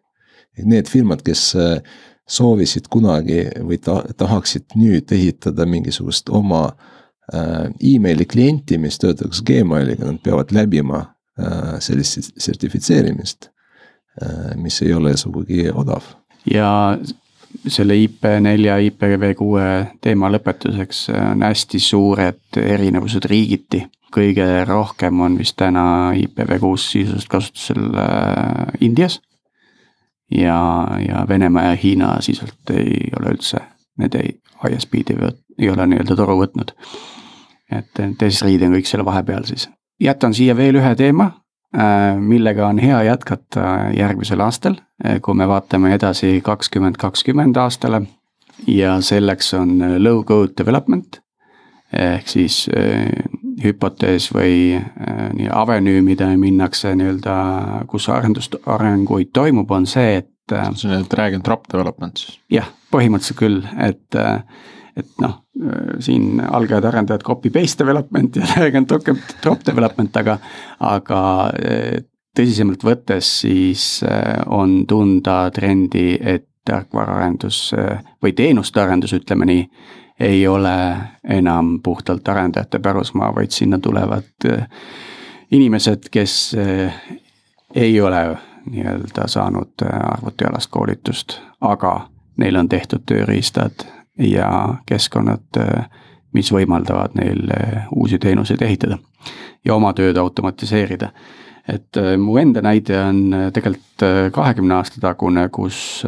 [0.58, 1.82] Need firmad, kes äh,
[2.28, 6.97] soovisid kunagi või ta, tahaksid nüüd ehitada mingisugust oma äh, Äh,
[7.34, 11.00] emaili klienti, mis töötaks Gmailiga, nad peavad läbima
[11.40, 13.50] äh, sellist sertifitseerimist,
[14.24, 16.04] äh, mis ei ole sugugi odav.
[16.54, 16.98] ja
[17.68, 23.88] selle IP4, IPv6 teema lõpetuseks on hästi suured erinevused riigiti.
[24.14, 27.90] kõige rohkem on vist täna IPv6 sisuliselt kasutusel
[28.80, 29.20] Indias.
[30.32, 33.60] ja, ja Venemaa ja Hiina sisuliselt ei ole üldse,
[33.98, 34.40] need ei,
[34.72, 36.74] ISP-d ei, ei ole nii-öelda toru võtnud
[37.72, 39.68] et teised riigid on kõik selle vahepeal siis.
[40.02, 41.32] jätan siia veel ühe teema,
[41.76, 48.02] äh, millega on hea jätkata järgmisel aastal, äh, kui me vaatame edasi kakskümmend kakskümmend aastale.
[48.68, 51.22] ja selleks on low code development
[51.94, 53.06] ehk siis äh,
[53.64, 54.78] hüpotees või
[55.34, 57.36] nii avenüü, mida minnakse nii-öelda,
[57.88, 60.34] kus arendust, arenguid toimub, on see, et.
[60.76, 62.40] see on drag and drop development siis?
[62.50, 64.20] jah, põhimõtteliselt küll, et
[64.98, 65.40] et noh,
[66.00, 68.94] siin algajad arendajad copy paste development ja drag and
[69.44, 70.38] drop development, aga,
[70.80, 71.22] aga
[71.62, 72.04] eh,
[72.38, 79.64] tõsisemalt võttes siis eh, on tunda trendi, et tarkvaraarendus eh, või teenuste arendus, ütleme nii,
[80.20, 80.76] ei ole
[81.30, 84.48] enam puhtalt arendajate pärusmaa, vaid sinna tulevad
[85.54, 86.56] inimesed, kes
[87.76, 88.24] ei ole
[88.66, 91.94] nii-öelda saanud arvutialast koolitust, aga
[92.42, 93.86] neil on tehtud tööriistad
[94.20, 95.60] ja keskkonnad,
[96.34, 98.98] mis võimaldavad neil eh, uusi teenuseid ehitada
[99.66, 101.12] ja oma tööd automatiseerida.
[101.68, 106.06] et eh, mu enda näide on tegelikult kahekümne aasta tagune, kus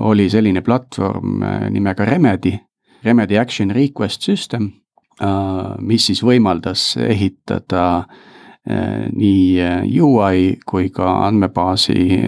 [0.00, 1.40] oli selline platvorm
[1.70, 2.58] nimega Remedy,
[3.04, 4.66] Remedy Action Request System,
[5.80, 8.04] mis siis võimaldas ehitada
[8.68, 12.20] nii UI kui ka andmebaasi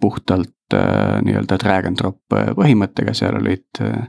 [0.00, 4.08] puhtalt Äh, nii-öelda drag and drop äh, põhimõttega, seal olid äh,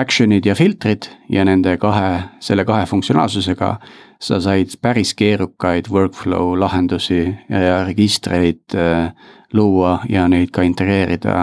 [0.00, 3.74] action'id ja filtrid ja nende kahe, selle kahe funktsionaalsusega
[4.22, 9.12] sa said päris keerukaid workflow lahendusi ja registreid äh,
[9.52, 11.34] luua ja neid ka integreerida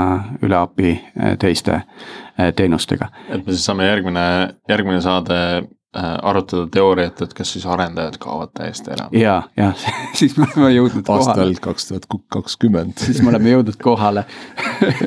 [0.41, 3.11] üle API äh, teiste äh, teenustega.
[3.29, 4.23] et me siis saame järgmine,
[4.69, 5.67] järgmine saade
[5.97, 9.07] arutada teooriat, et kas siis arendajad kaovad täiesti ära.
[9.11, 9.85] ja, jah
[10.19, 11.31] siis me oleme jõudnud kohale.
[11.31, 12.05] aastal kaks tuhat
[12.35, 12.97] kakskümmend.
[13.07, 14.25] siis me oleme jõudnud kohale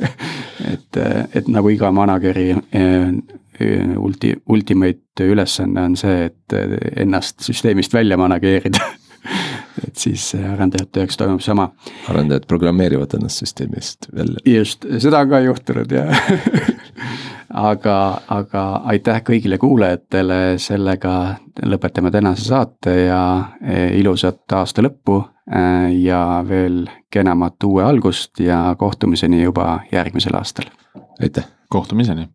[0.73, 0.99] et,
[1.35, 2.49] et nagu iga manager'i
[3.95, 6.57] ulti-, ultimate ülesanne on see, et
[7.05, 8.83] ennast süsteemist välja manageerida
[9.87, 11.69] et siis arendajate jaoks toimub sama.
[12.09, 14.43] arendajad programmeerivad ennast süsteemist välja.
[14.45, 16.07] just, seda on ka juhtunud ja
[17.53, 17.97] aga,
[18.33, 18.63] aga
[18.93, 21.13] aitäh kõigile kuulajatele, sellega
[21.69, 23.23] lõpetame tänase saate ja
[23.61, 25.63] e, ilusat aasta lõppu e,
[26.03, 26.83] ja veel
[27.13, 30.71] kenamat uue algust ja kohtumiseni juba järgmisel aastal.
[31.21, 31.45] aitäh.
[31.69, 32.27] kohtumiseni.